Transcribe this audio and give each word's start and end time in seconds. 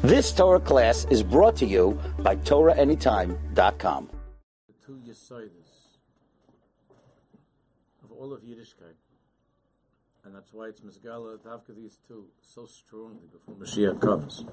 This 0.00 0.32
Torah 0.32 0.60
class 0.60 1.06
is 1.10 1.22
brought 1.22 1.56
to 1.56 1.66
you 1.66 1.98
by 2.18 2.36
TorahAnytime.com. 2.36 4.10
The 4.66 4.74
two 4.84 5.00
Yesodis 5.06 5.98
of 8.02 8.10
all 8.10 8.32
of 8.32 8.42
Yiddishkeit. 8.42 8.94
And 10.24 10.34
that's 10.34 10.52
why 10.52 10.68
it's 10.68 10.80
Mizgala, 10.80 11.38
Tavka 11.38 11.76
these 11.76 11.98
two 12.06 12.26
so 12.40 12.66
strongly 12.66 13.26
before 13.30 13.54
Mashiach 13.56 14.00
comes. 14.00 14.44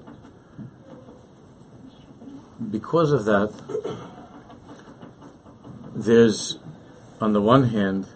Because 2.70 3.12
of 3.12 3.24
that, 3.24 3.52
there's, 5.94 6.58
on 7.20 7.32
the 7.32 7.40
one 7.40 7.70
hand, 7.70 8.08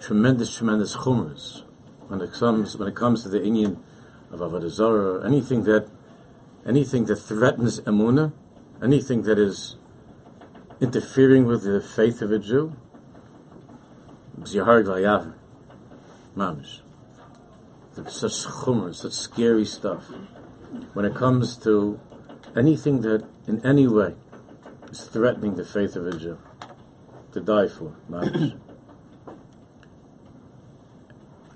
tremendous, 0.00 0.56
tremendous 0.56 0.96
chumras 0.96 1.62
when 2.08 2.20
it 2.20 2.32
comes 2.32 2.76
when 2.76 2.88
it 2.88 2.94
comes 2.94 3.22
to 3.22 3.28
the 3.28 3.40
inyan 3.40 3.78
of 4.30 4.40
Avodah 4.40 4.70
Zarah, 4.70 5.26
anything 5.26 5.64
that 5.64 5.88
anything 6.66 7.04
that 7.06 7.16
threatens 7.16 7.80
emuna, 7.80 8.32
anything 8.82 9.22
that 9.22 9.38
is 9.38 9.76
interfering 10.80 11.46
with 11.46 11.62
the 11.62 11.80
faith 11.80 12.20
of 12.20 12.32
a 12.32 12.38
Jew, 12.38 12.74
Zihar 14.40 14.84
Glayav, 14.84 15.34
Mamish. 16.36 16.80
Such 17.94 18.32
chumr, 18.32 18.94
such 18.94 19.12
scary 19.12 19.64
stuff. 19.64 20.04
When 20.92 21.06
it 21.06 21.14
comes 21.14 21.56
to 21.58 21.98
anything 22.54 23.00
that 23.02 23.26
in 23.46 23.64
any 23.64 23.86
way 23.86 24.14
is 24.90 25.04
threatening 25.04 25.56
the 25.56 25.64
faith 25.64 25.96
of 25.96 26.06
a 26.06 26.18
Jew, 26.18 26.38
to 27.32 27.40
die 27.40 27.68
for, 27.68 27.96
Mamish. 28.10 28.60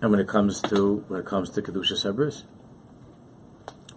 And 0.00 0.10
when 0.10 0.20
it 0.20 0.28
comes 0.28 0.62
to 0.62 1.04
when 1.08 1.20
it 1.20 1.26
comes 1.26 1.50
to 1.50 1.60
kedusha 1.60 1.92
sabris, 1.92 2.44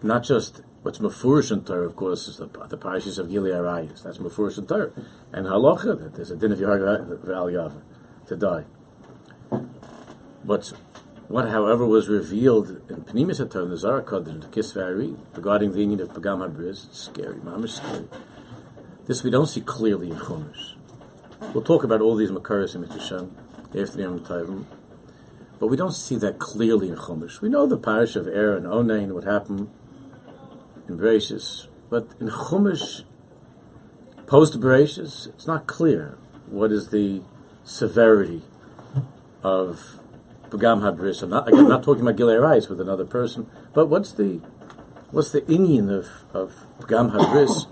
not 0.02 0.24
just 0.24 0.62
what's 0.84 1.00
mafurish 1.00 1.52
in 1.52 1.64
Torah, 1.64 1.88
of 1.88 1.96
course, 1.96 2.28
is 2.28 2.38
the, 2.38 2.46
the 2.46 2.78
parashas 2.78 3.18
of 3.18 3.30
Gilead. 3.30 3.90
That's 4.04 4.18
mafurish 4.18 4.58
in 4.58 4.68
Torah, 4.68 4.92
and 5.32 5.48
halacha 5.48 6.14
there's 6.16 6.30
a 6.30 6.36
din 6.36 6.52
of 6.52 6.60
Yahar 6.60 7.82
to 8.28 8.36
die. 8.36 8.66
But 10.46 10.74
what, 11.30 11.50
however, 11.50 11.86
was 11.86 12.10
revealed 12.10 12.82
in 12.90 13.04
Pnimis 13.04 13.40
Torah, 13.50 13.66
the 13.66 13.78
Zohar 13.78 14.02
Kodesh, 14.02 14.42
the 14.42 14.48
Kisvari, 14.48 15.18
regarding 15.34 15.72
the 15.72 15.80
union 15.80 16.02
of 16.02 16.10
Pagam 16.10 16.48
Habris, 16.48 16.94
scary, 16.94 17.38
mamish 17.38 17.78
scary. 17.78 18.08
This 19.08 19.24
we 19.24 19.32
don't 19.32 19.48
see 19.48 19.62
clearly 19.62 20.12
in 20.12 20.18
Chumash. 20.18 20.76
We'll 21.54 21.64
talk 21.64 21.84
about 21.84 22.02
all 22.02 22.16
these 22.16 22.32
Makaras 22.32 22.76
in 22.76 22.82
Mitzvah 22.82 23.28
after 23.68 23.86
the 23.86 24.04
Tovim. 24.04 24.66
But 25.60 25.68
we 25.68 25.78
don't 25.78 25.94
see 25.94 26.16
that 26.18 26.40
clearly 26.40 26.90
in 26.90 26.96
Chumash. 26.96 27.42
We 27.42 27.50
know 27.50 27.66
the 27.68 27.78
parish 27.78 28.16
of 28.16 28.28
and 28.28 28.68
Onan, 28.68 29.14
what 29.14 29.24
happened 29.24 29.70
in 30.88 30.98
Bereshis, 30.98 31.68
but 31.90 32.08
in 32.20 32.30
Chumash, 32.30 33.04
post 34.28 34.60
Bereshis, 34.60 35.28
it's 35.28 35.48
not 35.48 35.68
clear 35.68 36.18
what 36.48 36.72
is 36.72 36.90
the 36.90 37.22
severity 37.64 38.42
of 39.44 40.00
Pagam 40.50 40.82
Habris. 40.82 41.24
I'm 41.24 41.30
not, 41.30 41.48
again, 41.48 41.62
I'm 41.62 41.70
not 41.70 41.84
talking 41.84 42.02
about 42.02 42.16
Gilead 42.16 42.40
Rice 42.40 42.68
with 42.68 42.80
another 42.80 43.06
person, 43.06 43.50
but 43.74 43.88
what's 43.88 44.12
the 44.14 44.42
what's 45.12 45.32
the 45.32 45.42
inyan 45.42 45.90
of, 45.90 46.08
of 46.34 46.54
Pagam 46.80 47.12
Habris? 47.12 47.68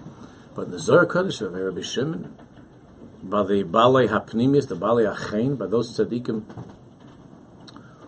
but 0.55 0.65
in 0.65 0.71
the 0.71 0.79
Zohar 0.79 1.05
Kodesh 1.05 1.41
of 1.41 1.53
Rabbi 1.53 1.81
Shimon, 1.81 2.35
by 3.23 3.43
the 3.43 3.63
Balei 3.63 4.09
Hapnimis, 4.09 4.67
the 4.67 4.75
Balei 4.75 5.13
Achain, 5.13 5.57
by 5.57 5.65
those 5.65 5.97
tzaddikim 5.97 6.43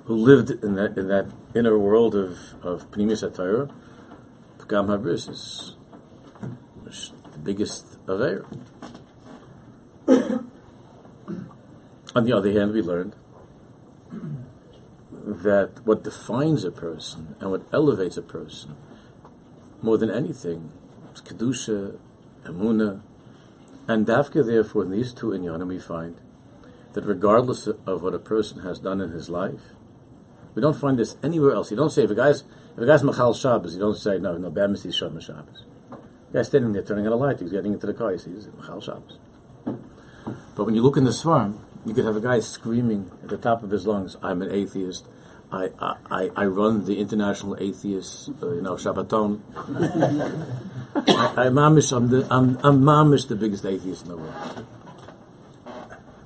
who 0.06 0.16
lived 0.16 0.52
in 0.64 0.76
that 0.76 0.98
in 0.98 1.08
that 1.08 1.28
inner 1.56 1.78
world 1.78 2.16
of 2.16 2.38
of 2.62 2.90
Pnimis 2.92 3.22
Torah, 3.36 3.70
Pagam 4.64 4.88
Habris 4.88 5.30
is 5.30 5.74
the 7.34 7.38
biggest 7.40 7.98
air. 8.08 8.46
On 12.16 12.24
the 12.24 12.32
other 12.32 12.52
hand, 12.52 12.72
we 12.72 12.82
learned 12.82 13.14
that 15.12 15.72
what 15.84 16.04
defines 16.04 16.64
a 16.64 16.72
person 16.72 17.36
and 17.42 17.52
what 17.52 17.64
elevates 17.74 18.16
a 18.16 18.22
person 18.22 18.76
more 19.82 19.98
than 19.98 20.10
anything 20.10 20.72
is 21.14 21.20
kedusha, 21.22 21.98
emuna, 22.46 23.02
and 23.90 24.08
dafka. 24.08 24.46
Therefore, 24.46 24.84
in 24.84 24.92
these 24.92 25.12
two 25.14 25.28
inyanim, 25.28 25.68
we 25.68 25.80
find 25.80 26.16
that 26.94 27.04
regardless 27.04 27.68
of 27.68 28.02
what 28.02 28.14
a 28.14 28.20
person 28.20 28.60
has 28.62 28.80
done 28.80 29.02
in 29.02 29.10
his 29.10 29.28
life, 29.28 29.74
we 30.56 30.62
don't 30.62 30.80
find 30.80 30.98
this 30.98 31.18
anywhere 31.22 31.52
else. 31.52 31.70
You 31.70 31.76
don't 31.76 31.90
say 31.90 32.04
if 32.04 32.12
a 32.12 32.16
guy's 32.16 32.46
a 32.78 32.86
guy's 32.86 33.04
machal 33.04 33.34
Shabbos, 33.34 33.74
you 33.74 33.80
don't 33.80 33.98
say 33.98 34.18
no, 34.18 34.38
no, 34.38 34.50
bad 34.50 34.70
he's 34.72 35.00
shom 35.00 35.22
Shabbos. 35.22 35.64
The 36.32 36.40
guy's 36.40 36.48
standing 36.48 36.74
there 36.74 36.84
turning 36.84 37.06
on 37.06 37.14
a 37.14 37.16
light. 37.16 37.40
He's 37.40 37.52
getting 37.52 37.74
into 37.74 37.86
the 37.86 37.94
car. 37.94 38.12
He 38.12 38.18
sees 38.18 38.48
machal 38.58 38.82
Shabbos. 38.82 39.18
But 40.56 40.66
when 40.66 40.76
you 40.76 40.82
look 40.82 40.98
in 40.98 41.04
the 41.04 41.12
Svarm, 41.12 41.60
you 41.86 41.94
could 41.94 42.06
have 42.06 42.16
a 42.16 42.22
guy 42.22 42.40
screaming 42.40 43.12
at 43.22 43.30
the 43.30 43.38
top 43.38 43.64
of 43.64 43.70
his 43.70 43.86
lungs, 43.86 44.16
"I'm 44.24 44.42
an 44.42 44.52
atheist." 44.52 45.06
I, 45.52 45.70
I, 46.10 46.30
I 46.36 46.46
run 46.46 46.86
the 46.86 47.00
international 47.00 47.56
atheist, 47.60 48.32
uh, 48.42 48.54
you 48.54 48.62
know, 48.62 48.74
Shabbaton. 48.74 49.40
I, 51.38 51.46
am 51.46 51.54
mamish, 51.54 51.96
I'm 51.96 52.10
the, 52.10 52.28
I'm, 52.32 52.58
I'm 52.64 52.82
mamish 52.82 53.28
the 53.28 53.36
biggest 53.36 53.64
atheist 53.64 54.02
in 54.02 54.10
the 54.10 54.18
world. 54.18 54.66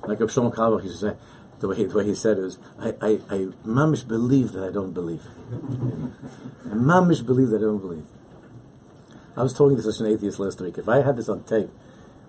Like 0.06 0.18
Shlomo 0.20 0.54
Carlebach 0.54 0.84
used 0.84 1.00
to 1.00 1.10
say, 1.10 1.16
the 1.60 1.68
way, 1.68 1.84
the 1.84 1.96
way 1.96 2.04
he 2.04 2.14
said 2.14 2.38
it 2.38 2.42
was, 2.42 2.58
I, 2.78 2.88
I, 3.00 3.10
I 3.30 3.38
mamish 3.66 4.06
believe 4.06 4.52
that 4.52 4.64
I 4.64 4.70
don't 4.70 4.92
believe. 4.92 5.22
I 6.64 6.74
mamish 6.74 7.24
believe 7.24 7.48
that 7.50 7.58
I 7.58 7.66
don't 7.66 7.80
believe. 7.80 8.06
I 9.36 9.42
was 9.42 9.52
talking 9.52 9.76
to 9.76 9.82
such 9.82 10.00
an 10.00 10.06
atheist 10.06 10.38
last 10.38 10.60
week. 10.60 10.78
If 10.78 10.88
I 10.88 11.02
had 11.02 11.16
this 11.16 11.28
on 11.28 11.44
tape, 11.44 11.70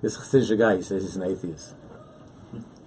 this 0.01 0.18
Chassidish 0.18 0.57
guy, 0.57 0.78
he 0.78 0.81
says 0.81 1.03
he's 1.03 1.16
an 1.16 1.23
atheist 1.23 1.73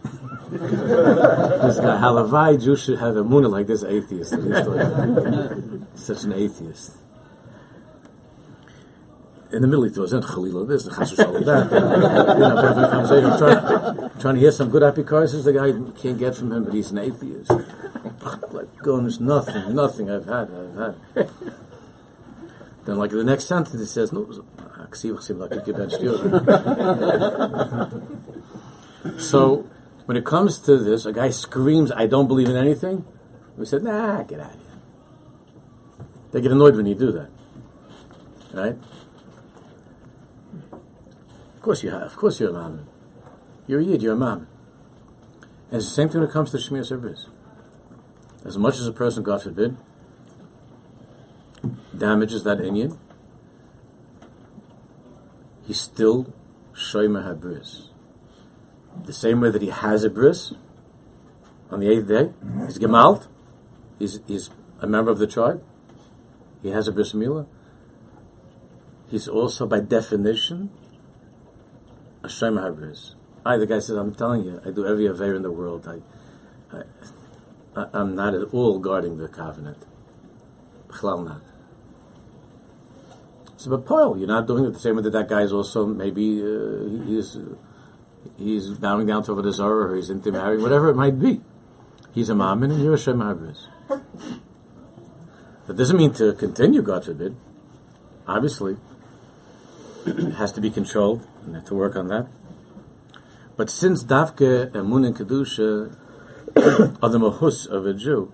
this 0.50 1.78
guy, 1.78 1.96
Halavai 2.00 2.62
Jew 2.62 2.76
should 2.76 2.98
have 2.98 3.16
a 3.16 3.24
moon 3.24 3.44
like 3.44 3.66
this 3.66 3.84
atheist. 3.84 4.30
Such 5.94 6.24
an 6.24 6.32
atheist. 6.32 6.96
In 9.52 9.60
the 9.60 9.68
middle, 9.68 9.84
he 9.84 9.90
throws 9.90 10.12
in 10.12 10.22
Khalil 10.22 10.64
this, 10.64 10.86
Chashush 10.86 11.16
that. 11.16 11.70
You 11.70 11.80
know, 12.40 12.56
conversation, 12.90 13.38
trying, 13.38 14.10
trying 14.20 14.34
to 14.34 14.40
hear 14.40 14.50
some 14.52 14.70
good 14.70 14.82
happy 14.82 15.02
cars. 15.02 15.32
The 15.44 15.52
guy 15.52 15.72
can't 16.00 16.18
get 16.18 16.36
from 16.36 16.52
him, 16.52 16.64
but 16.64 16.72
he's 16.72 16.90
an 16.90 16.98
atheist. 16.98 17.50
Like, 18.50 18.76
goodness, 18.78 19.20
nothing, 19.20 19.74
nothing 19.74 20.10
I've 20.10 20.26
had, 20.26 20.48
I've 20.50 20.74
had. 20.76 20.96
Then, 22.84 22.96
like 22.96 23.10
the 23.10 23.22
next 23.24 23.44
sentence, 23.44 23.78
he 23.78 23.86
says, 23.86 24.12
"No, 24.12 24.22
like 24.22 24.96
so 29.18 29.68
when 30.06 30.16
it 30.16 30.24
comes 30.24 30.58
to 30.60 30.78
this, 30.78 31.06
a 31.06 31.12
guy 31.12 31.30
screams, 31.30 31.92
I 31.92 32.06
don't 32.06 32.26
believe 32.28 32.48
in 32.48 32.56
anything. 32.56 33.04
We 33.56 33.66
said, 33.66 33.82
nah, 33.82 34.22
get 34.22 34.40
out 34.40 34.54
of 34.54 34.60
here. 34.60 34.70
They 36.32 36.40
get 36.40 36.52
annoyed 36.52 36.76
when 36.76 36.86
you 36.86 36.94
do 36.94 37.12
that. 37.12 37.30
Right? 38.52 38.76
Of 41.62 41.64
course 41.64 41.84
you 41.84 41.90
have. 41.90 42.02
Of 42.02 42.16
course 42.16 42.40
you're 42.40 42.50
a 42.50 42.52
man. 42.52 42.86
You're 43.68 43.78
a 43.78 43.84
yid, 43.84 44.02
you're 44.02 44.14
a 44.14 44.16
mom. 44.16 44.48
And 45.70 45.76
it's 45.76 45.84
the 45.84 45.94
same 45.94 46.08
thing 46.08 46.20
when 46.20 46.28
it 46.28 46.32
comes 46.32 46.50
to 46.50 46.56
Shemir 46.56 46.84
Service. 46.84 47.28
As 48.44 48.58
much 48.58 48.80
as 48.80 48.88
a 48.88 48.92
person, 48.92 49.22
God 49.22 49.44
forbid, 49.44 49.76
damages 51.96 52.42
that 52.42 52.58
inyan, 52.58 52.98
he's 55.64 55.80
still 55.80 56.34
Shoyma 56.74 57.24
Habris 57.28 57.90
the 59.06 59.12
same 59.12 59.40
way 59.40 59.50
that 59.52 59.62
he 59.62 59.68
has 59.68 60.02
a 60.02 60.10
bris 60.10 60.52
on 61.70 61.78
the 61.78 61.88
eighth 61.88 62.08
day. 62.08 62.32
He's 62.66 62.80
gemalt. 62.80 63.28
He's, 64.00 64.18
he's 64.26 64.50
a 64.80 64.88
member 64.88 65.12
of 65.12 65.20
the 65.20 65.28
tribe. 65.28 65.62
He 66.60 66.70
has 66.70 66.88
a 66.88 66.92
bris 66.92 67.12
milah. 67.12 67.46
He's 69.08 69.28
also, 69.28 69.64
by 69.64 69.78
definition, 69.78 70.70
a 72.24 72.28
shem 72.28 72.56
habris. 72.56 73.14
I, 73.44 73.56
the 73.56 73.66
guy 73.66 73.80
says, 73.80 73.96
I'm 73.96 74.14
telling 74.14 74.44
you, 74.44 74.60
I 74.64 74.70
do 74.70 74.86
every 74.86 75.06
aver 75.06 75.34
in 75.34 75.42
the 75.42 75.50
world. 75.50 75.88
I, 75.88 76.76
I, 77.76 77.86
I'm 77.92 78.14
not 78.14 78.34
at 78.34 78.42
all 78.52 78.78
guarding 78.78 79.18
the 79.18 79.28
covenant. 79.28 79.78
Chlal 80.88 81.24
not. 81.24 81.42
So, 83.56 83.70
but 83.70 83.86
Paul, 83.86 84.18
you're 84.18 84.28
not 84.28 84.46
doing 84.46 84.64
it 84.64 84.72
the 84.72 84.78
same 84.78 84.96
way 84.96 85.02
that 85.02 85.10
that 85.10 85.28
guy 85.28 85.42
is 85.42 85.52
also 85.52 85.86
maybe 85.86 86.42
uh, 86.42 87.04
he's 87.06 87.38
he's 88.36 88.70
bowing 88.70 89.06
down 89.06 89.24
to 89.24 89.40
the 89.40 89.52
Zorah, 89.52 89.92
or 89.92 89.96
he's 89.96 90.10
intermarrying, 90.10 90.62
whatever 90.62 90.88
it 90.90 90.96
might 90.96 91.18
be. 91.18 91.40
He's 92.12 92.28
a 92.28 92.34
Mammon 92.34 92.70
and 92.70 92.82
you're 92.82 92.94
a 92.94 92.98
Shem 92.98 93.18
Habris. 93.18 93.66
That 95.66 95.76
doesn't 95.76 95.96
mean 95.96 96.12
to 96.14 96.32
continue, 96.34 96.82
God 96.82 97.04
forbid. 97.04 97.36
Obviously, 98.26 98.76
it 100.06 100.34
has 100.34 100.52
to 100.52 100.60
be 100.60 100.70
controlled 100.70 101.26
and 101.44 101.66
to 101.66 101.74
work 101.74 101.96
on 101.96 102.08
that. 102.08 102.28
But 103.56 103.70
since 103.70 104.04
Davke, 104.04 104.70
Emun, 104.70 105.06
and 105.06 105.16
Kedusha 105.16 105.96
are 107.02 107.08
the 107.08 107.18
Mahus 107.18 107.66
of 107.66 107.86
a 107.86 107.94
Jew, 107.94 108.32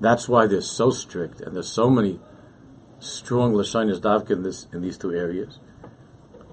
that's 0.00 0.28
why 0.28 0.46
they're 0.46 0.60
so 0.60 0.90
strict 0.90 1.40
and 1.40 1.54
there's 1.54 1.70
so 1.70 1.88
many 1.88 2.18
strong 3.00 3.52
Lashonis 3.52 4.00
Davka 4.00 4.30
in, 4.30 4.42
this, 4.42 4.66
in 4.72 4.82
these 4.82 4.98
two 4.98 5.12
areas 5.12 5.58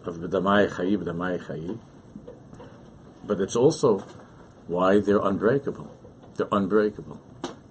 of 0.05 0.17
B'damai 0.17 0.69
Chayi, 0.69 0.97
B'damai 0.97 1.45
Chayi. 1.45 1.79
But 3.25 3.39
it's 3.39 3.55
also 3.55 3.99
why 4.67 4.99
they're 4.99 5.19
unbreakable. 5.19 5.89
They're 6.37 6.47
unbreakable. 6.51 7.19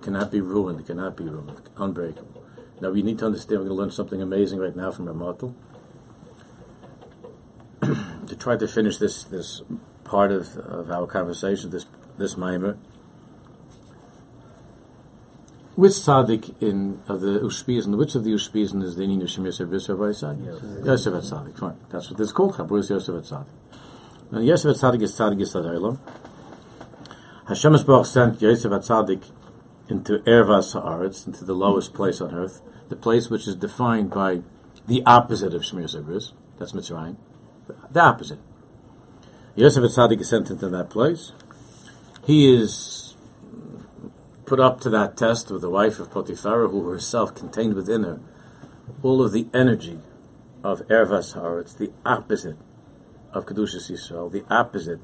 Cannot 0.03 0.33
be 0.33 0.41
ruined, 0.41 0.87
cannot 0.87 1.17
be 1.17 1.25
ruined. 1.25 1.69
Unbreakable. 1.77 2.45
Now 2.81 2.91
we 2.91 3.03
need 3.03 3.19
to 3.21 3.27
understand, 3.27 3.61
we're 3.61 3.69
going 3.69 3.77
to 3.77 3.83
learn 3.83 3.91
something 3.93 4.21
amazing 4.21 4.59
right 4.59 4.75
now 4.75 4.91
from 4.91 5.07
Ramatul. 5.07 5.55
To 8.33 8.39
try 8.39 8.57
to 8.57 8.67
finish 8.67 8.97
this, 8.97 9.25
this 9.25 9.61
part 10.05 10.33
of, 10.33 10.57
of 10.57 10.91
our 10.91 11.07
conversation, 11.07 11.71
this, 11.71 11.85
this 12.17 12.35
mimer. 12.35 12.79
Which 15.75 15.93
tzaddik 15.93 16.63
in 16.63 17.03
of 17.09 17.21
the 17.21 17.41
Ushpizin, 17.41 17.99
which 17.99 18.15
of 18.15 18.25
the 18.25 18.31
Ushpizin 18.31 18.83
is 18.83 18.97
the 18.97 19.03
Inin 19.03 19.21
of 19.21 19.29
Shemir 19.29 19.53
Service 19.53 19.91
of 19.91 19.99
Yosef 19.99 20.39
Yosef 20.83 21.13
Tzaddik, 21.13 21.59
fine. 21.59 21.77
That's 21.91 22.11
what 22.11 22.21
it's 22.21 22.33
called, 22.33 22.55
Chabrus 22.55 22.89
Yosef 22.89 23.15
Tzaddik. 23.27 23.47
And 24.31 24.47
Yosef 24.47 24.79
Tzaddik 24.79 25.03
is 25.03 25.13
Tzaddik 25.13 25.41
Yisad 25.41 25.67
Eilam. 25.67 25.99
Hashem 27.49 27.73
Baruch 27.85 28.07
sent 28.07 28.41
Yosef 28.41 28.73
Tzaddik 28.73 29.25
into 29.91 30.21
Ervas 30.21 30.73
Haaretz, 30.75 31.27
into 31.27 31.45
the 31.45 31.55
lowest 31.55 31.93
place 31.93 32.23
on 32.23 32.35
earth, 32.35 32.63
the 32.89 32.97
place 32.97 33.29
which 33.29 33.47
is 33.47 33.57
defined 33.57 34.11
by 34.11 34.41
the 34.87 35.03
opposite 35.05 35.53
of 35.53 35.63
Shemir 35.63 35.89
Service, 35.89 36.33
that's 36.59 36.73
Mitzrayim, 36.73 37.17
the 37.67 38.01
opposite. 38.01 38.39
Yosef 39.55 39.83
Tzaddik 39.85 40.21
is 40.21 40.29
sent 40.29 40.51
into 40.51 40.69
that 40.69 40.91
place. 40.91 41.33
He 42.25 42.55
is 42.55 43.15
put 44.47 44.61
up 44.61 44.81
to 44.81 44.91
that 44.91 45.17
test 45.17 45.51
with 45.51 45.63
the 45.63 45.71
wife 45.71 45.99
of 45.99 46.11
Potiphar, 46.11 46.69
who 46.69 46.89
herself 46.89 47.35
contained 47.35 47.75
within 47.75 48.05
her 48.05 48.21
all 49.03 49.23
of 49.23 49.33
the 49.33 49.47
energy 49.55 49.99
of 50.63 50.81
Ervas 50.89 51.35
Haaretz, 51.35 51.77
the 51.77 51.93
opposite 52.05 52.57
of 53.33 53.47
Kedushas 53.47 53.91
Yisrael, 53.91 54.31
the 54.31 54.45
opposite 54.53 55.01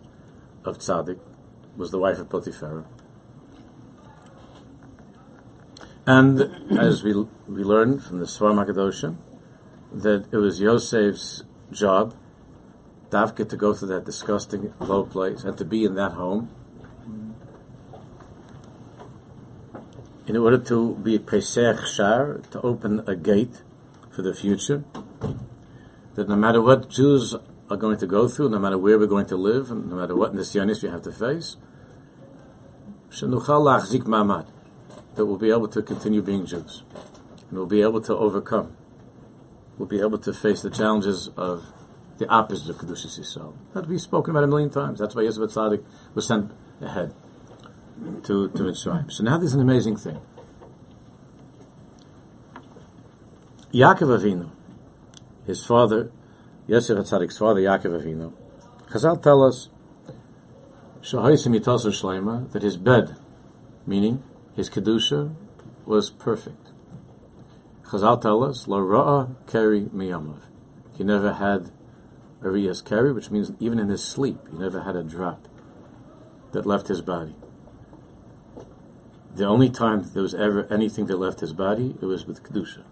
of 0.65 0.79
Tzaddik, 0.79 1.19
was 1.77 1.91
the 1.91 1.99
wife 1.99 2.19
of 2.19 2.29
Potiphar. 2.29 2.85
And 6.07 6.41
as 6.79 7.03
we, 7.03 7.13
we 7.47 7.63
learned 7.63 8.03
from 8.03 8.19
the 8.21 8.27
Makadosha, 8.27 9.17
that 9.93 10.27
it 10.33 10.37
was 10.37 10.61
Yosef's 10.61 11.43
job, 11.71 12.15
Davka, 13.11 13.49
to 13.49 13.57
go 13.57 13.73
through 13.73 13.89
that 13.89 14.05
disgusting 14.05 14.73
low 14.81 15.05
place 15.05 15.45
and 15.45 15.57
to 15.57 15.65
be 15.65 15.85
in 15.85 15.95
that 15.95 16.13
home. 16.13 16.51
In 20.27 20.37
order 20.37 20.59
to 20.59 20.95
be 20.97 21.19
Pesach 21.19 21.87
Shar, 21.87 22.43
to 22.51 22.61
open 22.61 23.03
a 23.07 23.17
gate 23.17 23.63
for 24.15 24.21
the 24.21 24.35
future, 24.35 24.85
that 26.17 26.29
no 26.29 26.37
matter 26.37 26.61
what 26.61 26.91
Jews 26.91 27.35
are 27.71 27.77
going 27.77 27.97
to 27.99 28.07
go 28.07 28.29
through, 28.29 28.51
no 28.51 28.59
matter 28.59 28.77
where 28.77 28.99
we're 28.99 29.07
going 29.07 29.27
to 29.27 29.37
live, 29.37 29.71
and 29.71 29.89
no 29.89 29.97
matter 29.97 30.15
what 30.15 30.35
nisyanis 30.35 30.83
we 30.83 30.91
have 30.91 31.03
to 31.03 31.13
face, 31.13 31.57
that 35.15 35.27
we'll 35.27 35.39
be 35.39 35.51
able 35.51 35.69
to 35.69 35.81
continue 35.83 36.21
being 36.21 36.45
Jews, 36.45 36.83
and 37.49 37.59
we'll 37.59 37.67
be 37.67 37.81
able 37.81 38.03
to 38.03 38.15
overcome, 38.15 38.77
we'll 39.79 39.89
be 39.89 40.01
able 40.01 40.19
to 40.19 40.33
face 40.35 40.61
the 40.61 40.71
challenges 40.71 41.29
of 41.37 41.73
the 42.19 42.29
opposite 42.29 42.71
of 42.71 42.77
Kedushas 42.77 43.19
Yisrael. 43.19 43.55
That 43.75 43.87
we've 43.87 44.01
spoken 44.01 44.33
about 44.33 44.45
a 44.45 44.47
million 44.47 44.71
times. 44.71 44.99
That's 44.99 45.15
why 45.15 45.23
Yosef 45.23 45.51
Tzaddik 45.51 45.85
was 46.15 46.27
sent 46.27 46.51
ahead 46.81 47.15
to, 48.25 48.49
to 48.49 48.59
Mitzrayim. 48.59 49.11
So 49.11 49.25
now 49.25 49.39
there's 49.39 49.55
an 49.55 49.61
amazing 49.61 49.97
thing. 49.97 50.21
Yaakov 53.73 54.19
Avinu, 54.19 54.51
his 55.47 55.65
father, 55.65 56.11
Yosef 56.67 56.97
Hatzaddik's 56.97 57.39
father, 57.39 57.61
Yaakov 57.61 58.03
Avinu, 58.03 58.33
Chazal 58.91 59.23
tell 59.23 59.45
us 59.45 59.69
Urshlimah 61.03 62.53
that 62.53 62.63
his 62.63 62.77
bed, 62.77 63.17
meaning 63.87 64.23
his 64.57 64.71
kedusha, 64.71 65.35
was 65.85 66.11
perfect. 66.11 66.69
Chazal 67.85 68.21
tell 68.21 68.43
us 68.43 68.67
La 68.67 68.79
ra'a 68.79 69.35
keri 69.47 69.83
miyamav. 69.83 70.41
He 70.97 71.05
never 71.05 71.35
had 71.35 71.71
a 72.43 72.47
riyas 72.47 72.85
keri, 72.85 73.13
which 73.13 73.31
means 73.31 73.53
even 73.59 73.79
in 73.79 73.89
his 73.89 74.05
sleep, 74.05 74.37
he 74.51 74.57
never 74.57 74.83
had 74.83 74.97
a 74.97 75.03
drop 75.03 75.47
that 76.53 76.67
left 76.67 76.89
his 76.89 77.01
body. 77.03 77.35
The 79.35 79.45
only 79.45 79.71
time 79.71 80.11
there 80.15 80.23
was 80.23 80.35
ever 80.35 80.67
anything 80.73 81.07
that 81.07 81.17
left 81.17 81.41
his 81.41 81.53
body, 81.53 81.95
it 82.01 82.05
was 82.05 82.27
with 82.27 82.43
Kedusha. 82.43 82.83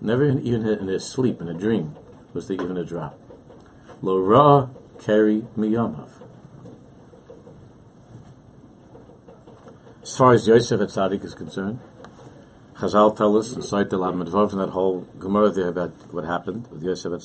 Never 0.00 0.24
even 0.24 0.66
in 0.66 0.88
his 0.88 1.04
sleep, 1.04 1.40
in 1.40 1.48
a 1.48 1.54
dream, 1.54 1.96
was 2.32 2.48
there 2.48 2.60
even 2.60 2.76
a 2.76 2.84
drop. 2.84 3.18
Lo 4.02 4.18
ra 4.18 4.68
keri 5.00 5.42
miyamav. 5.56 6.08
As 10.02 10.16
far 10.16 10.32
as 10.32 10.46
Yosef 10.46 10.80
at 10.80 11.12
is 11.12 11.34
concerned, 11.34 11.80
Chazal 12.76 13.16
tell 13.16 13.36
us, 13.36 13.54
inside 13.54 13.88
the 13.88 13.96
Lamed 13.96 14.28
Vav, 14.28 14.50
from 14.50 14.58
that 14.58 14.70
whole 14.70 15.06
Gemara 15.18 15.50
there 15.50 15.68
about 15.68 15.92
what 16.12 16.24
happened 16.24 16.66
with 16.70 16.82
Yosef 16.82 17.12
at 17.12 17.22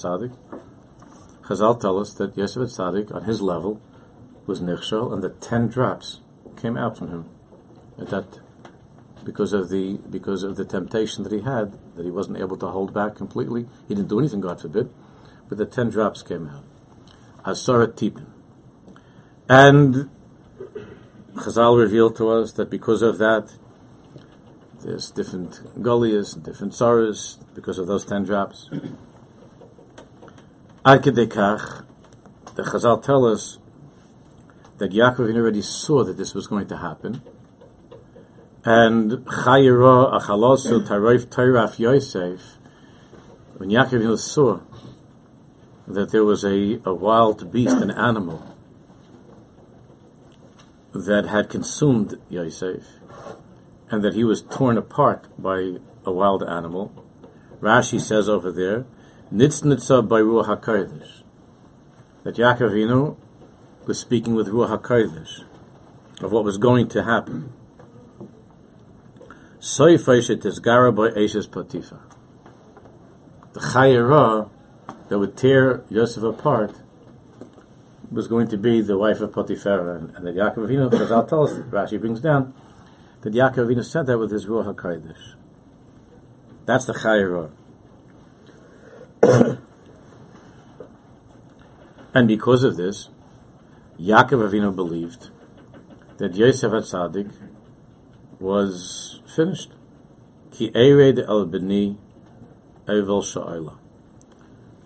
Chazal 1.50 1.82
tell 1.82 1.98
us 1.98 2.14
that 2.14 2.38
Yosef 2.38 2.62
at 2.62 2.70
Tzaddik, 2.70 3.14
on 3.14 3.24
his 3.24 3.42
level, 3.42 3.82
was 4.46 4.62
Nichshel, 4.62 5.12
and 5.12 5.24
that 5.24 5.42
ten 5.42 5.68
drops 5.68 6.20
came 6.62 6.78
out 6.78 6.96
from 6.96 7.10
him 7.10 7.26
at 8.00 8.10
that 8.10 8.40
because 9.26 9.52
of 9.52 9.70
the 9.70 9.98
because 10.12 10.44
of 10.44 10.58
the 10.58 10.66
temptation 10.66 11.24
that 11.24 11.34
he 11.34 11.42
had 11.42 11.74
that 11.96 12.06
he 12.06 12.12
wasn't 12.12 12.38
able 12.38 12.56
to 12.58 12.68
hold 12.68 12.94
back 12.94 13.16
completely. 13.16 13.66
He 13.88 13.96
didn't 13.96 14.10
do 14.10 14.20
anything, 14.20 14.42
God 14.42 14.62
forbid, 14.62 14.92
but 15.48 15.58
the 15.58 15.66
ten 15.66 15.90
drops 15.90 16.22
came 16.22 16.48
out. 16.48 16.64
Asara 17.44 17.88
tipin, 17.88 18.28
and 19.50 20.12
Chazal 21.34 21.82
revealed 21.82 22.16
to 22.18 22.30
us 22.30 22.52
that 22.54 22.70
because 22.70 23.02
of 23.02 23.18
that, 23.18 23.52
there's 24.84 25.10
different 25.10 25.82
gullies 25.82 26.36
and 26.36 26.46
different 26.46 26.76
sorrows 26.76 27.40
because 27.56 27.80
of 27.80 27.88
those 27.88 28.06
ten 28.06 28.24
drops. 28.24 28.70
Arkadekach, 30.86 31.86
the 32.56 32.64
Chazal 32.64 33.04
tell 33.04 33.26
us 33.26 33.58
that 34.78 34.92
Yaakov 34.92 35.36
already 35.36 35.62
saw 35.62 36.06
that 36.06 36.16
this 36.16 36.34
was 36.34 36.48
going 36.48 36.68
to 36.68 36.78
happen. 36.78 37.22
And 38.64 39.12
Chayira 39.26 40.22
Achalosu 40.22 40.88
Taroif 40.88 41.26
Tairaf 41.26 41.80
Yosef, 41.80 42.40
when 43.58 43.70
Yaakov 43.70 44.18
saw 44.20 44.62
that 45.86 46.12
there 46.14 46.24
was 46.24 46.46
a, 46.46 46.80
a 46.86 46.94
wild 46.94 47.52
beast, 47.52 47.76
an 47.76 47.92
animal, 47.92 48.56
that 50.94 51.26
had 51.26 51.50
consumed 51.50 52.16
Yosef, 52.30 52.84
and 53.92 54.02
that 54.02 54.14
he 54.14 54.24
was 54.24 54.44
torn 54.44 54.78
apart 54.78 55.28
by 55.38 55.76
a 56.06 56.12
wild 56.14 56.42
animal, 56.42 57.06
Rashi 57.60 58.00
says 58.00 58.30
over 58.30 58.50
there, 58.50 58.86
Nitznitza 59.32 60.08
by 60.08 60.22
Ruach 60.22 60.48
HaKodesh, 60.48 61.22
that 62.24 62.38
Yaakov 62.38 63.16
was 63.86 64.00
speaking 64.00 64.34
with 64.34 64.48
Ruach 64.48 64.82
HaKodesh 64.82 65.44
of 66.24 66.32
what 66.32 66.44
was 66.44 66.58
going 66.58 66.88
to 66.90 67.04
happen. 67.04 67.54
Soy 69.60 69.98
Feishet 69.98 70.44
is 70.48 70.60
by 70.60 71.10
Ashes 71.10 71.46
Potiphar. 71.46 72.02
The 73.54 73.60
Chayera 73.60 74.50
that 75.10 75.20
would 75.20 75.38
tear 75.38 75.84
Yosef 75.90 76.24
apart 76.24 76.76
was 78.12 78.28
going 78.28 78.48
to 78.48 78.58
be 78.58 78.82
the 78.82 78.98
wife 78.98 79.22
of 79.22 79.32
Potiphar, 79.32 79.96
and, 79.96 80.16
and 80.16 80.26
that 80.26 80.36
Yaakov 80.36 80.68
Avinu, 80.68 81.12
I'll 81.12 81.28
tell 81.28 81.44
us, 81.44 81.54
Rashi 81.70 82.00
brings 82.00 82.20
down, 82.20 82.56
that 83.22 83.34
Yaakov 83.34 83.68
Avinu 83.68 83.86
said 83.86 84.08
that 84.08 84.18
with 84.18 84.32
his 84.32 84.48
Ruach 84.48 84.74
HaKodesh. 84.74 85.36
That's 86.66 86.86
the 86.86 86.94
Chayera. 86.94 87.52
And 89.22 89.60
because 92.28 92.64
of 92.64 92.78
this, 92.78 93.10
Yaakov 94.00 94.50
Avinu 94.50 94.76
believed 94.76 95.30
that 96.18 96.36
Yosef 96.36 96.72
HaTzadik 96.72 97.32
was 98.40 99.20
finished. 99.36 99.72
Ki 100.52 100.72
Ered 100.72 101.28
El 101.28 101.46
Beni 101.46 101.98
Evel 102.88 103.22
Sha'ila. 103.22 103.78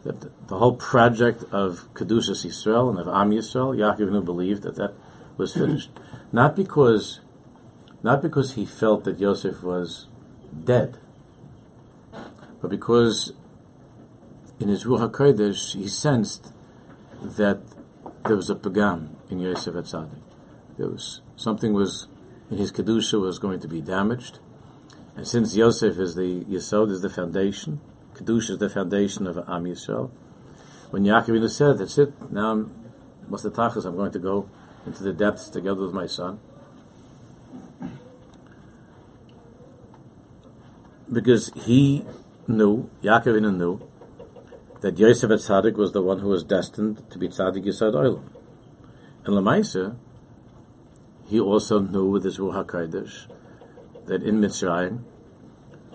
That 0.04 0.48
the 0.48 0.58
whole 0.58 0.76
project 0.76 1.44
of 1.52 1.88
Kedushas 1.94 2.46
Yisrael 2.46 2.90
and 2.90 3.00
of 3.00 3.08
Am 3.08 3.32
Yisrael, 3.32 3.76
Yaakov 3.76 4.10
Avinu 4.10 4.26
believed 4.26 4.64
that 4.64 4.76
that 4.76 4.94
was 5.38 5.54
finished. 5.54 5.90
Not 6.32 6.56
because, 6.56 7.20
not 8.02 8.22
because 8.22 8.54
he 8.54 8.66
felt 8.66 9.04
that 9.06 9.20
Yosef 9.20 9.64
was 9.64 10.08
dead, 10.64 10.98
but 12.62 12.70
because 12.70 13.34
in 14.60 14.68
his 14.70 14.86
Ruach 14.86 15.12
HaKodesh 15.12 15.76
he 15.76 15.88
sensed 15.88 16.52
that 17.22 17.62
there 18.26 18.36
was 18.36 18.50
a 18.50 18.56
pagam 18.56 19.10
in 19.30 19.40
Yosef 19.40 19.76
Atzadik. 19.76 20.22
There 20.78 20.88
was 20.88 21.22
something 21.36 21.74
was 21.74 22.08
in 22.50 22.58
his 22.58 22.72
kedusha 22.72 23.20
was 23.20 23.40
going 23.40 23.60
to 23.60 23.68
be 23.68 23.82
damaged, 23.82 24.40
and 25.16 25.28
since 25.28 25.56
Yosef 25.56 25.98
is 25.98 26.16
the 26.16 26.44
Yisod, 26.46 26.90
is 26.90 27.02
the 27.02 27.10
foundation, 27.10 27.80
Kedusha 28.16 28.52
is 28.52 28.58
the 28.58 28.70
foundation 28.70 29.28
of 29.28 29.38
Am 29.38 29.66
Yisrael. 29.66 30.12
When 30.90 31.04
Yaakov 31.04 31.50
said, 31.50 31.80
that's 31.80 31.98
it, 31.98 32.14
now 32.32 32.52
I'm, 32.52 32.72
the 33.30 33.52
tachas? 33.52 33.86
I'm 33.86 33.96
going 33.96 34.12
to 34.12 34.20
go 34.20 34.50
into 34.86 35.04
the 35.04 35.14
depths 35.14 35.50
together 35.50 35.82
with 35.82 35.94
my 35.94 36.08
son. 36.08 36.40
Because 41.12 41.52
he 41.56 42.06
knew, 42.48 42.90
Yaakov 43.04 43.58
knew, 43.58 43.82
that 44.84 45.00
Yosef 45.00 45.32
at 45.32 45.40
Tzaddik 45.40 45.78
was 45.78 45.94
the 45.94 46.02
one 46.02 46.20
who 46.20 46.28
was 46.28 46.44
destined 46.44 47.10
to 47.10 47.18
be 47.18 47.30
Tzaddik 47.30 47.64
Yisad 47.64 47.94
Oilam. 47.94 48.30
And 49.24 49.34
Lamaisa, 49.34 49.96
he 51.26 51.40
also 51.40 51.80
knew 51.80 52.10
with 52.10 52.26
his 52.26 52.38
Ruach 52.38 52.66
HaKodesh 52.66 53.32
that 54.08 54.22
in 54.24 54.42
Mitzrayim, 54.42 55.06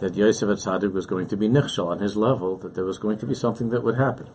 that 0.00 0.14
Yosef 0.14 0.48
at 0.48 0.56
Tzaddik 0.56 0.94
was 0.94 1.04
going 1.04 1.28
to 1.28 1.36
be 1.36 1.50
nichshal 1.50 1.88
on 1.88 1.98
his 1.98 2.16
level, 2.16 2.56
that 2.56 2.74
there 2.74 2.86
was 2.86 2.96
going 2.96 3.18
to 3.18 3.26
be 3.26 3.34
something 3.34 3.68
that 3.68 3.84
would 3.84 3.98
happen. 3.98 4.26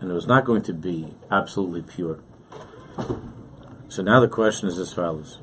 And 0.00 0.12
it 0.12 0.14
was 0.14 0.28
not 0.28 0.44
going 0.44 0.62
to 0.62 0.72
be 0.72 1.14
absolutely 1.32 1.82
pure. 1.82 2.20
So 3.88 4.02
now 4.02 4.20
the 4.20 4.28
question 4.28 4.68
is 4.68 4.78
as 4.78 4.92
follows. 4.92 5.38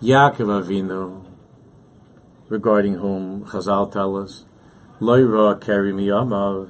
Yaakov 0.00 0.62
Avinu, 0.62 1.24
regarding 2.48 2.94
whom 2.94 3.46
Chazal 3.46 3.92
tell 3.92 4.16
us, 4.16 4.44
Loira 5.00 5.58
carry 5.60 5.92
me 5.92 6.10
uh, 6.10 6.24
Yaakov 6.24 6.68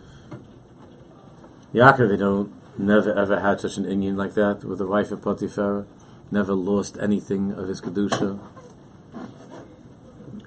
Avinu 1.75 2.51
never 2.79 3.13
ever 3.17 3.41
had 3.41 3.61
such 3.61 3.77
an 3.77 3.85
inyan 3.85 4.17
like 4.17 4.35
that 4.35 4.65
with 4.65 4.79
the 4.79 4.87
wife 4.87 5.11
of 5.11 5.23
Potiphar, 5.23 5.87
never 6.31 6.55
lost 6.55 6.97
anything 7.01 7.53
of 7.53 7.69
his 7.69 7.81
Kedusha. 7.81 8.39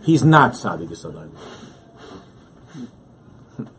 He's 0.01 0.23
not 0.23 0.53
Sadiq 0.53 0.89
Yisrael. 0.89 1.29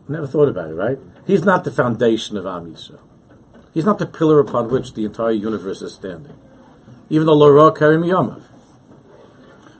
Never 0.07 0.27
thought 0.27 0.49
about 0.49 0.69
it, 0.69 0.73
right? 0.73 0.97
He's 1.25 1.43
not 1.43 1.63
the 1.63 1.71
foundation 1.71 2.37
of 2.37 2.45
Am 2.45 2.73
Yisrael. 2.73 2.99
He's 3.73 3.85
not 3.85 3.99
the 3.99 4.05
pillar 4.05 4.39
upon 4.39 4.69
which 4.69 4.93
the 4.93 5.05
entire 5.05 5.31
universe 5.31 5.81
is 5.81 5.93
standing. 5.93 6.35
Even 7.09 7.25
though 7.27 7.33
Lora 7.33 7.71
Karim 7.71 8.01
Yamav. 8.03 8.43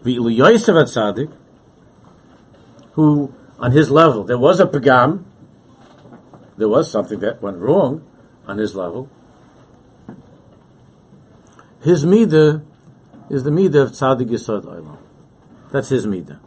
V'ilu 0.03 0.35
Yosef 0.35 0.75
at 0.75 0.87
Sadiq, 0.87 1.31
who 2.93 3.33
on 3.59 3.71
his 3.71 3.89
level 3.89 4.23
there 4.23 4.37
was 4.37 4.59
a 4.59 4.65
pagam, 4.65 5.23
there 6.57 6.69
was 6.69 6.91
something 6.91 7.19
that 7.19 7.41
went 7.41 7.57
wrong, 7.57 8.03
on 8.47 8.57
his 8.57 8.75
level. 8.75 9.09
His 11.83 12.05
midah 12.05 12.63
is 13.29 13.43
the 13.43 13.49
midah 13.49 13.83
of 13.83 13.91
tzaddik 13.91 14.29
yisod 14.29 14.63
olam. 14.63 14.97
That's 15.71 15.89
his 15.89 16.05
midah. 16.05 16.39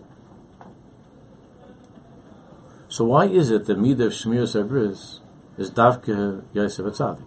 So 2.88 3.04
why 3.04 3.26
is 3.26 3.50
it 3.50 3.66
the 3.66 3.74
midah 3.74 4.06
of 4.06 4.12
shmir 4.12 4.44
sabris 4.44 5.20
is 5.56 5.70
davke 5.70 6.44
Yosef 6.54 6.86
tzaddik? 6.86 7.24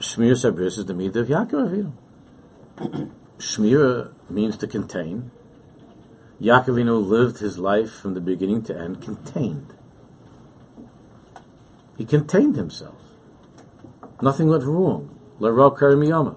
Shmir 0.00 0.32
sabris 0.32 0.78
is 0.78 0.86
the 0.86 0.94
midah 0.94 1.16
of 1.16 1.28
Yaakov 1.28 1.92
Avinu. 2.78 3.12
Shmir 3.38 4.12
means 4.30 4.56
to 4.58 4.66
contain. 4.66 5.30
Yaakov 6.40 6.68
Avinu 6.68 7.04
lived 7.04 7.38
his 7.38 7.58
life 7.58 7.90
from 7.90 8.14
the 8.14 8.20
beginning 8.20 8.62
to 8.62 8.78
end 8.78 9.02
contained. 9.02 9.74
He 11.96 12.04
contained 12.04 12.54
himself. 12.54 12.94
Nothing 14.22 14.48
went 14.48 14.64
wrong. 14.64 15.18
L'ro 15.40 15.70
karim 15.70 16.36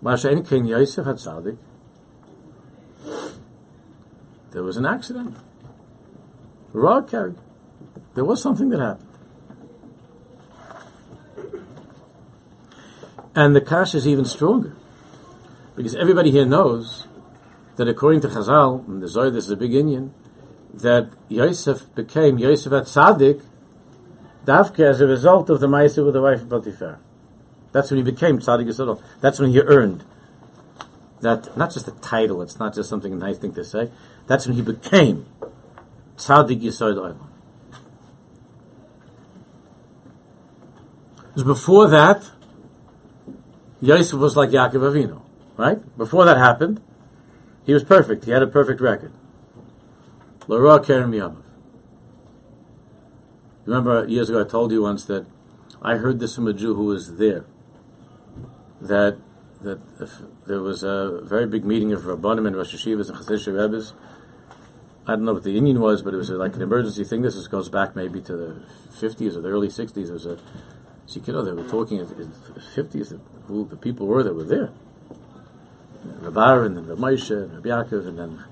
Masha 0.00 0.42
Ken 0.42 0.66
Yosef 0.66 1.04
had 1.04 1.16
tzaddik. 1.16 1.58
There 4.52 4.62
was 4.62 4.76
an 4.76 4.86
accident. 4.86 5.36
Ra 6.72 7.02
carried. 7.02 7.36
There 8.14 8.24
was 8.24 8.40
something 8.40 8.68
that 8.68 8.78
happened. 8.78 9.08
And 13.34 13.56
the 13.56 13.60
kash 13.60 13.96
is 13.96 14.06
even 14.06 14.24
stronger. 14.24 14.76
Because 15.74 15.96
everybody 15.96 16.30
here 16.30 16.46
knows 16.46 17.08
that 17.76 17.88
according 17.88 18.20
to 18.22 18.28
Chazal, 18.28 18.86
and 18.86 19.02
the 19.02 19.08
Zohar, 19.08 19.30
this 19.30 19.44
is 19.44 19.50
a 19.50 19.56
big 19.56 19.72
inyan, 19.72 20.10
that 20.72 21.10
Yosef 21.28 21.94
became 21.94 22.38
Yosef 22.38 22.72
at 22.72 22.84
Tzaddik 22.84 23.42
Davke 24.44 24.80
as 24.80 25.00
a 25.00 25.06
result 25.06 25.48
of 25.48 25.60
the 25.60 25.66
Maisa 25.66 26.04
with 26.04 26.14
the 26.14 26.20
wife 26.20 26.42
of 26.42 26.48
Potiphar. 26.48 26.98
That's 27.72 27.90
when 27.90 27.98
he 27.98 28.04
became 28.04 28.38
Tzaddik 28.38 28.66
Yisrael. 28.66 29.02
That's 29.20 29.40
when 29.40 29.50
he 29.50 29.60
earned 29.60 30.04
that, 31.22 31.56
not 31.56 31.72
just 31.72 31.88
a 31.88 31.92
title, 31.92 32.42
it's 32.42 32.58
not 32.58 32.74
just 32.74 32.88
something 32.88 33.12
a 33.12 33.16
nice 33.16 33.38
thing 33.38 33.54
to 33.54 33.64
say. 33.64 33.90
That's 34.26 34.46
when 34.46 34.56
he 34.56 34.62
became 34.62 35.26
Tzaddik 36.16 36.62
Yisrael. 36.62 37.16
Before 41.34 41.88
that, 41.88 42.30
Yosef 43.80 44.20
was 44.20 44.36
like 44.36 44.50
Yaakov 44.50 44.92
Avinu, 44.92 45.22
right? 45.56 45.78
Before 45.96 46.24
that 46.24 46.36
happened, 46.36 46.80
he 47.64 47.72
was 47.72 47.84
perfect. 47.84 48.24
He 48.24 48.30
had 48.30 48.42
a 48.42 48.46
perfect 48.46 48.80
record. 48.80 49.12
Kerem 50.40 51.14
Yamav. 51.14 51.42
Remember, 53.64 54.06
years 54.06 54.28
ago 54.28 54.44
I 54.44 54.48
told 54.48 54.72
you 54.72 54.82
once 54.82 55.04
that 55.06 55.26
I 55.80 55.96
heard 55.96 56.20
this 56.20 56.34
from 56.34 56.46
a 56.46 56.52
Jew 56.52 56.74
who 56.74 56.86
was 56.86 57.16
there. 57.16 57.46
That 58.80 59.18
that 59.62 59.80
there 60.46 60.60
was 60.60 60.82
a 60.82 61.20
very 61.22 61.46
big 61.46 61.64
meeting 61.64 61.92
of 61.92 62.02
Rabbanim 62.02 62.46
and 62.46 62.56
Rosh 62.56 62.74
Hashivas 62.74 63.08
and 63.08 63.18
Chassidish 63.18 63.46
Rebbes. 63.46 63.94
I 65.06 65.12
don't 65.12 65.24
know 65.24 65.34
what 65.34 65.44
the 65.44 65.50
union 65.50 65.80
was, 65.80 66.02
but 66.02 66.14
it 66.14 66.18
was 66.18 66.30
like 66.30 66.54
an 66.54 66.62
emergency 66.62 67.04
thing. 67.04 67.22
This 67.22 67.46
goes 67.48 67.68
back 67.68 67.96
maybe 67.96 68.20
to 68.22 68.36
the 68.36 68.62
50s 68.92 69.36
or 69.36 69.40
the 69.40 69.48
early 69.48 69.68
60s. 69.68 69.96
It 69.96 70.10
was 70.10 70.26
a, 70.26 70.38
see, 71.06 71.20
you 71.26 71.32
know, 71.32 71.44
they 71.44 71.52
were 71.52 71.68
talking 71.68 71.98
in 71.98 72.06
the 72.08 72.24
50s, 72.74 73.18
who 73.46 73.66
the 73.66 73.76
people 73.76 74.06
were 74.06 74.22
that 74.22 74.34
were 74.34 74.44
there. 74.44 74.70
Rabbar 76.04 76.66
and 76.66 76.76
then 76.76 76.86
the 76.86 76.96
Moshe 76.96 77.30
and 77.30 77.54
Rabbi 77.54 77.68
Yaakov 77.68 78.08
and 78.08 78.18
then 78.18 78.44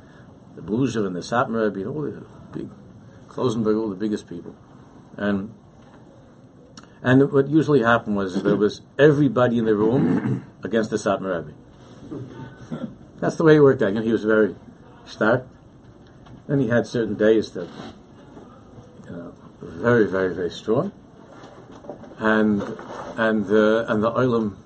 the 0.55 0.63
Bluzhev 0.63 1.07
and 1.07 1.17
the 1.17 1.21
Satmar 1.21 1.65
Rebbe, 1.69 1.89
and 1.89 1.97
all 1.97 2.03
the 2.03 2.27
big, 2.53 2.69
Klausenburg, 3.29 3.79
all 3.79 3.89
the 3.89 3.97
biggest 3.97 4.29
people. 4.29 4.55
And 5.17 5.55
and 7.03 7.33
what 7.33 7.49
usually 7.49 7.83
happened 7.83 8.17
was 8.17 8.43
there 8.43 8.57
was 8.57 8.81
everybody 8.99 9.59
in 9.59 9.65
the 9.65 9.75
room 9.75 10.45
against 10.63 10.91
the 10.91 10.97
Satmar 10.97 11.45
Rebbe. 11.45 11.55
That's 13.21 13.37
the 13.37 13.45
way 13.45 13.57
it 13.57 13.61
worked 13.61 13.83
out. 13.83 13.89
You 13.89 13.95
know, 13.97 14.03
he 14.03 14.13
was 14.13 14.25
very 14.25 14.55
stark. 15.07 15.47
Then 16.49 16.61
he 16.61 16.69
had 16.69 16.87
certain 16.87 17.17
days 17.17 17.53
that, 17.53 17.69
you 19.05 19.11
know, 19.11 19.35
very, 19.61 20.07
very, 20.07 20.35
very 20.35 20.51
strong. 20.51 20.93
And 22.19 22.63
and 23.17 23.47
uh, 23.51 23.87
and 23.89 24.03
the 24.03 24.13
oilam, 24.13 24.57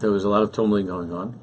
there 0.00 0.10
was 0.10 0.24
a 0.24 0.28
lot 0.28 0.42
of 0.42 0.52
tumbling 0.52 0.86
going 0.86 1.12
on. 1.12 1.38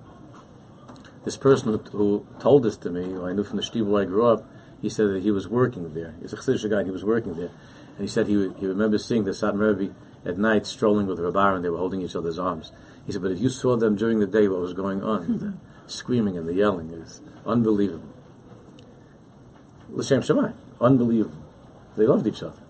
This 1.25 1.37
person 1.37 1.73
who, 1.73 1.77
who 1.97 2.27
told 2.39 2.63
this 2.63 2.77
to 2.77 2.89
me, 2.91 3.03
who 3.03 3.25
I 3.25 3.33
knew 3.33 3.43
from 3.43 3.57
the 3.57 3.63
shtibel 3.63 3.87
where 3.87 4.03
I 4.03 4.05
grew 4.05 4.27
up, 4.27 4.45
he 4.81 4.89
said 4.89 5.09
that 5.09 5.23
he 5.23 5.31
was 5.31 5.47
working 5.47 5.93
there. 5.95 6.13
He's 6.21 6.31
a 6.31 6.37
Chassidish 6.37 6.69
guy, 6.69 6.83
he 6.83 6.91
was 6.91 7.03
working 7.03 7.35
there. 7.35 7.49
And 7.97 8.01
he 8.01 8.07
said 8.07 8.27
he, 8.27 8.33
he 8.59 8.67
remembers 8.67 9.03
seeing 9.03 9.23
the 9.23 9.31
Satmar 9.31 9.75
Rebbe 9.75 9.95
at 10.23 10.37
night 10.37 10.67
strolling 10.67 11.07
with 11.07 11.19
Rabbar 11.19 11.55
and 11.55 11.65
they 11.65 11.69
were 11.69 11.79
holding 11.79 12.01
each 12.01 12.15
other's 12.15 12.37
arms. 12.37 12.71
He 13.07 13.11
said, 13.11 13.23
but 13.23 13.31
if 13.31 13.39
you 13.39 13.49
saw 13.49 13.75
them 13.75 13.95
during 13.95 14.19
the 14.19 14.27
day, 14.27 14.47
what 14.47 14.59
was 14.59 14.73
going 14.73 15.03
on, 15.03 15.39
the 15.85 15.91
screaming 15.91 16.37
and 16.37 16.47
the 16.47 16.53
yelling 16.53 16.91
is 16.91 17.21
unbelievable. 17.45 18.13
L'shem 19.89 20.21
Shemai, 20.21 20.53
unbelievable. 20.79 21.37
They 21.97 22.05
loved 22.05 22.27
each 22.27 22.43
other. 22.43 22.61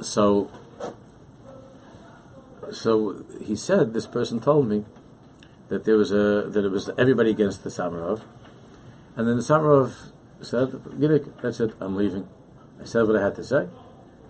So, 0.00 0.50
so 2.70 3.24
he 3.44 3.56
said, 3.56 3.92
this 3.92 4.06
person 4.06 4.40
told 4.40 4.68
me 4.68 4.84
that 5.72 5.86
there 5.86 5.96
was 5.96 6.12
a, 6.12 6.50
that 6.52 6.66
it 6.66 6.70
was 6.70 6.90
everybody 6.98 7.30
against 7.30 7.64
the 7.64 7.70
Satmar 7.70 8.04
Rov. 8.04 8.20
And 9.16 9.26
then 9.26 9.36
the 9.36 9.42
Satmar 9.42 9.88
Rov 9.88 10.12
said, 10.44 10.70
that's 11.40 11.60
it, 11.60 11.72
I'm 11.80 11.96
leaving. 11.96 12.28
I 12.78 12.84
said 12.84 13.06
what 13.06 13.16
I 13.16 13.22
had 13.22 13.36
to 13.36 13.44
say. 13.44 13.68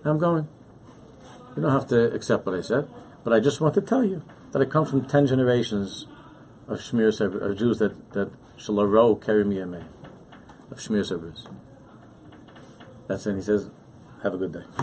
I'm 0.05 0.19
going. 0.19 0.47
You 1.57 1.63
don't 1.63 1.73
have 1.73 1.89
to 1.89 2.15
accept 2.15 2.47
what 2.47 2.55
I 2.55 2.61
said, 2.61 2.89
but 3.25 3.33
I 3.33 3.41
just 3.41 3.61
want 3.61 3.75
to 3.75 3.81
tell 3.81 4.05
you 4.05 4.23
that 4.53 4.63
I 4.63 4.67
come 4.67 4.87
from 4.87 5.05
ten 5.07 5.27
generations 5.27 6.07
of 6.69 6.79
Shmir 6.79 7.09
of 7.21 7.59
Jews 7.59 7.79
that 7.79 8.13
that 8.13 8.31
Shalaro 8.57 9.21
carry 9.25 9.45
me 9.45 9.61
a 9.61 9.67
man 9.67 9.89
of 10.71 10.79
Shmir 10.79 11.03
Sabris. 11.03 11.47
That's 13.07 13.27
it. 13.27 13.31
And 13.31 13.39
he 13.39 13.45
says, 13.45 13.71
"Have 14.23 14.35
a 14.35 14.39
good 14.39 14.53
day." 14.53 14.65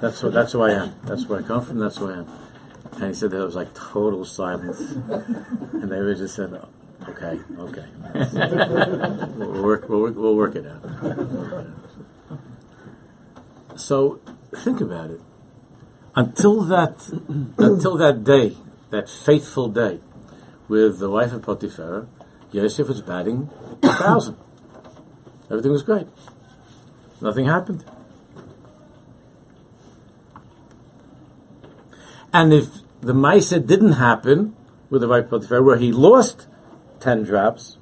that's 0.00 0.22
what, 0.22 0.32
that's 0.32 0.52
who 0.52 0.62
I 0.62 0.72
am. 0.72 0.94
That's 1.04 1.26
where 1.26 1.40
I 1.40 1.42
come 1.42 1.64
from. 1.64 1.78
That's 1.78 1.96
who 1.96 2.10
I 2.10 2.18
am. 2.18 2.26
And 2.94 3.04
he 3.08 3.14
said 3.14 3.30
there 3.30 3.44
was 3.44 3.54
like 3.54 3.74
total 3.74 4.24
silence, 4.24 4.80
and 4.80 5.90
they 5.90 6.00
were 6.00 6.14
just 6.14 6.34
said, 6.34 6.52
Okay, 7.08 7.40
okay. 7.58 7.86
we'll, 9.36 9.62
work, 9.62 9.88
we'll, 9.88 10.02
work, 10.02 10.16
we'll 10.16 10.36
work 10.36 10.54
it 10.54 10.66
out. 10.66 10.82
So 13.76 14.20
think 14.54 14.80
about 14.80 15.10
it. 15.10 15.20
Until 16.14 16.62
that, 16.64 16.96
until 17.56 17.96
that 17.96 18.24
day, 18.24 18.56
that 18.90 19.08
faithful 19.08 19.68
day, 19.68 20.00
with 20.68 20.98
the 20.98 21.08
wife 21.10 21.32
of 21.32 21.42
Potiphar, 21.42 22.06
Yosef 22.52 22.86
was 22.86 23.00
batting 23.00 23.48
a 23.82 23.92
thousand. 23.92 24.36
Everything 25.50 25.72
was 25.72 25.82
great. 25.82 26.06
Nothing 27.20 27.46
happened. 27.46 27.84
And 32.32 32.52
if 32.52 32.66
the 33.00 33.12
Maisa 33.12 33.64
didn't 33.64 33.92
happen 33.92 34.54
with 34.88 35.00
the 35.00 35.08
right 35.08 35.28
Potiphar, 35.28 35.62
where 35.62 35.78
he 35.78 35.92
lost 35.92 36.46
10 37.00 37.24
drops, 37.24 37.76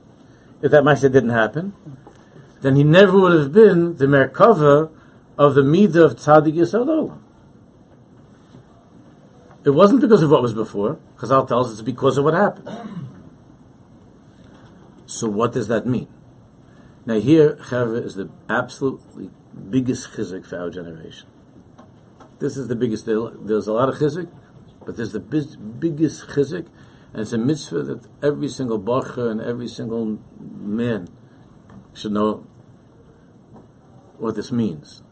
if 0.62 0.70
that 0.70 0.84
Maisa 0.84 1.12
didn't 1.12 1.30
happen, 1.30 1.72
then 2.62 2.76
he 2.76 2.84
never 2.84 3.18
would 3.18 3.38
have 3.38 3.52
been 3.52 3.96
the 3.96 4.06
Merkava 4.06 4.90
of 5.36 5.54
the 5.54 5.62
Midah 5.62 6.04
of 6.04 6.16
Tzaddik 6.16 6.54
Yisrael 6.54 7.18
It 9.64 9.70
wasn't 9.70 10.00
because 10.00 10.22
of 10.22 10.30
what 10.30 10.42
was 10.42 10.54
before. 10.54 10.98
Chazal 11.18 11.46
tells 11.46 11.68
us 11.68 11.74
it's 11.74 11.82
because 11.82 12.18
of 12.18 12.24
what 12.24 12.34
happened. 12.34 12.68
So 15.06 15.28
what 15.28 15.52
does 15.52 15.68
that 15.68 15.86
mean? 15.86 16.08
Now 17.06 17.20
here, 17.20 17.56
Chava 17.56 18.04
is 18.04 18.16
the 18.16 18.30
absolutely 18.50 19.30
biggest 19.70 20.10
chizik 20.12 20.46
for 20.46 20.58
our 20.58 20.70
generation. 20.70 21.26
This 22.40 22.56
is 22.56 22.68
the 22.68 22.76
biggest. 22.76 23.04
There's 23.06 23.66
a 23.66 23.72
lot 23.72 23.88
of 23.88 23.96
chizik, 23.96 24.30
but 24.86 24.96
there's 24.96 25.12
the 25.12 25.20
biggest 25.20 26.28
chizik, 26.28 26.68
and 27.12 27.22
it's 27.22 27.32
a 27.32 27.38
mitzvah 27.38 27.82
that 27.82 28.06
every 28.22 28.48
single 28.48 28.78
bacher 28.80 29.30
and 29.30 29.40
every 29.40 29.68
single 29.68 30.18
man 30.38 31.08
should 31.94 32.12
know 32.12 32.46
what 34.18 34.36
this 34.36 34.52
means. 34.52 35.02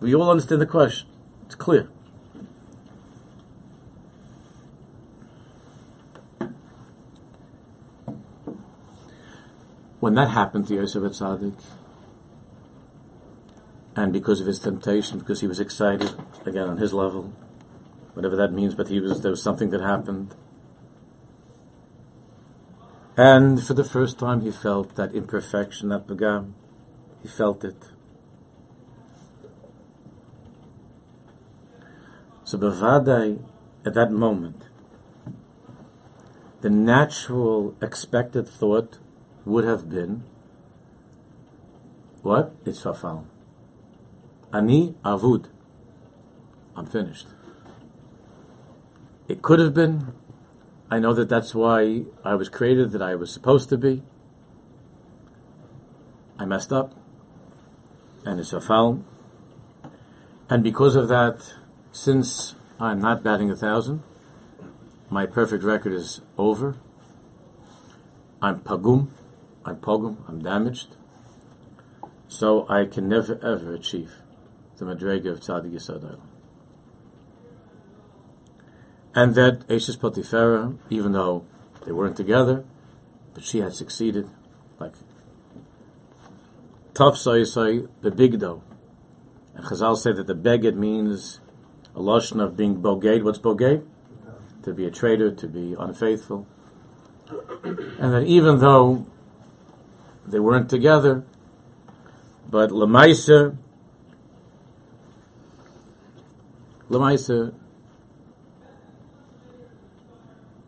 We 0.00 0.14
all 0.14 0.30
understand 0.30 0.60
the 0.60 0.66
question. 0.66 1.08
It's 1.46 1.54
clear. 1.56 1.88
When 9.98 10.14
that 10.14 10.28
happened 10.28 10.68
to 10.68 10.74
Yosef 10.74 11.02
Atzadik, 11.02 11.54
and 13.96 14.12
because 14.12 14.42
of 14.42 14.46
his 14.46 14.58
temptation, 14.58 15.18
because 15.18 15.40
he 15.40 15.46
was 15.46 15.58
excited, 15.58 16.12
again 16.44 16.68
on 16.68 16.76
his 16.76 16.92
level, 16.92 17.32
whatever 18.12 18.36
that 18.36 18.52
means, 18.52 18.74
but 18.74 18.88
he 18.88 19.00
was 19.00 19.22
there 19.22 19.30
was 19.30 19.42
something 19.42 19.70
that 19.70 19.80
happened. 19.80 20.34
And 23.16 23.64
for 23.64 23.72
the 23.72 23.84
first 23.84 24.18
time 24.18 24.42
he 24.42 24.50
felt 24.50 24.94
that 24.96 25.14
imperfection, 25.14 25.88
that 25.88 26.06
begam. 26.06 26.52
He 27.22 27.28
felt 27.28 27.64
it. 27.64 27.82
So 32.44 32.58
Bavadai, 32.58 33.42
at 33.86 33.94
that 33.94 34.12
moment, 34.12 34.62
the 36.60 36.70
natural 36.70 37.74
expected 37.80 38.46
thought 38.46 38.98
would 39.46 39.64
have 39.64 39.88
been, 39.88 40.22
what? 42.22 42.52
It's 42.66 42.82
fafal. 42.82 43.24
Ani 44.56 44.94
avud. 45.04 45.44
I'm 46.76 46.86
finished. 46.86 47.26
It 49.28 49.42
could 49.42 49.58
have 49.58 49.74
been. 49.74 50.14
I 50.90 50.98
know 50.98 51.12
that 51.12 51.28
that's 51.28 51.54
why 51.54 52.04
I 52.24 52.34
was 52.36 52.48
created, 52.48 52.92
that 52.92 53.02
I 53.02 53.16
was 53.16 53.30
supposed 53.30 53.68
to 53.68 53.76
be. 53.76 54.02
I 56.38 56.46
messed 56.46 56.72
up 56.72 56.94
and 58.24 58.40
it's 58.40 58.54
a 58.54 58.60
foul. 58.60 59.04
And 60.48 60.62
because 60.62 60.96
of 60.96 61.08
that, 61.08 61.52
since 61.92 62.54
I'm 62.80 63.00
not 63.02 63.22
batting 63.22 63.50
a 63.50 63.56
thousand, 63.56 64.02
my 65.10 65.26
perfect 65.26 65.64
record 65.64 65.92
is 65.92 66.22
over. 66.38 66.76
I'm 68.40 68.60
pagum, 68.60 69.08
I'm 69.66 69.76
pogum, 69.76 70.16
I'm 70.28 70.42
damaged. 70.42 70.96
So 72.28 72.66
I 72.70 72.86
can 72.86 73.06
never 73.08 73.34
ever 73.42 73.74
achieve 73.74 74.12
the 74.78 74.84
Madrega 74.84 75.32
of 75.32 75.40
Tzadik 75.40 75.72
Yisad 75.72 76.18
And 79.14 79.34
that 79.34 79.64
Ashes 79.70 79.96
Potiphera, 79.96 80.76
even 80.90 81.12
though 81.12 81.46
they 81.84 81.92
weren't 81.92 82.16
together, 82.16 82.64
but 83.34 83.44
she 83.44 83.58
had 83.58 83.74
succeeded, 83.74 84.28
like 84.78 84.92
tough 86.94 87.18
say 87.18 87.82
the 88.00 88.10
big 88.10 88.40
dough. 88.40 88.62
And 89.54 89.64
Chazal 89.64 89.96
say 89.96 90.12
that 90.12 90.26
the 90.26 90.34
beged 90.34 90.74
means 90.74 91.40
a 91.94 92.00
lotion 92.00 92.40
of 92.40 92.56
being 92.56 92.82
bogade. 92.82 93.22
What's 93.22 93.38
bogade? 93.38 93.86
To 94.64 94.72
be 94.72 94.86
a 94.86 94.90
traitor, 94.90 95.30
to 95.34 95.46
be 95.46 95.74
unfaithful. 95.78 96.46
And 97.64 98.12
that 98.12 98.24
even 98.26 98.58
though 98.60 99.06
they 100.26 100.38
weren't 100.38 100.68
together, 100.68 101.24
but 102.48 102.70
Lamaisa, 102.70 103.56
Lamaisa, 106.88 107.54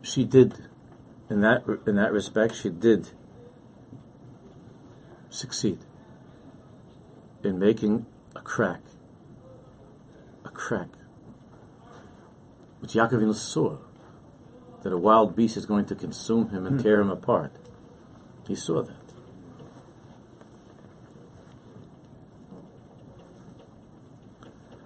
she 0.01 0.23
did, 0.25 0.53
in 1.29 1.41
that 1.41 1.63
in 1.87 1.95
that 1.95 2.11
respect, 2.11 2.55
she 2.55 2.69
did 2.69 3.09
succeed 5.29 5.79
in 7.43 7.59
making 7.59 8.05
a 8.35 8.41
crack. 8.41 8.81
A 10.45 10.49
crack. 10.49 10.89
Which 12.79 12.93
Yaakov 12.93 13.35
saw 13.35 13.77
that 14.83 14.93
a 14.93 14.97
wild 14.97 15.35
beast 15.35 15.57
is 15.57 15.65
going 15.65 15.85
to 15.85 15.95
consume 15.95 16.49
him 16.49 16.65
and 16.65 16.79
hmm. 16.79 16.83
tear 16.83 17.01
him 17.01 17.09
apart. 17.09 17.51
He 18.47 18.55
saw 18.55 18.81
that. 18.81 18.95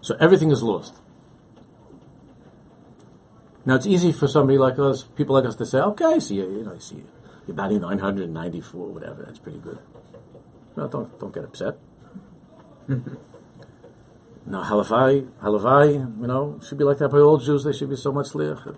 So 0.01 0.17
everything 0.19 0.51
is 0.51 0.61
lost. 0.61 0.95
Now 3.65 3.75
it's 3.75 3.85
easy 3.87 4.11
for 4.11 4.27
somebody 4.27 4.57
like 4.57 4.77
us, 4.77 5.03
people 5.03 5.35
like 5.35 5.45
us, 5.45 5.55
to 5.55 5.65
say, 5.65 5.79
"Okay, 5.79 6.05
I 6.05 6.19
see 6.19 6.35
you. 6.35 6.49
You 6.49 6.63
know, 6.63 6.73
I 6.75 6.79
see 6.79 6.95
you. 6.95 7.07
You're 7.47 7.55
batting 7.55 7.81
994, 7.81 8.87
whatever. 8.87 9.23
That's 9.23 9.39
pretty 9.39 9.59
good." 9.59 9.79
No, 10.75 10.87
don't 10.87 11.19
don't 11.19 11.33
get 11.33 11.45
upset. 11.45 11.77
now, 12.87 14.63
halavai, 14.63 15.29
halavai, 15.41 16.19
you 16.19 16.27
know, 16.27 16.59
should 16.67 16.77
be 16.77 16.83
like 16.83 16.97
that 16.97 17.09
by 17.09 17.19
all 17.19 17.37
Jews. 17.37 17.63
They 17.63 17.71
should 17.71 17.89
be 17.89 17.95
so 17.95 18.11
much 18.11 18.29
liach. 18.29 18.75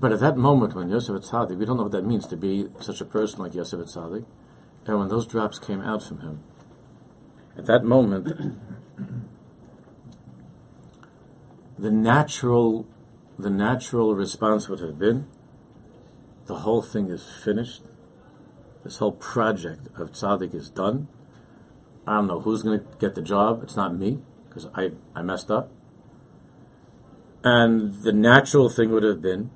But 0.00 0.12
at 0.12 0.20
that 0.20 0.36
moment 0.36 0.74
when 0.74 0.90
Yosef 0.90 1.22
Atzadik, 1.22 1.58
we 1.58 1.64
don't 1.66 1.76
know 1.76 1.82
what 1.84 1.92
that 1.92 2.04
means 2.04 2.26
to 2.28 2.36
be 2.36 2.68
such 2.80 3.00
a 3.00 3.04
person 3.04 3.40
like 3.40 3.54
Yosef 3.54 3.80
Atzadik, 3.80 4.24
and 4.86 4.98
when 4.98 5.08
those 5.08 5.26
drops 5.26 5.58
came 5.58 5.80
out 5.80 6.02
from 6.02 6.20
him, 6.20 6.40
at 7.56 7.66
that 7.66 7.82
moment, 7.82 8.56
the 11.78 11.90
natural, 11.90 12.86
the 13.38 13.50
natural 13.50 14.14
response 14.14 14.68
would 14.68 14.80
have 14.80 14.98
been, 14.98 15.26
the 16.46 16.56
whole 16.56 16.82
thing 16.82 17.10
is 17.10 17.24
finished. 17.44 17.82
This 18.84 18.98
whole 18.98 19.12
project 19.12 19.86
of 19.98 20.12
tzaddik 20.12 20.54
is 20.54 20.70
done. 20.70 21.08
I 22.06 22.14
don't 22.14 22.26
know 22.26 22.40
who's 22.40 22.62
going 22.62 22.80
to 22.80 22.86
get 22.98 23.14
the 23.14 23.22
job. 23.22 23.62
It's 23.62 23.76
not 23.76 23.94
me 23.94 24.18
because 24.48 24.66
I, 24.74 24.92
I 25.14 25.22
messed 25.22 25.50
up. 25.50 25.70
And 27.44 28.02
the 28.02 28.12
natural 28.12 28.68
thing 28.68 28.90
would 28.90 29.02
have 29.02 29.20
been 29.20 29.50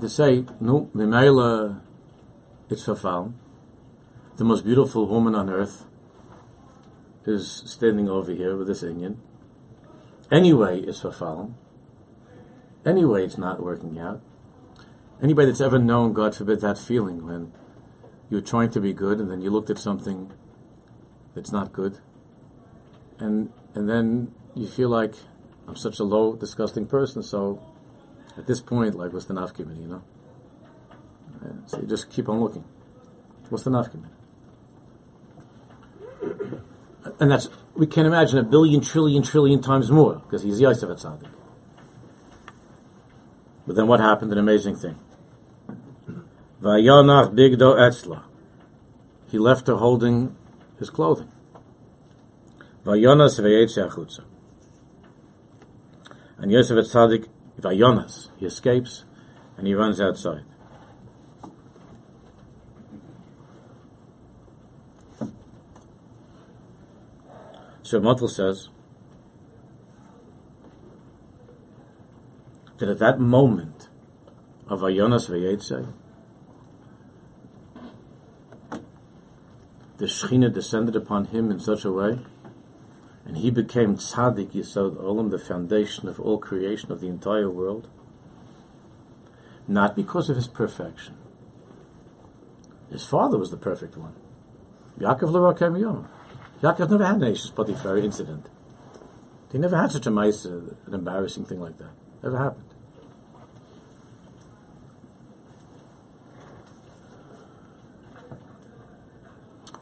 to 0.00 0.08
say, 0.08 0.44
no, 0.60 0.88
Mimaila, 0.94 1.80
it's 2.70 2.86
Fafal. 2.86 3.32
The 4.36 4.44
most 4.44 4.64
beautiful 4.64 5.06
woman 5.06 5.34
on 5.34 5.50
earth 5.50 5.84
is 7.26 7.64
standing 7.66 8.08
over 8.08 8.30
here 8.32 8.56
with 8.56 8.68
this 8.68 8.82
inyan. 8.82 9.16
Anyway, 10.30 10.80
it's 10.80 11.00
Fafal. 11.02 11.54
Anyway, 12.84 13.24
it's 13.24 13.38
not 13.38 13.62
working 13.62 13.98
out. 13.98 14.20
Anybody 15.22 15.46
that's 15.48 15.60
ever 15.60 15.78
known, 15.78 16.12
God 16.12 16.34
forbid, 16.34 16.60
that 16.60 16.78
feeling 16.78 17.26
when 17.26 17.52
you're 18.30 18.40
trying 18.40 18.70
to 18.70 18.80
be 18.80 18.92
good 18.92 19.18
and 19.18 19.30
then 19.30 19.40
you 19.40 19.50
looked 19.50 19.70
at 19.70 19.78
something 19.78 20.32
that's 21.34 21.50
not 21.50 21.72
good, 21.72 21.98
and 23.18 23.52
and 23.74 23.88
then 23.88 24.32
you 24.54 24.66
feel 24.66 24.88
like 24.88 25.14
I'm 25.66 25.76
such 25.76 25.98
a 25.98 26.04
low, 26.04 26.36
disgusting 26.36 26.86
person. 26.86 27.22
So 27.22 27.60
at 28.36 28.46
this 28.46 28.60
point, 28.60 28.94
like, 28.94 29.12
what's 29.12 29.26
the 29.26 29.34
nafkimin, 29.34 29.80
you 29.80 29.88
know? 29.88 30.02
So 31.66 31.80
you 31.80 31.86
just 31.86 32.10
keep 32.10 32.28
on 32.28 32.40
looking. 32.40 32.64
What's 33.48 33.64
the 33.64 33.70
nafkimin? 33.70 34.10
And 37.20 37.30
that's 37.30 37.48
we 37.78 37.86
can 37.86 38.06
imagine 38.06 38.38
a 38.38 38.42
billion, 38.42 38.80
trillion, 38.80 39.22
trillion 39.22 39.62
times 39.62 39.88
more 39.88 40.16
because 40.16 40.42
he's 40.42 40.60
Yosef 40.60 40.88
Atzadik. 40.88 41.30
But 43.66 43.76
then 43.76 43.86
what 43.86 44.00
happened? 44.00 44.32
An 44.32 44.38
amazing 44.38 44.76
thing. 44.76 44.98
Vayanach 46.60 47.32
bigdo 47.34 47.78
etzla. 47.78 48.24
He 49.30 49.38
left 49.38 49.68
her 49.68 49.76
holding 49.76 50.34
his 50.80 50.90
clothing. 50.90 51.30
Vayonas 52.84 53.38
veyetze 53.38 53.88
achutza. 53.88 54.24
And 56.38 56.50
Yosef 56.50 56.78
Tzaddik 56.78 57.28
Vayonas, 57.60 58.28
he 58.38 58.46
escapes, 58.46 59.04
and 59.56 59.68
he 59.68 59.74
runs 59.74 60.00
outside. 60.00 60.44
Motel 67.92 68.28
says 68.28 68.68
that 72.78 72.88
at 72.88 72.98
that 72.98 73.18
moment 73.18 73.88
of 74.68 74.80
Vayonas 74.80 75.30
Vayetze, 75.30 75.92
the 79.96 80.04
Shechina 80.04 80.52
descended 80.52 80.94
upon 80.94 81.26
him 81.26 81.50
in 81.50 81.58
such 81.58 81.84
a 81.84 81.92
way, 81.92 82.18
and 83.24 83.38
he 83.38 83.50
became 83.50 83.96
Tzaddik 83.96 84.52
Yisod 84.52 84.96
Olam, 85.02 85.30
the 85.30 85.38
foundation 85.38 86.08
of 86.08 86.20
all 86.20 86.38
creation 86.38 86.92
of 86.92 87.00
the 87.00 87.08
entire 87.08 87.50
world, 87.50 87.88
not 89.66 89.96
because 89.96 90.30
of 90.30 90.36
his 90.36 90.48
perfection. 90.48 91.14
His 92.90 93.04
father 93.04 93.38
was 93.38 93.50
the 93.50 93.56
perfect 93.56 93.96
one. 93.96 94.14
Yaakov 94.98 95.30
Lerakem 95.30 95.80
Yom. 95.80 96.08
Yaakov 96.62 96.90
never 96.90 97.06
had 97.06 97.16
an 97.16 97.32
Ashes 97.32 97.50
Potiphar 97.50 97.98
incident. 97.98 98.46
He 99.52 99.58
never 99.58 99.76
had 99.76 99.92
such 99.92 100.06
a 100.06 100.10
nice, 100.10 100.44
uh, 100.44 100.74
an 100.86 100.94
embarrassing 100.94 101.44
thing 101.44 101.60
like 101.60 101.78
that. 101.78 101.92
Never 102.22 102.38
happened. 102.38 102.64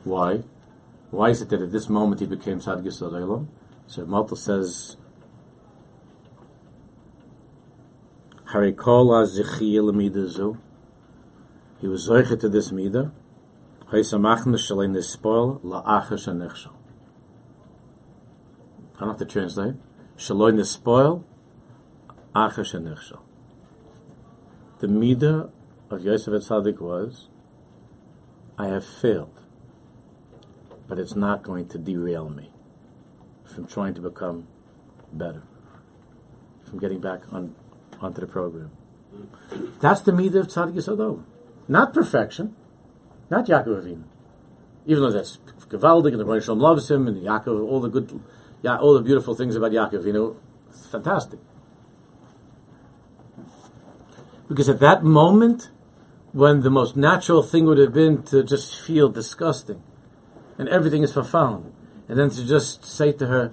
Why? 0.04 0.42
Why 1.10 1.30
is 1.30 1.42
it 1.42 1.48
that 1.48 1.62
at 1.62 1.72
this 1.72 1.88
moment 1.88 2.20
he 2.20 2.26
became 2.26 2.60
Tzad 2.60 2.84
Yisod 2.84 3.48
So 3.88 4.06
Malta 4.06 4.36
says, 4.36 4.96
Harikol 8.52 9.10
Azechiyel 9.10 9.92
Midazu. 9.92 10.58
He 11.80 11.88
was 11.88 12.08
Zoichet 12.08 12.40
to 12.40 12.48
this 12.48 12.70
Midah. 12.70 13.10
I 13.88 14.02
don't 19.00 19.08
have 19.08 19.18
to 19.18 19.24
translate. 19.26 19.74
Shaloi 20.16 20.52
Nispoil 20.54 21.24
Achash 22.34 22.74
Anechshal. 22.74 23.20
The 24.80 24.86
Midah 24.86 25.50
of 25.90 26.02
Yosef 26.04 26.32
Tzaddik 26.32 26.80
was, 26.80 27.28
I 28.58 28.66
have 28.66 28.84
failed 28.84 29.36
but 30.88 30.98
it's 30.98 31.16
not 31.16 31.42
going 31.42 31.68
to 31.68 31.78
derail 31.78 32.28
me 32.28 32.50
from 33.44 33.66
trying 33.66 33.94
to 33.94 34.00
become 34.00 34.46
better, 35.12 35.42
from 36.68 36.78
getting 36.78 37.00
back 37.00 37.20
on 37.32 37.54
onto 38.00 38.20
the 38.20 38.26
program. 38.26 38.70
That's 39.80 40.00
the 40.00 40.12
midah 40.12 40.40
of 40.40 40.46
tzaddik 40.48 40.74
yisodov, 40.74 41.24
not 41.68 41.94
perfection, 41.94 42.54
not 43.30 43.46
Yaakov 43.46 43.82
Avinu. 43.82 44.04
Even 44.86 45.02
though 45.02 45.10
that's 45.10 45.38
gewaldig 45.68 46.12
and 46.12 46.20
the 46.20 46.24
Rebbe 46.24 46.44
Shalom 46.44 46.60
loves 46.60 46.90
him 46.90 47.06
and 47.08 47.16
Yaakov, 47.22 47.68
all 47.68 47.80
the 47.80 47.88
good, 47.88 48.20
yeah, 48.62 48.78
all 48.78 48.94
the 48.94 49.02
beautiful 49.02 49.34
things 49.34 49.56
about 49.56 49.72
Yaakov 49.72 50.04
Avinu, 50.04 50.36
it's 50.68 50.86
fantastic. 50.86 51.40
Because 54.48 54.68
at 54.68 54.78
that 54.80 55.02
moment, 55.02 55.70
when 56.32 56.60
the 56.60 56.70
most 56.70 56.96
natural 56.96 57.42
thing 57.42 57.64
would 57.64 57.78
have 57.78 57.92
been 57.92 58.22
to 58.24 58.44
just 58.44 58.78
feel 58.80 59.08
disgusting, 59.08 59.82
and 60.58 60.68
everything 60.68 61.02
is 61.02 61.12
profound. 61.12 61.72
And 62.08 62.18
then 62.18 62.30
to 62.30 62.46
just 62.46 62.84
say 62.84 63.12
to 63.12 63.26
her, 63.26 63.52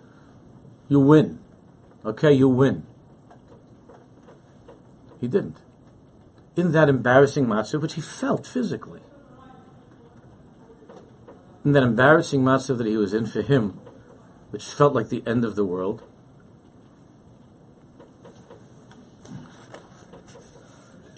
you 0.88 1.00
win. 1.00 1.40
Okay, 2.06 2.34
you 2.34 2.48
win. 2.48 2.84
He 5.20 5.28
didn't. 5.28 5.58
In 6.56 6.72
that 6.74 6.90
embarrassing 6.90 7.46
matzah, 7.46 7.82
which 7.82 7.94
he 7.94 8.02
felt 8.02 8.46
physically. 8.46 9.02
In 11.66 11.72
that 11.72 11.84
embarrassing 11.84 12.42
matzah 12.42 12.78
that 12.78 12.88
he 12.88 12.98
was 12.98 13.14
in 13.14 13.26
for 13.26 13.42
him, 13.42 13.80
which 14.50 14.66
felt 14.66 14.94
like 14.94 15.10
the 15.10 15.24
end 15.26 15.46
of 15.46 15.56
the 15.56 15.66
world, 15.66 16.04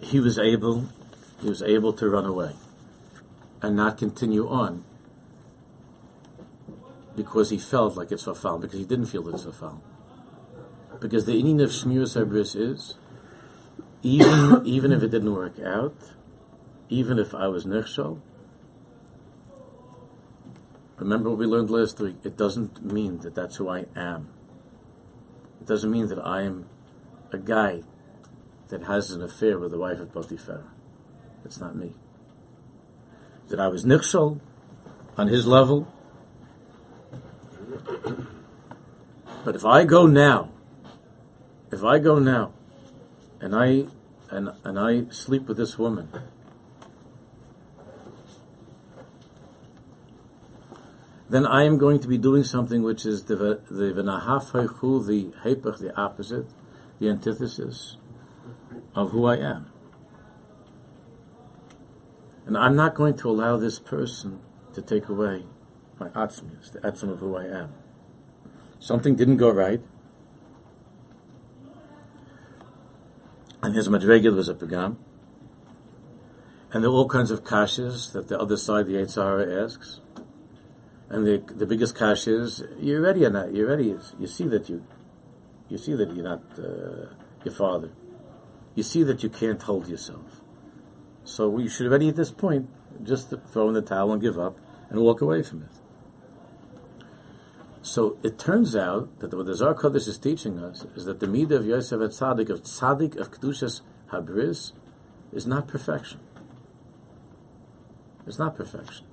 he 0.04 0.20
was 0.20 0.38
able 0.38 0.90
he 1.42 1.50
was 1.50 1.62
able 1.64 1.94
to 1.94 2.08
run 2.08 2.26
away 2.26 2.54
and 3.62 3.76
not 3.76 3.98
continue 3.98 4.48
on 4.48 4.84
because 7.16 7.50
he 7.50 7.58
felt 7.58 7.96
like 7.96 8.12
it's 8.12 8.26
Fafal, 8.26 8.60
because 8.60 8.78
he 8.78 8.86
didn't 8.86 9.08
feel 9.08 9.24
that 9.24 9.36
it's 9.36 9.46
Fafal. 9.46 9.80
Because 11.00 11.26
the 11.26 11.34
inyan 11.34 11.64
of 11.64 11.70
Shmiras 11.70 12.20
Habris 12.20 12.56
is, 12.56 12.96
even, 14.04 14.66
even 14.66 14.92
if 14.92 15.02
it 15.02 15.10
didn't 15.10 15.34
work 15.34 15.60
out, 15.60 15.96
even 16.90 17.18
if 17.20 17.34
I 17.34 17.48
was 17.48 17.66
Nechshol, 17.66 18.20
remember 20.98 21.30
what 21.30 21.40
we 21.40 21.46
learned 21.46 21.70
last 21.70 22.00
week, 22.00 22.16
it 22.24 22.38
doesn't 22.38 22.84
mean 22.84 23.20
that 23.20 23.36
that's 23.36 23.58
who 23.58 23.70
I 23.70 23.86
am. 23.96 24.30
It 25.62 25.68
doesn't 25.68 25.92
mean 25.92 26.08
that 26.08 26.20
I 26.20 26.44
am 26.44 26.70
a 27.32 27.38
guy 27.38 27.82
that 28.70 28.84
has 28.84 29.12
an 29.12 29.22
affair 29.22 29.60
with 29.60 29.72
the 29.72 29.78
wife 29.78 30.00
of 30.00 30.14
Potiphar. 30.14 30.64
That's 31.44 31.60
not 31.60 31.76
me. 31.76 31.94
That 33.50 33.60
I 33.60 33.68
was 33.68 33.86
Nechshol 33.86 34.40
on 35.18 35.28
his 35.28 35.46
level, 35.46 35.88
but 39.44 39.56
if 39.56 39.64
I 39.64 39.84
go 39.84 40.08
now, 40.08 40.52
if 41.72 41.84
I 41.84 42.00
go 42.00 42.20
now, 42.20 42.54
and 43.40 43.56
I 43.56 43.86
and 44.32 44.50
and 44.64 44.80
I 44.80 45.12
sleep 45.12 45.48
with 45.48 45.58
this 45.58 45.78
woman, 45.78 46.10
then 51.30 51.46
I 51.46 51.64
am 51.64 51.78
going 51.78 52.00
to 52.00 52.08
be 52.08 52.18
doing 52.18 52.44
something 52.44 52.84
which 52.84 53.06
is 53.06 53.24
the 53.26 53.36
the 53.36 53.94
the 53.94 54.04
hepech, 55.44 55.80
the 55.80 55.94
opposite, 55.98 56.46
the 57.00 57.10
antithesis 57.10 57.98
of 58.94 59.12
who 59.12 59.26
I 59.26 59.38
am. 59.38 59.72
And 62.46 62.58
I'm 62.58 62.76
not 62.76 62.94
going 62.94 63.18
to 63.18 63.30
allow 63.30 63.58
this 63.58 63.80
person 63.80 64.40
to 64.76 64.82
take 64.82 65.10
away 65.10 65.44
my 66.00 66.10
atzmius, 66.10 66.72
the 66.72 66.80
atzm 66.80 67.12
of 67.12 67.20
who 67.20 67.36
I 67.36 67.46
am. 67.46 67.74
Something 68.80 69.16
didn't 69.16 69.38
go 69.38 69.50
right. 69.50 69.82
And 73.64 73.74
his 73.74 73.90
madrigal 73.90 74.36
was 74.36 74.48
a 74.48 74.54
pagam. 74.54 74.98
And 76.72 76.84
there 76.84 76.92
are 76.92 76.94
all 76.94 77.10
kinds 77.10 77.32
of 77.32 77.44
kashas 77.44 78.12
that 78.14 78.28
the 78.28 78.40
other 78.40 78.58
side, 78.58 78.86
the 78.86 78.94
Eitzahara, 78.94 79.64
asks. 79.64 80.02
And 81.10 81.26
the 81.26 81.54
the 81.54 81.66
biggest 81.66 81.98
kash 81.98 82.28
is, 82.28 82.64
you're 82.80 83.02
ready 83.02 83.26
or 83.26 83.30
not? 83.30 83.54
You're 83.54 83.68
ready. 83.68 83.96
You 84.20 84.28
see 84.28 84.48
that 84.48 84.70
you, 84.70 84.84
you 85.70 85.78
see 85.78 85.94
that 85.94 86.14
you're 86.14 86.24
not 86.24 86.42
uh, 86.58 87.14
your 87.44 87.54
father. 87.54 87.92
You 88.74 88.84
see 88.84 89.04
that 89.04 89.24
you 89.24 89.30
can't 89.30 89.62
hold 89.62 89.88
yourself. 89.88 90.42
So 91.24 91.58
you 91.58 91.70
should 91.70 91.88
already 91.88 92.10
at 92.10 92.16
this 92.16 92.32
point 92.32 92.70
just 93.04 93.34
throw 93.52 93.68
in 93.68 93.74
the 93.74 93.82
towel 93.82 94.12
and 94.14 94.22
give 94.22 94.38
up 94.38 94.58
and 94.90 95.00
walk 95.00 95.22
away 95.22 95.44
from 95.44 95.64
it. 95.64 95.70
So 97.82 98.18
it 98.24 98.40
turns 98.40 98.76
out 98.76 99.20
that 99.20 99.32
what 99.34 99.46
the 99.46 99.56
Zohar 99.56 99.76
Kodesh 99.76 100.08
is 100.08 100.18
teaching 100.18 100.58
us 100.58 100.84
is 100.96 101.06
that 101.06 101.20
the 101.20 101.28
midah 101.28 101.58
of 101.58 101.66
Yosef 101.68 102.02
at 102.02 102.10
Tzaddik, 102.10 102.50
of 102.50 102.64
Tzaddik, 102.64 103.16
of 103.16 103.30
Kedushas 103.30 103.82
Habris, 104.12 104.72
is 105.32 105.46
not 105.46 105.68
perfection. 105.68 106.20
It's 108.26 108.40
not 108.40 108.56
perfection. 108.56 109.06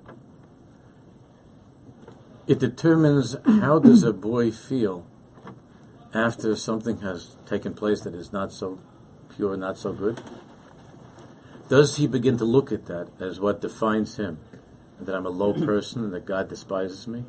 It 2.45 2.59
determines 2.59 3.35
how 3.45 3.79
does 3.79 4.03
a 4.03 4.13
boy 4.13 4.51
feel 4.51 5.05
after 6.13 6.55
something 6.55 6.99
has 7.01 7.35
taken 7.45 7.73
place 7.73 8.01
that 8.01 8.13
is 8.13 8.33
not 8.33 8.51
so 8.51 8.79
pure, 9.35 9.57
not 9.57 9.77
so 9.77 9.93
good. 9.93 10.21
Does 11.69 11.97
he 11.97 12.05
begin 12.05 12.37
to 12.37 12.45
look 12.45 12.71
at 12.71 12.85
that 12.87 13.09
as 13.19 13.39
what 13.39 13.61
defines 13.61 14.17
him? 14.17 14.39
That 14.99 15.15
I'm 15.15 15.25
a 15.25 15.29
low 15.29 15.53
person 15.53 16.11
that 16.11 16.25
God 16.25 16.49
despises 16.49 17.07
me? 17.07 17.23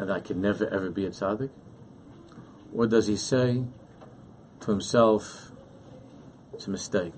and 0.00 0.10
I 0.10 0.18
can 0.18 0.40
never 0.40 0.66
ever 0.72 0.90
be 0.90 1.04
a 1.04 1.10
tzaddik? 1.10 1.50
Or 2.74 2.86
does 2.86 3.06
he 3.06 3.16
say 3.16 3.64
to 4.60 4.70
himself, 4.70 5.50
it's 6.54 6.66
a 6.66 6.70
mistake? 6.70 7.12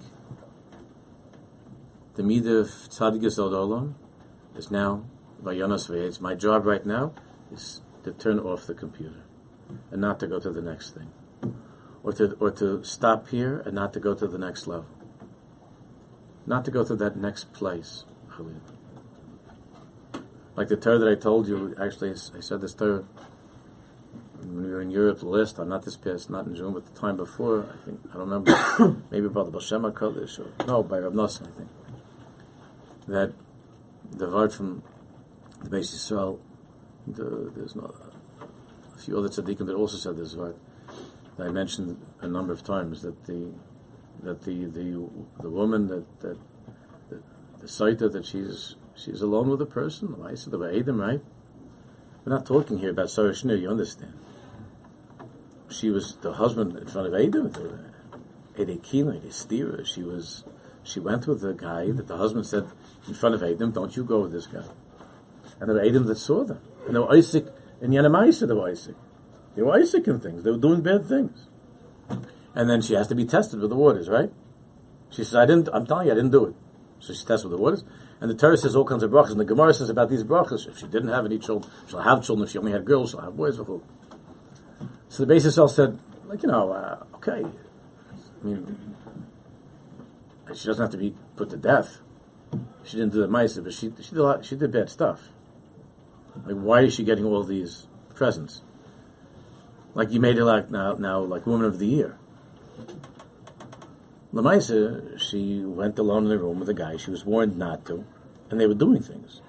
The 2.16 2.22
midah 2.24 2.62
of 2.62 2.66
tzaddik 2.90 3.24
is 3.24 4.70
now, 4.70 5.04
by 5.42 5.54
Yonas 5.54 5.88
It's 5.90 6.20
my 6.20 6.34
job 6.34 6.66
right 6.66 6.84
now 6.84 7.14
is 7.52 7.80
to 8.04 8.12
turn 8.12 8.38
off 8.38 8.66
the 8.66 8.74
computer 8.74 9.24
and 9.90 10.00
not 10.00 10.20
to 10.20 10.26
go 10.26 10.40
to 10.40 10.50
the 10.50 10.62
next 10.62 10.94
thing. 10.94 11.10
Or 12.02 12.12
to, 12.14 12.36
or 12.40 12.50
to 12.52 12.84
stop 12.84 13.28
here 13.28 13.62
and 13.64 13.74
not 13.74 13.92
to 13.92 14.00
go 14.00 14.14
to 14.14 14.26
the 14.26 14.38
next 14.38 14.66
level. 14.66 14.86
Not 16.46 16.64
to 16.64 16.70
go 16.70 16.84
to 16.84 16.96
that 16.96 17.16
next 17.16 17.52
place. 17.52 18.04
Like 20.56 20.68
the 20.68 20.76
Torah 20.76 20.98
that 20.98 21.08
I 21.08 21.14
told 21.14 21.46
you, 21.46 21.74
actually, 21.80 22.10
I 22.10 22.40
said 22.40 22.60
this 22.60 22.74
Torah 22.74 23.04
when 24.44 24.64
we 24.64 24.70
were 24.70 24.82
in 24.82 24.90
Europe 24.90 25.20
the 25.20 25.28
last 25.28 25.56
time, 25.56 25.68
not 25.68 25.84
this 25.84 25.96
past, 25.96 26.28
not 26.28 26.46
in 26.46 26.54
June, 26.56 26.74
but 26.74 26.92
the 26.92 27.00
time 27.00 27.16
before, 27.16 27.66
I 27.72 27.84
think, 27.84 28.00
I 28.10 28.18
don't 28.18 28.28
remember, 28.28 29.02
maybe 29.10 29.26
about 29.26 29.50
the 29.50 29.58
Balshema 29.58 29.92
Kodesh, 29.92 30.38
or, 30.38 30.66
no, 30.66 30.82
by 30.82 30.98
Rav 30.98 31.12
Nosson, 31.12 31.48
I 31.48 31.56
think, 31.56 31.68
that 33.06 33.32
the 34.10 34.28
word 34.28 34.52
from 34.52 34.82
the 35.62 35.70
Beis 35.70 35.94
Yisrael, 35.94 36.40
the, 37.06 37.52
there's 37.54 37.74
not, 37.74 37.94
a 38.94 38.98
few 38.98 39.18
other 39.18 39.28
tzaddikim 39.28 39.66
that 39.66 39.74
also 39.74 39.96
said 39.96 40.16
this 40.16 40.34
that 40.34 40.54
I 41.38 41.48
mentioned 41.48 41.98
a 42.20 42.28
number 42.28 42.52
of 42.52 42.62
times, 42.62 43.02
that 43.02 43.26
the, 43.26 43.52
that 44.22 44.44
the, 44.44 44.66
the, 44.66 45.08
the 45.40 45.50
woman 45.50 45.88
that, 45.88 46.20
that, 46.20 46.38
the, 47.08 47.22
the 47.60 47.66
Saita, 47.66 48.12
that 48.12 48.26
she's, 48.26 48.76
she's 48.96 49.22
alone 49.22 49.48
with 49.48 49.60
a 49.60 49.66
person, 49.66 50.12
the 50.12 50.18
Maisa, 50.18 50.50
the 50.50 50.58
Vaedim, 50.58 51.00
right? 51.00 51.20
We're 52.24 52.34
not 52.34 52.46
talking 52.46 52.78
here 52.78 52.90
about 52.90 53.10
Sarah 53.10 53.34
you 53.34 53.68
understand. 53.68 54.14
She 55.70 55.90
was 55.90 56.16
the 56.22 56.34
husband 56.34 56.76
in 56.76 56.86
front 56.86 57.08
of 57.08 57.14
Adam, 57.14 57.50
Edekina, 58.56 59.20
Estira. 59.26 59.84
She 59.86 60.02
was, 60.02 60.44
she 60.84 61.00
went 61.00 61.26
with 61.26 61.42
a 61.42 61.54
guy 61.54 61.90
that 61.90 62.06
the 62.06 62.16
husband 62.16 62.46
said 62.46 62.68
in 63.08 63.14
front 63.14 63.34
of 63.34 63.42
Adam, 63.42 63.72
don't 63.72 63.96
you 63.96 64.04
go 64.04 64.20
with 64.20 64.32
this 64.32 64.46
guy. 64.46 64.64
And 65.58 65.68
there 65.68 65.76
were 65.76 65.84
Adam 65.84 66.06
that 66.06 66.18
saw 66.18 66.44
them. 66.44 66.60
And 66.86 66.94
there 66.94 67.02
were 67.02 67.12
Isaac, 67.12 67.46
and 67.80 67.92
Yanamaisa, 67.92 68.48
they 68.48 68.54
were 68.54 68.70
Isaac. 68.70 68.96
They 69.54 69.62
were 69.62 69.74
Isaac 69.74 70.06
and 70.06 70.22
things. 70.22 70.42
They 70.42 70.50
were 70.50 70.58
doing 70.58 70.82
bad 70.82 71.06
things. 71.06 71.46
And 72.54 72.68
then 72.68 72.82
she 72.82 72.94
has 72.94 73.08
to 73.08 73.14
be 73.14 73.24
tested 73.24 73.60
with 73.60 73.70
the 73.70 73.76
waters, 73.76 74.08
right? 74.08 74.30
She 75.10 75.24
says, 75.24 75.36
I 75.36 75.46
didn't, 75.46 75.68
I'm 75.72 75.86
telling 75.86 76.06
you, 76.06 76.12
I 76.12 76.16
didn't 76.16 76.30
do 76.30 76.46
it. 76.46 76.54
So 77.00 77.12
she 77.12 77.24
tests 77.24 77.44
with 77.44 77.52
the 77.52 77.58
waters. 77.58 77.84
And 78.20 78.30
the 78.30 78.34
Torah 78.34 78.56
says 78.56 78.76
all 78.76 78.84
kinds 78.84 79.02
of 79.02 79.10
brachas. 79.10 79.32
And 79.32 79.40
the 79.40 79.44
Gemara 79.44 79.74
says 79.74 79.90
about 79.90 80.08
these 80.08 80.22
brachas, 80.22 80.68
if 80.68 80.78
she 80.78 80.86
didn't 80.86 81.08
have 81.08 81.26
any 81.26 81.38
children, 81.38 81.70
she'll 81.88 82.00
have 82.00 82.24
children. 82.24 82.46
If 82.46 82.52
she 82.52 82.58
only 82.58 82.72
had 82.72 82.84
girls, 82.84 83.10
she'll 83.10 83.20
have 83.20 83.36
boys. 83.36 83.56
So 83.56 83.82
the 85.18 85.26
basis 85.26 85.58
all 85.58 85.68
said, 85.68 85.98
like, 86.26 86.42
you 86.42 86.48
know, 86.48 86.72
uh, 86.72 87.04
okay. 87.16 87.44
I 87.44 88.46
mean, 88.46 88.94
she 90.54 90.66
doesn't 90.66 90.82
have 90.82 90.92
to 90.92 90.98
be 90.98 91.14
put 91.36 91.50
to 91.50 91.56
death. 91.56 91.98
She 92.84 92.96
didn't 92.96 93.12
do 93.12 93.20
the 93.20 93.28
mice, 93.28 93.56
but 93.56 93.72
she, 93.72 93.92
she, 94.00 94.10
did 94.10 94.18
lot, 94.18 94.44
she 94.44 94.56
did 94.56 94.72
bad 94.72 94.88
stuff. 94.88 95.20
Like, 96.36 96.56
why 96.56 96.80
is 96.82 96.94
she 96.94 97.04
getting 97.04 97.24
all 97.24 97.44
these 97.44 97.86
presents? 98.14 98.62
Like, 99.94 100.10
you 100.10 100.20
made 100.20 100.36
her 100.36 100.44
like 100.44 100.70
now, 100.70 100.94
now 100.94 101.20
like 101.20 101.46
Woman 101.46 101.66
of 101.66 101.78
the 101.78 101.86
Year. 101.86 102.18
Lamaisa, 104.32 105.20
she 105.20 105.60
went 105.62 105.98
alone 105.98 106.24
in 106.24 106.30
the 106.30 106.38
room 106.38 106.60
with 106.60 106.68
a 106.68 106.74
guy. 106.74 106.96
She 106.96 107.10
was 107.10 107.24
warned 107.24 107.58
not 107.58 107.84
to, 107.86 108.04
and 108.50 108.58
they 108.58 108.66
were 108.66 108.74
doing 108.74 109.02
things. 109.02 109.42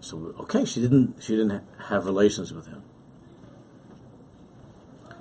So 0.00 0.34
okay, 0.40 0.64
she 0.64 0.80
didn't 0.80 1.16
she 1.20 1.36
didn't 1.36 1.62
have 1.88 2.06
relations 2.06 2.52
with 2.52 2.66
him. 2.66 2.82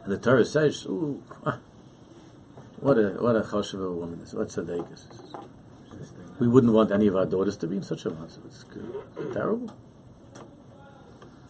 And 0.04 0.14
the 0.14 0.18
Torah 0.18 0.46
says, 0.46 0.86
"Ooh, 0.86 1.24
what 2.80 2.98
a 2.98 3.18
what 3.20 3.36
a 3.36 3.42
choshev 3.42 3.96
woman 3.96 4.22
is. 4.22 4.34
What 4.34 4.48
tzaddik 4.48 4.94
is. 4.94 5.06
We 6.40 6.48
wouldn't 6.48 6.74
want 6.74 6.92
any 6.92 7.08
of 7.08 7.16
our 7.16 7.26
daughters 7.26 7.58
to 7.58 7.68
be 7.68 7.78
in 7.78 7.84
such 7.84 8.06
a 8.06 8.10
massive. 8.10 8.46
It's 8.46 8.66
terrible." 9.34 9.74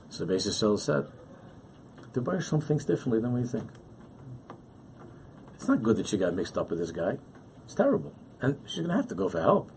So 0.10 0.26
the 0.26 0.34
basis 0.34 0.58
said, 0.84 1.08
"The 2.14 2.22
Baruch 2.22 2.64
thinks 2.64 2.86
differently 2.86 3.22
than 3.22 3.34
we 3.34 3.44
think." 3.44 3.70
It's 5.60 5.68
not 5.68 5.84
good 5.84 5.98
that 5.98 6.08
she 6.08 6.18
got 6.18 6.34
mixed 6.34 6.58
up 6.58 6.70
with 6.70 6.80
this 6.80 6.92
guy. 6.92 7.20
It's 7.66 7.76
terrible. 7.76 8.14
And 8.42 8.58
she's 8.66 8.78
going 8.78 8.90
to 8.90 8.96
have 8.96 9.10
to 9.10 9.16
go 9.16 9.28
for 9.28 9.42
help. 9.42 9.70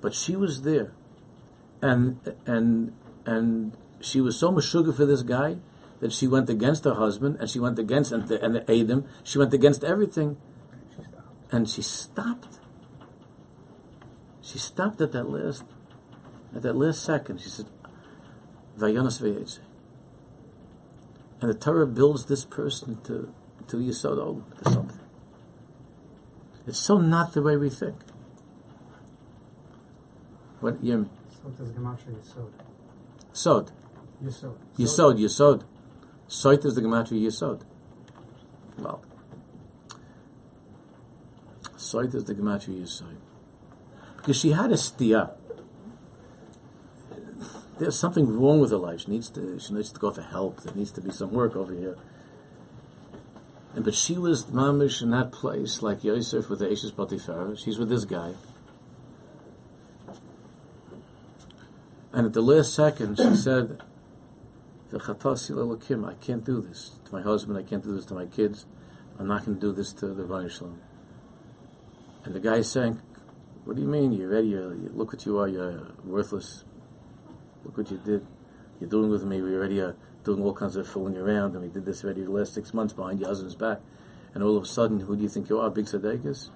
But 0.00 0.14
she 0.14 0.36
was 0.36 0.62
there. 0.62 0.92
And, 1.82 2.20
and, 2.46 2.92
and 3.26 3.72
she 4.00 4.20
was 4.20 4.38
so 4.38 4.52
much 4.52 4.64
sugar 4.64 4.92
for 4.92 5.04
this 5.04 5.22
guy 5.22 5.56
that 5.98 6.12
she 6.12 6.28
went 6.28 6.48
against 6.48 6.84
her 6.84 6.94
husband 6.94 7.36
and 7.40 7.50
she 7.50 7.58
went 7.58 7.80
against, 7.80 8.12
and 8.12 8.28
the, 8.28 8.40
and 8.42 8.54
the 8.54 8.62
Adam, 8.70 9.06
she 9.24 9.38
went 9.38 9.52
against 9.52 9.82
everything. 9.82 10.36
And 11.52 11.68
she 11.68 11.82
stopped. 11.82 12.58
She 14.42 14.58
stopped 14.58 15.00
at 15.00 15.12
that 15.12 15.28
last, 15.28 15.64
at 16.54 16.62
that 16.62 16.76
last 16.76 17.02
second. 17.02 17.40
She 17.40 17.48
said, 17.48 17.66
Vayonas 18.78 19.20
and 21.40 21.50
the 21.50 21.54
Torah 21.54 21.86
builds 21.86 22.26
this 22.26 22.44
person 22.44 23.00
to, 23.04 23.32
to 23.68 23.76
Yisod 23.78 24.42
to 24.62 24.70
something. 24.70 25.00
It's 26.66 26.78
so 26.78 26.98
not 26.98 27.32
the 27.32 27.42
way 27.42 27.56
we 27.56 27.70
think. 27.70 27.96
What 30.60 30.82
Yim? 30.84 31.08
Sod 31.42 31.58
is 31.60 31.72
gematria 31.72 32.14
Yisod. 32.14 32.52
Sod. 33.32 33.70
Yisod. 34.22 34.56
Yisod, 34.78 35.18
Yisod. 35.18 35.64
Soit 36.28 36.64
is 36.66 36.74
the 36.74 36.82
gematria 36.82 37.26
Yisod. 37.26 37.62
Well, 38.78 39.02
Soit 41.80 42.14
is 42.14 42.24
the 42.24 42.34
gematria 42.34 42.82
Yisod. 42.82 43.16
Because 44.16 44.36
she 44.36 44.52
had 44.52 44.70
a 44.70 44.74
stia 44.74 45.30
there's 47.80 47.98
something 47.98 48.28
wrong 48.38 48.60
with 48.60 48.70
her 48.70 48.76
life. 48.76 49.00
She 49.00 49.10
needs 49.10 49.30
to 49.30 49.58
she 49.58 49.72
needs 49.72 49.90
to 49.90 49.98
go 49.98 50.10
for 50.10 50.20
help. 50.20 50.62
There 50.62 50.74
needs 50.74 50.92
to 50.92 51.00
be 51.00 51.10
some 51.10 51.32
work 51.32 51.56
over 51.56 51.72
here. 51.72 51.96
And 53.74 53.84
but 53.84 53.94
she 53.94 54.18
was 54.18 54.44
mamish 54.46 55.00
in 55.00 55.10
that 55.10 55.32
place, 55.32 55.80
like 55.80 56.04
Yosef 56.04 56.50
with 56.50 56.58
the 56.58 56.70
Ashes 56.70 56.92
Potiphar. 56.92 57.56
She's 57.56 57.78
with 57.78 57.88
this 57.88 58.04
guy. 58.04 58.34
And 62.12 62.26
at 62.26 62.32
the 62.34 62.42
last 62.42 62.74
second, 62.74 63.16
she 63.16 63.34
said, 63.34 63.80
"The 64.90 65.78
Kim, 65.86 66.04
I 66.04 66.14
can't 66.14 66.44
do 66.44 66.60
this 66.60 66.90
to 67.06 67.14
my 67.14 67.22
husband, 67.22 67.56
I 67.56 67.62
can't 67.62 67.82
do 67.82 67.94
this 67.94 68.04
to 68.06 68.14
my 68.14 68.26
kids, 68.26 68.66
I'm 69.18 69.28
not 69.28 69.46
going 69.46 69.58
to 69.58 69.60
do 69.60 69.72
this 69.72 69.92
to 69.94 70.08
the 70.08 70.24
Vaishlam. 70.24 70.74
And 72.24 72.34
the 72.34 72.40
guy 72.40 72.56
is 72.56 72.70
saying, 72.70 73.00
What 73.64 73.76
do 73.76 73.82
you 73.82 73.88
mean? 73.88 74.12
You're 74.12 74.30
ready, 74.30 74.48
you 74.48 74.90
look 74.92 75.12
what 75.12 75.24
you 75.24 75.38
are, 75.38 75.48
you're 75.48 75.92
worthless. 76.04 76.64
Look 77.64 77.76
what 77.78 77.90
you 77.90 77.98
did. 77.98 78.26
You're 78.80 78.90
doing 78.90 79.10
with 79.10 79.24
me. 79.24 79.42
We 79.42 79.54
already 79.54 79.80
are 79.80 79.96
doing 80.24 80.42
all 80.42 80.54
kinds 80.54 80.76
of 80.76 80.86
fooling 80.86 81.16
around, 81.16 81.54
and 81.54 81.62
we 81.62 81.68
did 81.68 81.84
this 81.84 82.04
already 82.04 82.22
the 82.22 82.30
last 82.30 82.54
six 82.54 82.74
months 82.74 82.92
behind 82.92 83.20
your 83.20 83.28
husband's 83.28 83.54
back. 83.54 83.78
And 84.34 84.42
all 84.42 84.56
of 84.56 84.64
a 84.64 84.66
sudden, 84.66 85.00
who 85.00 85.16
do 85.16 85.22
you 85.22 85.28
think 85.28 85.48
you 85.48 85.58
are, 85.58 85.70
big 85.70 85.86
Sadekas? 85.86 86.50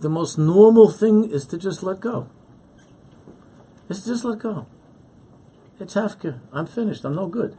The 0.00 0.08
most 0.08 0.38
normal 0.38 0.90
thing 0.90 1.30
is 1.30 1.46
to 1.46 1.58
just 1.58 1.82
let 1.82 2.00
go. 2.00 2.28
Is 3.88 4.02
to 4.02 4.10
just 4.10 4.24
let 4.24 4.40
go. 4.40 4.66
It's 5.78 5.94
Hafka. 5.94 6.40
I'm 6.52 6.66
finished. 6.66 7.04
I'm 7.04 7.14
no 7.14 7.28
good. 7.28 7.56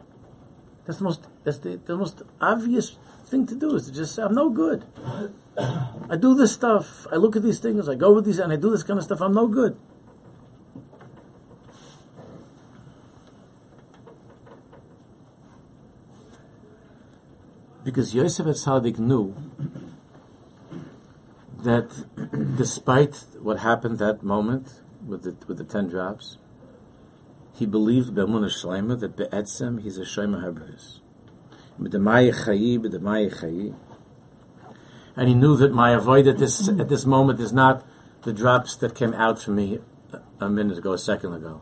That's 0.86 1.00
the 1.00 1.06
most. 1.06 1.28
That's 1.44 1.60
the, 1.60 1.78
the 1.78 1.96
most 1.96 2.22
obvious 2.42 2.96
thing 3.26 3.46
to 3.48 3.56
do 3.56 3.76
is 3.76 3.88
to 3.88 3.94
just 3.94 4.16
say, 4.16 4.24
I'm 4.24 4.36
no 4.36 4.50
good. 4.50 4.84
I 5.58 6.18
do 6.20 6.36
this 6.36 6.54
stuff. 6.54 7.08
I 7.12 7.16
look 7.16 7.36
at 7.36 7.44
these 7.44 7.60
things. 7.60 7.90
I 7.90 7.96
go 7.96 8.14
with 8.14 8.26
these, 8.26 8.40
and 8.40 8.54
I 8.54 8.56
do 8.58 8.70
this 8.70 8.84
kind 8.84 9.00
of 9.00 9.04
stuff. 9.04 9.22
I'm 9.22 9.34
no 9.34 9.48
good. 9.48 9.78
Because 17.84 18.14
Yosef 18.14 18.46
Atzadik 18.46 19.00
knew 19.00 19.36
that 21.64 21.90
despite 22.58 23.24
what 23.42 23.60
happened 23.60 23.98
that 24.00 24.22
moment 24.22 24.68
with 25.08 25.24
the, 25.24 25.36
with 25.48 25.58
the 25.58 25.64
ten 25.64 25.88
drops, 25.88 26.38
he 27.56 27.66
believed 27.66 28.14
Be'emunah 28.14 28.52
Shleima 28.52 29.00
that 29.00 29.16
Be'etzem 29.16 29.82
he's 29.82 29.98
a 29.98 30.06
Shema 30.06 30.42
Hebrews. 30.42 31.00
And 35.18 35.28
he 35.28 35.34
knew 35.34 35.58
that 35.58 35.74
my 35.74 35.92
avoid 35.92 36.28
at 36.28 36.38
this 36.38 36.70
at 36.70 36.90
this 36.90 37.06
moment 37.06 37.40
is 37.40 37.52
not 37.52 37.84
the 38.24 38.32
drops 38.32 38.76
that 38.76 38.94
came 38.94 39.14
out 39.16 39.42
from 39.42 39.56
me 39.56 39.80
a 40.40 40.48
minute 40.48 40.78
ago, 40.78 40.94
a 40.94 40.98
second 40.98 41.34
ago. 41.34 41.62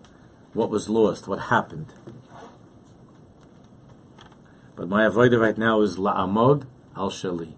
What 0.53 0.69
was 0.69 0.89
lost, 0.89 1.27
what 1.27 1.39
happened. 1.39 1.87
But 4.75 4.89
my 4.89 5.03
avodah 5.03 5.39
right 5.39 5.57
now 5.57 5.81
is 5.81 5.97
la'amod 5.97 6.65
al 6.97 7.09
shali, 7.09 7.53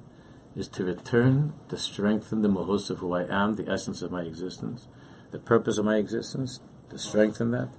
is 0.55 0.67
to 0.69 0.83
return 0.83 1.53
to 1.69 1.77
strengthen 1.77 2.43
the 2.43 2.47
mahus 2.47 2.91
of 2.91 2.99
who 2.99 3.13
I 3.13 3.23
am, 3.23 3.55
the 3.55 3.67
essence 3.67 4.03
of 4.03 4.11
my 4.11 4.21
existence, 4.21 4.85
the 5.31 5.39
purpose 5.39 5.79
of 5.79 5.85
my 5.85 5.97
existence, 5.97 6.59
to 6.91 6.99
strengthen 6.99 7.49
that, 7.51 7.69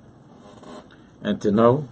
and 1.22 1.40
to 1.40 1.52
know 1.52 1.88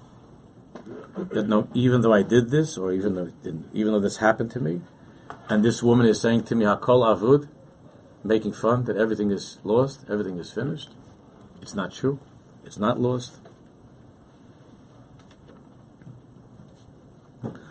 that 1.31 1.49
no, 1.49 1.69
even 1.73 2.01
though 2.01 2.13
I 2.13 2.23
did 2.23 2.51
this, 2.51 2.77
or 2.77 2.93
even 2.93 3.15
though 3.15 3.31
even 3.73 3.93
though 3.93 4.01
this 4.01 4.17
happened 4.17 4.51
to 4.53 4.61
me, 4.61 4.81
and 5.49 5.65
this 5.65 5.83
woman 5.83 6.07
is 6.07 6.21
saying 6.21 6.45
to 6.45 6.55
me, 6.55 6.65
"Hakol 6.65 7.05
avud," 7.05 7.49
making 8.25 8.53
fun 8.53 8.85
that 8.85 8.97
everything 8.97 9.31
is 9.31 9.59
lost, 9.65 10.05
everything 10.09 10.39
is 10.39 10.53
finished. 10.53 10.91
It's 11.63 11.75
not 11.75 11.93
true. 11.93 12.19
It's 12.65 12.79
not 12.79 13.01
lost. 13.01 13.39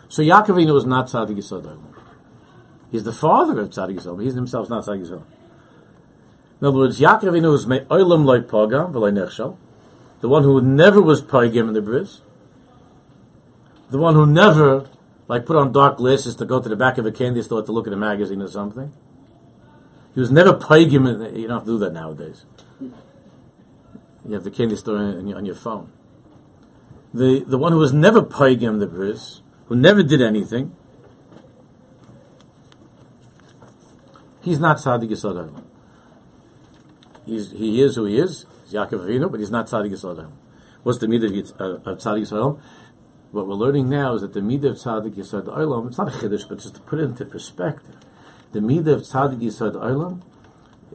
So 0.08 0.22
Yaakov 0.22 0.46
Avinu 0.46 0.76
is 0.78 0.86
not 0.86 1.08
Tzadik 1.08 1.36
Yisod. 1.36 1.78
He's 2.90 3.04
the 3.04 3.12
father 3.12 3.60
of 3.60 3.70
Tzadik 3.70 3.98
Yisod, 3.98 4.22
He's 4.22 4.34
himself 4.34 4.70
not 4.70 4.84
Tzadik 4.84 5.06
Yisod. 5.06 5.22
In 6.60 6.66
other 6.66 6.78
words, 6.78 6.98
Yaakov 6.98 7.24
Avinu 7.24 7.54
is 7.54 7.66
me 7.66 7.80
oilam 7.80 8.24
loy 8.24 8.40
pogam 8.40 8.92
v'loy 8.92 9.12
nechshal. 9.12 9.56
The 10.20 10.28
one 10.28 10.44
who 10.44 10.62
never 10.62 11.02
was 11.02 11.20
paigim 11.20 11.68
in 11.68 11.74
the 11.74 11.82
bris, 11.82 12.22
the 13.90 13.98
one 13.98 14.14
who 14.14 14.26
never, 14.26 14.86
like, 15.28 15.44
put 15.44 15.56
on 15.56 15.72
dark 15.72 15.96
glasses 15.96 16.36
to 16.36 16.44
go 16.44 16.60
to 16.60 16.68
the 16.68 16.76
back 16.76 16.98
of 16.98 17.06
a 17.06 17.12
candy 17.12 17.42
store 17.42 17.62
to 17.62 17.72
look 17.72 17.86
at 17.86 17.92
a 17.92 17.96
magazine 17.96 18.42
or 18.42 18.48
something. 18.48 18.92
He 20.14 20.20
was 20.20 20.30
never 20.30 20.54
paigim. 20.54 21.06
In 21.06 21.36
you 21.36 21.46
don't 21.46 21.58
have 21.58 21.66
to 21.66 21.72
do 21.72 21.78
that 21.78 21.92
nowadays. 21.92 22.46
You 22.80 24.32
have 24.32 24.44
the 24.44 24.50
candy 24.50 24.74
store 24.76 24.96
on 24.96 25.26
your, 25.26 25.36
on 25.36 25.44
your 25.44 25.54
phone. 25.54 25.92
The 27.12 27.44
the 27.46 27.58
one 27.58 27.72
who 27.72 27.78
was 27.78 27.92
never 27.92 28.22
paigim 28.22 28.78
the 28.78 28.86
bris, 28.86 29.42
who 29.66 29.76
never 29.76 30.02
did 30.02 30.22
anything, 30.22 30.74
he's 34.42 34.58
not 34.58 34.78
tzaddik 34.78 35.10
yisod 35.10 35.62
He's 37.26 37.50
he 37.50 37.82
is 37.82 37.96
who 37.96 38.06
he 38.06 38.18
is. 38.18 38.46
He's 38.64 38.72
Yaakov 38.72 39.06
Avinu, 39.06 39.30
but 39.30 39.40
he's 39.40 39.50
not 39.50 39.66
tzaddik 39.66 39.92
yisod 39.92 40.32
What's 40.82 40.98
the 40.98 41.08
meaning 41.08 41.38
of, 41.38 41.60
uh, 41.60 41.90
of 41.90 41.98
tzaddik 41.98 42.60
What 43.32 43.46
we're 43.46 43.54
learning 43.54 43.88
now 43.88 44.14
is 44.14 44.22
that 44.22 44.34
the 44.34 44.40
midah 44.40 44.70
of 44.70 44.76
tzaddik 44.76 45.14
yisod 45.14 45.46
olam. 45.46 45.88
It's 45.88 45.98
not 45.98 46.08
a 46.08 46.10
chiddush, 46.16 46.48
but 46.48 46.58
just 46.58 46.74
to 46.76 46.80
put 46.80 47.00
it 47.00 47.04
into 47.04 47.24
perspective, 47.24 47.96
the 48.52 48.60
midah 48.60 48.94
of 48.94 49.38
yisod 49.40 49.74
olam 49.74 50.22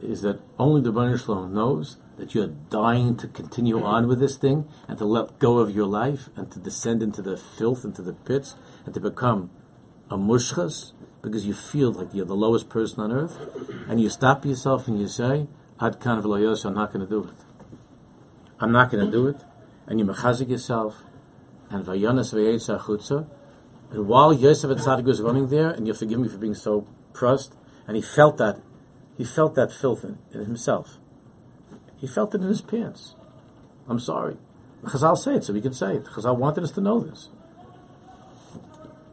is 0.02 0.22
that 0.22 0.40
only 0.58 0.80
the 0.80 0.90
Baruch 0.90 1.20
Shalom 1.20 1.54
knows 1.54 1.96
that 2.16 2.34
you're 2.34 2.48
dying 2.70 3.16
to 3.16 3.28
continue 3.28 3.82
on 3.82 4.08
with 4.08 4.18
this 4.18 4.36
thing 4.36 4.66
and 4.88 4.98
to 4.98 5.04
let 5.04 5.38
go 5.38 5.58
of 5.58 5.74
your 5.74 5.86
life 5.86 6.28
and 6.36 6.50
to 6.52 6.58
descend 6.58 7.02
into 7.02 7.22
the 7.22 7.36
filth, 7.36 7.84
into 7.84 8.02
the 8.02 8.12
pits, 8.12 8.54
and 8.84 8.94
to 8.94 9.00
become 9.00 9.50
a 10.10 10.16
mushchas 10.16 10.92
because 11.22 11.46
you 11.46 11.54
feel 11.54 11.92
like 11.92 12.08
you're 12.12 12.26
the 12.26 12.34
lowest 12.34 12.68
person 12.68 13.00
on 13.00 13.12
earth, 13.12 13.38
and 13.88 14.00
you 14.00 14.10
stop 14.10 14.44
yourself 14.44 14.88
and 14.88 15.00
you 15.00 15.06
say, 15.06 15.46
Ad 15.80 16.00
kan 16.00 16.18
I'm 16.18 16.74
not 16.74 16.92
going 16.92 17.04
to 17.04 17.10
do 17.10 17.24
it. 17.24 17.34
I'm 18.60 18.72
not 18.72 18.90
going 18.90 19.04
to 19.06 19.10
do 19.10 19.28
it. 19.28 19.36
And 19.86 19.98
you 19.98 20.04
mechazik 20.04 20.48
yourself, 20.48 21.02
and 21.72 21.84
vayanas 21.84 22.34
vayetza 22.34 22.80
chutza, 22.80 23.26
and 23.90 24.08
while 24.08 24.32
Yosef 24.32 24.70
Atzadik 24.70 25.04
was 25.04 25.20
running 25.20 25.48
there, 25.48 25.70
and 25.70 25.86
you 25.86 25.94
forgive 25.94 26.18
me 26.18 26.28
for 26.28 26.38
being 26.38 26.54
so 26.54 26.86
pressed, 27.12 27.54
and 27.86 27.94
he 27.96 28.02
felt 28.02 28.38
that, 28.38 28.58
he 29.18 29.24
felt 29.24 29.54
that 29.54 29.72
filth 29.72 30.02
in, 30.04 30.18
in 30.32 30.46
himself. 30.46 30.96
He 31.98 32.06
felt 32.06 32.34
it 32.34 32.40
in 32.40 32.48
his 32.48 32.62
pants. 32.62 33.14
I'm 33.88 34.00
sorry. 34.00 34.36
Chazal 34.82 35.16
say 35.16 35.34
it, 35.34 35.44
so 35.44 35.52
we 35.52 35.60
can 35.60 35.74
say 35.74 35.96
it. 35.96 36.04
Chazal 36.06 36.36
wanted 36.36 36.64
us 36.64 36.72
to 36.72 36.80
know 36.80 37.00
this. 37.00 37.28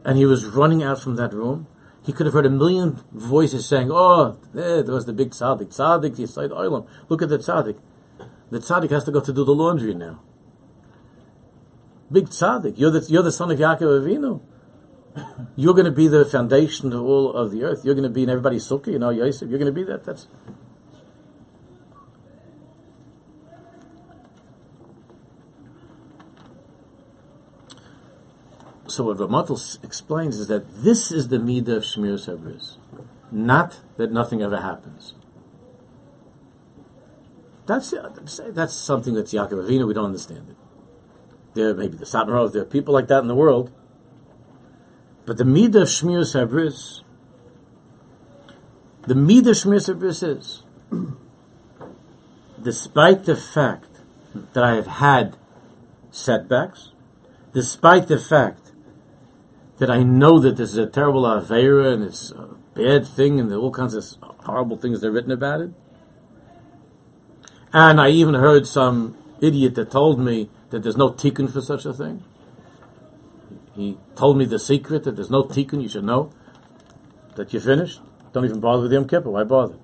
And 0.04 0.16
he 0.16 0.24
was 0.24 0.46
running 0.46 0.82
out 0.82 1.00
from 1.00 1.16
that 1.16 1.32
room. 1.32 1.66
He 2.04 2.12
could 2.12 2.24
have 2.24 2.32
heard 2.32 2.46
a 2.46 2.50
million 2.50 3.00
voices 3.12 3.68
saying, 3.68 3.90
"Oh, 3.92 4.38
there, 4.54 4.82
there 4.82 4.94
was 4.94 5.04
the 5.04 5.12
big 5.12 5.30
tzaddik, 5.30 5.68
tzaddik, 5.68 6.16
yisod 6.16 6.50
olam. 6.50 6.88
Look 7.10 7.20
at 7.20 7.28
the 7.28 7.36
tzaddik. 7.36 7.78
The 8.50 8.58
tzaddik 8.58 8.90
has 8.90 9.04
to 9.04 9.12
go 9.12 9.20
to 9.20 9.32
do 9.32 9.44
the 9.44 9.54
laundry 9.54 9.94
now. 9.94 10.20
Big 12.12 12.26
tzaddik. 12.26 12.74
You're 12.76 12.90
the 12.90 13.06
you're 13.08 13.22
the 13.22 13.32
son 13.32 13.50
of 13.50 13.58
Yaakov 13.58 14.02
Avinu. 14.02 14.40
You're 15.56 15.74
going 15.74 15.86
to 15.86 15.92
be 15.92 16.08
the 16.08 16.24
foundation 16.24 16.92
of 16.92 17.02
all 17.02 17.32
of 17.32 17.50
the 17.50 17.64
earth. 17.64 17.84
You're 17.84 17.94
going 17.94 18.08
to 18.08 18.14
be 18.14 18.22
in 18.22 18.30
everybody's 18.30 18.66
sukkah. 18.66 18.88
You 18.88 18.98
know, 18.98 19.10
Yosef. 19.10 19.48
You're 19.48 19.58
going 19.58 19.72
to 19.72 19.78
be 19.78 19.84
that. 19.84 20.04
That's 20.04 20.26
So 28.90 29.04
what 29.04 29.18
Ramatul 29.18 29.84
explains 29.84 30.36
is 30.36 30.48
that 30.48 30.82
this 30.82 31.12
is 31.12 31.28
the 31.28 31.36
midah 31.36 31.76
of 31.76 31.82
Shmiras 31.84 32.26
Habris, 32.28 32.76
not 33.30 33.78
that 33.96 34.10
nothing 34.10 34.42
ever 34.42 34.60
happens. 34.60 35.14
That's 37.66 37.94
that's 38.48 38.74
something 38.74 39.14
that's 39.14 39.32
Yaakov 39.32 39.68
Avinu. 39.68 39.86
We 39.86 39.94
don't 39.94 40.06
understand 40.06 40.48
it. 40.50 40.59
There 41.54 41.74
may 41.74 41.88
be 41.88 41.96
the 41.96 42.04
Satmar 42.04 42.28
Rov. 42.28 42.52
There 42.52 42.62
are 42.62 42.66
people 42.66 42.94
like 42.94 43.08
that 43.08 43.20
in 43.20 43.28
the 43.28 43.34
world. 43.34 43.72
But 45.26 45.36
the 45.36 45.44
midah 45.44 45.82
of 45.82 45.88
Shmiras 45.88 46.34
Habris, 46.34 47.02
the 49.06 49.14
midah 49.14 49.50
of 49.50 49.56
Shmiras 49.56 49.92
Habris 49.92 50.22
is, 50.38 50.62
despite 52.62 53.24
the 53.24 53.36
fact 53.36 53.86
that 54.54 54.64
I 54.64 54.74
have 54.74 54.86
had 54.86 55.36
setbacks, 56.10 56.90
despite 57.52 58.08
the 58.08 58.18
fact 58.18 58.70
that 59.78 59.90
I 59.90 60.02
know 60.02 60.38
that 60.38 60.56
this 60.56 60.72
is 60.72 60.78
a 60.78 60.86
terrible 60.86 61.22
Avera 61.22 61.94
and 61.94 62.04
it's 62.04 62.32
a 62.32 62.56
bad 62.74 63.06
thing 63.06 63.40
and 63.40 63.52
all 63.52 63.70
kinds 63.70 63.94
of 63.94 64.04
horrible 64.44 64.76
things 64.76 65.00
that 65.00 65.08
are 65.08 65.12
written 65.12 65.32
about 65.32 65.60
it. 65.60 65.70
And 67.72 68.00
I 68.00 68.10
even 68.10 68.34
heard 68.34 68.66
some 68.66 69.16
idiot 69.40 69.74
that 69.76 69.90
told 69.90 70.18
me 70.18 70.50
that 70.70 70.82
there's 70.82 70.96
no 70.96 71.10
tikkun 71.10 71.52
for 71.52 71.60
such 71.60 71.84
a 71.84 71.92
thing. 71.92 72.22
He 73.74 73.98
told 74.16 74.36
me 74.38 74.44
the 74.44 74.58
secret 74.58 75.04
that 75.04 75.16
there's 75.16 75.30
no 75.30 75.44
tikkun, 75.44 75.82
you 75.82 75.88
should 75.88 76.04
know 76.04 76.32
that 77.36 77.52
you're 77.52 77.62
finished. 77.62 78.00
Don't 78.32 78.44
even 78.44 78.60
bother 78.60 78.82
with 78.82 78.92
Yom 78.92 79.06
Kippur. 79.08 79.30
Why 79.30 79.44
bother? 79.44 79.76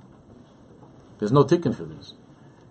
There's 1.18 1.33
no 1.33 1.44
tikkun 1.44 1.75
for 1.75 1.85
this. 1.85 2.14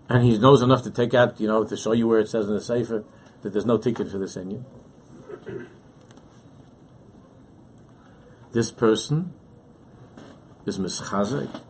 And 0.08 0.24
he 0.24 0.38
knows 0.38 0.62
enough 0.62 0.84
to 0.84 0.92
take 0.92 1.14
out, 1.14 1.40
you 1.40 1.48
know, 1.48 1.64
to 1.64 1.76
show 1.76 1.94
you 1.94 2.08
where 2.08 2.20
it 2.20 2.30
says 2.30 2.48
in 2.48 2.54
the 2.54 2.62
Sefer 2.62 3.04
that 3.42 3.54
there's 3.54 3.66
no 3.66 3.78
tikkun 3.78 4.10
for 4.10 4.18
this 4.18 4.36
in 4.36 4.52
you. 4.52 4.66
this 8.56 8.72
person 8.72 9.34
is 10.66 10.80
mischazik 10.80 11.62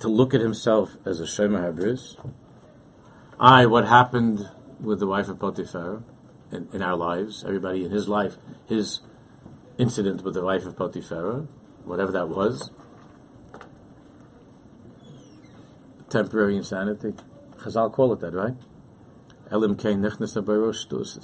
to 0.00 0.08
look 0.08 0.34
at 0.34 0.40
himself 0.40 0.96
as 1.06 1.20
a 1.20 1.26
shema 1.28 1.60
habris. 1.60 2.16
I, 3.42 3.66
what 3.66 3.88
happened 3.88 4.48
with 4.80 5.00
the 5.00 5.06
wife 5.08 5.28
of 5.28 5.40
Potiphar 5.40 6.04
in, 6.52 6.68
in, 6.72 6.80
our 6.80 6.94
lives, 6.94 7.42
everybody 7.44 7.84
in 7.84 7.90
his 7.90 8.08
life, 8.08 8.36
his 8.68 9.00
incident 9.76 10.22
with 10.22 10.34
the 10.34 10.44
wife 10.44 10.64
of 10.64 10.76
Potiphar, 10.76 11.48
whatever 11.84 12.12
that 12.12 12.28
was, 12.28 12.70
temporary 16.08 16.56
insanity. 16.56 17.14
Chazal 17.64 17.92
call 17.92 18.12
it 18.12 18.20
that, 18.20 18.32
right? 18.32 18.54
Elim 19.50 19.76
kein 19.76 20.08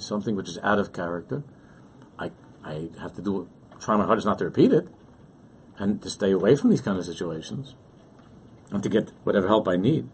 something 0.01 0.35
which 0.35 0.49
is 0.49 0.57
out 0.61 0.77
of 0.77 0.91
character. 0.91 1.43
I 2.19 2.31
I 2.65 2.89
have 2.99 3.15
to 3.15 3.21
do 3.21 3.47
try 3.79 3.95
my 3.95 4.05
hardest 4.05 4.27
not 4.27 4.39
to 4.39 4.45
repeat 4.45 4.73
it, 4.73 4.89
and 5.77 6.01
to 6.01 6.09
stay 6.09 6.31
away 6.31 6.57
from 6.57 6.69
these 6.69 6.81
kind 6.81 6.99
of 6.99 7.05
situations, 7.05 7.75
and 8.71 8.83
to 8.83 8.89
get 8.89 9.11
whatever 9.23 9.47
help 9.47 9.69
I 9.69 9.77
need. 9.77 10.09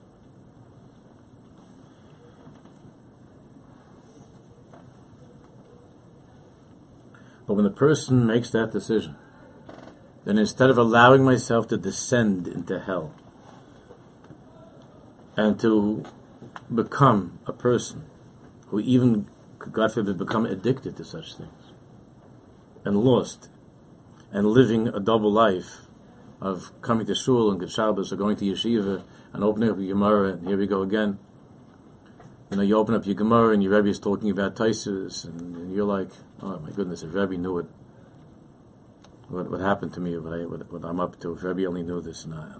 But 7.47 7.53
when 7.53 7.65
the 7.65 7.71
person 7.71 8.25
makes 8.25 8.49
that 8.51 8.71
decision, 8.71 9.15
then 10.25 10.37
instead 10.37 10.69
of 10.69 10.77
allowing 10.77 11.23
myself 11.23 11.67
to 11.67 11.77
descend 11.77 12.47
into 12.47 12.79
hell 12.79 13.13
and 15.37 15.59
to 15.59 16.05
become 16.73 17.39
a 17.45 17.53
person 17.53 18.05
who 18.67 18.79
even, 18.79 19.27
God 19.59 19.93
forbid, 19.93 20.17
become 20.17 20.45
addicted 20.45 20.97
to 20.97 21.05
such 21.05 21.35
things, 21.35 21.71
and 22.83 22.97
lost 22.97 23.49
and 24.31 24.47
living 24.47 24.87
a 24.87 24.99
double 24.99 25.31
life 25.31 25.81
of 26.41 26.71
coming 26.81 27.05
to 27.05 27.15
shul 27.15 27.51
and 27.51 27.59
good 27.59 27.71
Shabbos 27.71 28.11
or 28.11 28.15
going 28.15 28.35
to 28.37 28.45
yeshiva 28.45 29.03
and 29.33 29.43
opening 29.43 29.69
up 29.69 29.77
your 29.77 29.87
Gemara 29.87 30.33
and 30.33 30.47
here 30.47 30.57
we 30.57 30.67
go 30.67 30.81
again. 30.81 31.19
You 32.51 32.57
know, 32.57 32.63
you 32.63 32.77
open 32.77 32.93
up 32.93 33.05
your 33.05 33.15
Gemara 33.15 33.53
and 33.53 33.63
your 33.63 33.75
Rebbe 33.75 33.89
is 33.89 33.99
talking 33.99 34.29
about 34.29 34.55
Taisus 34.55 35.25
and, 35.25 35.55
and, 35.55 35.75
you're 35.75 35.85
like, 35.85 36.09
oh 36.41 36.59
my 36.59 36.69
goodness, 36.71 37.01
if 37.01 37.13
Rebbe 37.13 37.37
knew 37.37 37.57
it, 37.57 37.65
what, 39.29 39.49
what 39.49 39.61
happened 39.61 39.93
to 39.93 39.99
me, 39.99 40.17
what, 40.17 40.39
I, 40.39 40.45
what, 40.45 40.71
what 40.71 40.85
I'm 40.85 40.99
up 40.99 41.19
to, 41.21 41.33
if 41.33 41.43
Rebbe 41.43 41.65
only 41.65 41.81
knew 41.81 42.01
this, 42.01 42.23
and 42.23 42.35
I, 42.35 42.53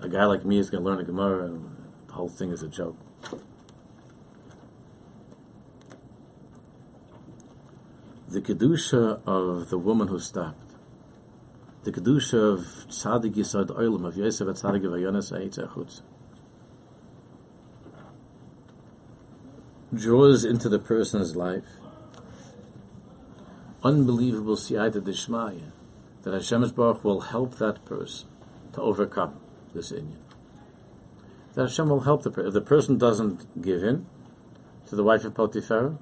a 0.00 0.08
guy 0.08 0.24
like 0.24 0.44
me 0.44 0.58
is 0.58 0.70
going 0.70 0.82
to 0.82 0.88
learn 0.88 1.00
a 1.00 1.04
Gemara 1.04 1.46
and 1.46 1.76
the 2.06 2.14
whole 2.14 2.30
thing 2.30 2.50
is 2.50 2.62
a 2.62 2.68
joke. 2.68 2.96
the 8.28 8.40
kedusha 8.40 9.22
of 9.26 9.70
the 9.70 9.78
woman 9.78 10.08
who 10.08 10.18
stopped, 10.18 10.58
the 11.84 11.92
kedusha 11.92 12.54
of 12.54 12.60
tzaddik 12.88 13.34
yisod 13.34 13.68
olam 13.68 14.06
of 14.06 14.16
Yosef 14.16 14.48
at 14.48 14.56
tzaddik 14.56 14.82
vayonas 14.82 15.32
eitzachutz, 15.32 16.02
draws 19.96 20.44
into 20.44 20.68
the 20.68 20.78
person's 20.78 21.34
life 21.34 21.64
unbelievable 23.82 24.56
siyata 24.56 25.00
dishmaya 25.00 25.70
that 26.22 26.34
Hashem 26.34 26.68
Baruch 26.70 27.04
will 27.04 27.20
help 27.20 27.58
that 27.58 27.84
person 27.84 28.28
to 28.72 28.82
overcome 28.82 29.40
this 29.74 29.92
inyan. 29.92 30.18
That 31.54 31.68
Hashem 31.68 31.88
will 31.88 32.00
help 32.00 32.24
the 32.24 32.30
person. 32.32 32.48
If 32.48 32.54
the 32.54 32.60
person 32.60 32.98
doesn't 32.98 33.62
give 33.62 33.84
in 33.84 34.06
to 34.88 34.96
the 34.96 35.04
wife 35.04 35.24
of 35.24 35.34
Potiphar, 35.34 35.98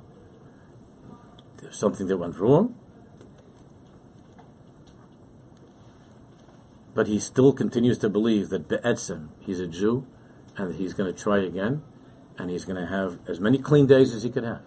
there's 1.61 1.77
something 1.77 2.07
that 2.07 2.17
went 2.17 2.39
wrong, 2.39 2.75
but 6.95 7.07
he 7.07 7.21
still 7.21 7.53
continues 7.53 7.99
to 7.99 8.09
believe 8.09 8.49
that 8.49 8.67
Be'etzim, 8.67 9.29
he's 9.41 9.61
a 9.61 9.67
Jew, 9.67 10.07
and 10.57 10.75
he's 10.77 10.95
going 10.95 11.13
to 11.13 11.19
try 11.19 11.39
again, 11.39 11.83
and 12.39 12.51
he's 12.51 12.65
going 12.65 12.81
to 12.81 12.87
have 12.87 13.19
as 13.29 13.41
many 13.41 13.59
clean 13.59 13.87
days 13.87 14.15
as 14.15 14.23
he 14.23 14.31
could 14.31 14.45
have. 14.45 14.63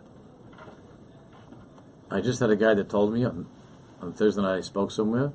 I 2.09 2.22
just 2.22 2.39
had 2.39 2.49
a 2.49 2.55
guy 2.55 2.74
that 2.74 2.89
told 2.89 3.13
me 3.13 3.26
on, 3.26 3.47
on 4.01 4.13
Thursday 4.13 4.41
night 4.41 4.57
I 4.57 4.61
spoke 4.61 4.91
somewhere, 4.91 5.32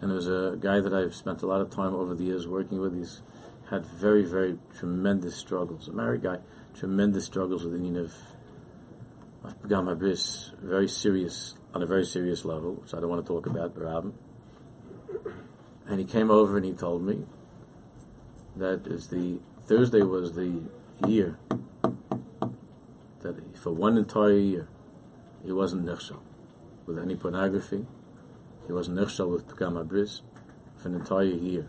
and 0.00 0.10
there 0.10 0.16
was 0.16 0.26
a 0.26 0.56
guy 0.60 0.80
that 0.80 0.92
I've 0.92 1.14
spent 1.14 1.42
a 1.42 1.46
lot 1.46 1.60
of 1.60 1.70
time 1.70 1.94
over 1.94 2.14
the 2.14 2.24
years 2.24 2.46
working 2.46 2.80
with. 2.80 2.96
He's 2.96 3.20
had 3.70 3.86
very, 3.86 4.24
very 4.24 4.58
tremendous 4.78 5.36
struggles. 5.36 5.88
A 5.88 5.92
married 5.92 6.22
guy, 6.22 6.38
tremendous 6.76 7.24
struggles 7.24 7.64
with 7.64 7.72
the 7.72 7.78
need 7.78 7.96
of 7.96 8.12
my 9.44 9.52
Habris, 9.68 10.58
very 10.60 10.88
serious, 10.88 11.54
on 11.74 11.82
a 11.82 11.86
very 11.86 12.04
serious 12.04 12.44
level, 12.44 12.74
which 12.74 12.94
I 12.94 13.00
don't 13.00 13.10
want 13.10 13.22
to 13.24 13.28
talk 13.28 13.46
about, 13.46 13.74
but 13.74 13.86
I 13.86 14.00
And 15.86 16.00
he 16.00 16.06
came 16.06 16.30
over 16.30 16.56
and 16.56 16.64
he 16.64 16.72
told 16.72 17.02
me 17.02 17.26
that 18.56 18.86
is 18.86 19.08
the 19.08 19.40
Thursday 19.66 20.02
was 20.02 20.34
the 20.34 20.62
year 21.06 21.38
that 23.22 23.58
for 23.58 23.72
one 23.72 23.96
entire 23.96 24.36
year 24.36 24.68
he 25.44 25.52
wasn't 25.52 25.84
nechshel 25.84 26.20
with 26.86 26.98
any 26.98 27.16
pornography. 27.16 27.86
He 28.66 28.72
wasn't 28.72 28.98
nechshel 28.98 29.30
with 29.30 29.46
Pagam 29.46 29.74
Habris 29.74 30.20
for 30.80 30.88
an 30.88 30.94
entire 30.94 31.24
year. 31.24 31.66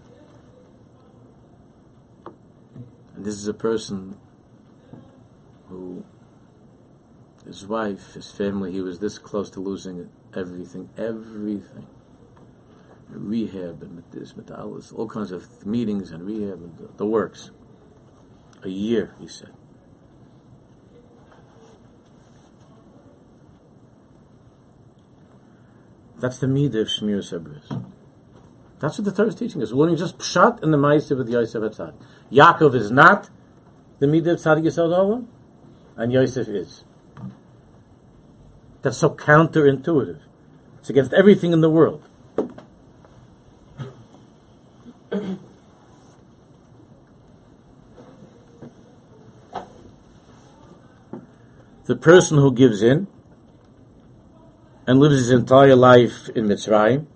And 3.16 3.26
this 3.26 3.36
is 3.36 3.48
a 3.48 3.54
person 3.54 4.18
who 5.68 6.06
his 7.46 7.66
wife, 7.66 8.14
his 8.14 8.32
family, 8.32 8.72
he 8.72 8.82
was 8.82 9.00
this 9.00 9.20
close 9.20 9.50
to 9.52 9.60
losing 9.60 10.10
everything, 10.36 10.90
everything. 10.98 11.88
Rehab 13.10 13.82
and 13.84 14.04
this, 14.12 14.34
metalis, 14.34 14.92
all 14.94 15.08
kinds 15.08 15.32
of 15.32 15.66
meetings 15.66 16.12
and 16.12 16.26
rehab 16.26 16.60
and 16.60 16.90
the 16.98 17.06
works. 17.06 17.52
A 18.66 18.70
year, 18.70 19.14
he 19.20 19.28
said. 19.28 19.52
That's 26.20 26.40
the 26.40 26.48
midah 26.48 26.82
of 26.82 26.88
Shmir 26.88 27.20
Sabris. 27.20 27.84
That's 28.80 28.98
what 28.98 29.06
the 29.06 29.12
Torah 29.12 29.28
is 29.28 29.36
teaching 29.36 29.62
us. 29.62 29.72
Learning 29.72 29.98
just 29.98 30.20
shot 30.20 30.64
in 30.64 30.72
the 30.72 30.78
Ma'aseh 30.80 31.16
with 31.16 31.30
Yosef 31.30 31.62
Atzad. 31.62 31.94
Yaakov 32.32 32.74
is 32.74 32.90
not 32.90 33.30
the 34.00 34.08
midah 34.08 34.34
of 34.34 34.40
Tzadik 34.40 34.64
Yisrael 34.64 35.28
and 35.96 36.12
Yosef 36.12 36.48
is. 36.48 36.84
That's 38.82 38.98
so 38.98 39.12
counterintuitive. 39.12 40.22
It's 40.80 40.90
against 40.90 41.14
everything 41.14 41.52
in 41.52 41.62
the 41.62 41.70
world. 41.70 42.02
The 51.86 51.96
person 51.96 52.38
who 52.38 52.52
gives 52.52 52.82
in 52.82 53.08
and 54.88 55.00
lives 55.00 55.18
his 55.18 55.32
entire 55.32 55.76
life 55.76 56.30
in 56.36 56.46
Mitzrayim 56.46 57.08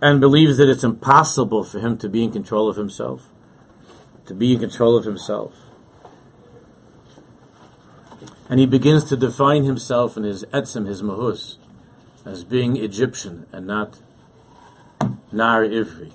and 0.00 0.20
believes 0.20 0.56
that 0.56 0.68
it's 0.68 0.84
impossible 0.84 1.64
for 1.64 1.80
him 1.80 1.96
to 1.98 2.08
be 2.08 2.22
in 2.24 2.32
control 2.32 2.68
of 2.68 2.76
himself 2.76 3.28
to 4.26 4.34
be 4.34 4.52
in 4.52 4.60
control 4.60 4.96
of 4.96 5.04
himself. 5.04 5.54
And 8.48 8.60
he 8.60 8.66
begins 8.66 9.04
to 9.04 9.16
define 9.16 9.64
himself 9.64 10.16
and 10.16 10.24
his 10.24 10.44
etzim, 10.46 10.86
his 10.86 11.02
mahus, 11.02 11.56
as 12.24 12.44
being 12.44 12.76
Egyptian 12.76 13.46
and 13.52 13.66
not 13.66 13.98
Nar 15.32 15.64
Ivri. 15.64 16.12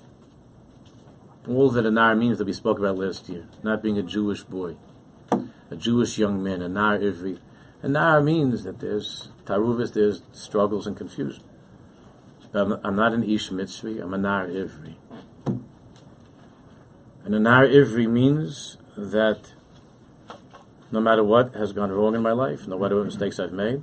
All 1.48 1.72
that 1.72 1.88
a 1.88 1.92
Nar 1.92 2.16
means 2.16 2.38
that 2.38 2.46
we 2.46 2.54
spoke 2.54 2.78
about 2.78 3.00
last 3.00 3.28
year, 3.28 3.48
not 3.64 3.82
being 3.82 3.98
a 3.98 4.04
Jewish 4.04 4.44
boy, 4.44 4.76
a 5.72 5.76
Jewish 5.76 6.20
young 6.20 6.44
man, 6.44 6.62
a 6.62 6.70
Nar 6.70 7.00
Ivri. 7.00 7.39
A 7.82 7.88
Nar 7.88 8.22
means 8.22 8.64
that 8.64 8.80
there's 8.80 9.30
taruvis, 9.46 9.94
there's 9.94 10.22
struggles 10.34 10.86
and 10.86 10.96
confusion. 10.96 11.44
I'm, 12.54 12.74
I'm 12.84 12.96
not 12.96 13.14
an 13.14 13.24
Ish 13.24 13.50
Mitzri, 13.50 14.00
I'm 14.04 14.14
a 14.14 14.20
Nar 14.20 14.48
Ivri. 14.50 14.96
And 17.26 17.34
a 17.34 17.39
Nar 17.39 17.66
Ivri 17.66 18.08
means 18.08 18.78
that 18.96 19.39
no 20.92 21.02
matter 21.02 21.24
what 21.24 21.56
has 21.56 21.74
gone 21.74 21.92
wrong 21.92 22.14
in 22.14 22.22
my 22.22 22.34
life, 22.34 22.68
no 22.68 22.78
matter 22.78 22.98
what 22.98 23.06
mistakes 23.06 23.39
I've 23.39 23.52
made, 23.52 23.82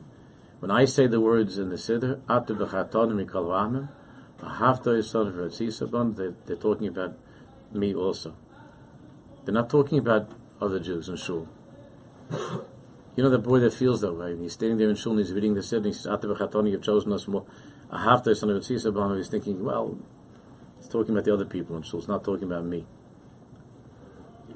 when 0.61 0.71
I 0.71 0.85
say 0.85 1.09
the 1.09 1.21
words 1.21 1.59
in 1.59 1.71
the 1.71 1.77
Siddur, 1.77 2.21
Atu 2.29 2.51
b'chaton 2.51 3.15
mikol 3.15 3.47
v'amim, 3.47 3.89
Ahavta 4.41 4.97
yisod 4.97 5.33
v'etzisabon, 5.33 6.37
they're 6.47 6.57
talking 6.57 6.87
about 6.87 7.17
me 7.73 7.95
also. 7.95 8.35
They're 9.45 9.55
not 9.55 9.71
talking 9.71 9.99
about 9.99 10.31
other 10.61 10.79
Jews 10.81 11.09
in 11.09 11.17
Shul. 11.17 11.49
You 13.17 13.25
know 13.25 13.31
the 13.31 13.39
boy 13.39 13.59
that 13.61 13.73
feels 13.73 14.01
that 14.03 14.13
way, 14.13 14.37
he's 14.37 14.53
standing 14.53 14.79
there 14.79 14.91
in 14.91 14.97
Shul 14.97 15.13
and 15.13 15.21
he's 15.21 15.33
reading 15.33 15.55
the 15.55 15.61
Siddur, 15.61 15.77
and 15.77 15.87
he 15.87 15.93
says, 15.93 16.73
you've 16.73 16.83
chosen 16.83 17.13
us 17.13 17.27
more. 17.27 17.47
Ahavta 17.91 18.29
yisod 18.29 18.49
v'etzisabon, 18.49 19.17
he's 19.17 19.29
thinking, 19.29 19.65
well, 19.65 19.99
he's 20.77 20.89
talking 20.89 21.15
about 21.15 21.25
the 21.25 21.33
other 21.33 21.45
people 21.45 21.77
in 21.77 21.83
Shul, 21.83 21.99
it's 21.99 22.09
not 22.09 22.25
talking 22.25 22.45
about 22.45 22.65
me. 22.65 22.85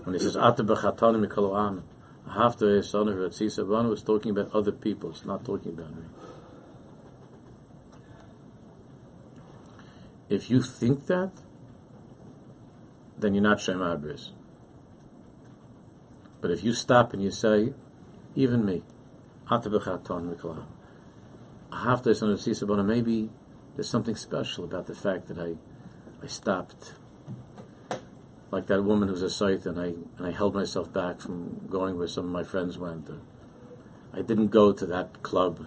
When 0.04 0.14
he 0.14 0.20
says 0.20 0.36
Ata 0.36 0.62
b'chatan 0.62 1.26
mikoloam, 1.26 1.82
Hafta 2.28 2.82
son 2.84 3.08
of 3.08 3.68
Banu 3.68 3.92
is 3.92 4.02
talking 4.02 4.30
about 4.30 4.54
other 4.54 4.72
people. 4.72 5.10
It's 5.10 5.24
not 5.24 5.44
talking 5.44 5.72
about 5.72 5.94
me. 5.94 6.02
If 10.30 10.48
you 10.48 10.62
think 10.62 11.06
that, 11.06 11.32
then 13.22 13.34
you're 13.34 13.42
not 13.42 13.60
Shem 13.60 13.78
Abris. 13.78 14.30
But 16.40 16.50
if 16.50 16.62
you 16.62 16.74
stop 16.74 17.12
and 17.12 17.22
you 17.22 17.30
say, 17.30 17.72
even 18.34 18.64
me, 18.64 18.82
maybe 22.84 23.30
there's 23.76 23.88
something 23.88 24.16
special 24.16 24.64
about 24.64 24.86
the 24.86 24.94
fact 24.94 25.28
that 25.28 25.38
I, 25.38 25.54
I 26.22 26.26
stopped 26.26 26.94
like 28.50 28.66
that 28.66 28.82
woman 28.82 29.08
who's 29.08 29.22
a 29.22 29.30
scythe, 29.30 29.64
and 29.64 29.80
I 29.80 29.94
and 30.18 30.26
I 30.26 30.30
held 30.30 30.54
myself 30.54 30.92
back 30.92 31.20
from 31.20 31.66
going 31.70 31.98
where 31.98 32.06
some 32.06 32.26
of 32.26 32.30
my 32.30 32.44
friends 32.44 32.76
went. 32.76 33.08
I 34.12 34.20
didn't 34.20 34.48
go 34.48 34.72
to 34.72 34.86
that 34.86 35.22
club. 35.22 35.66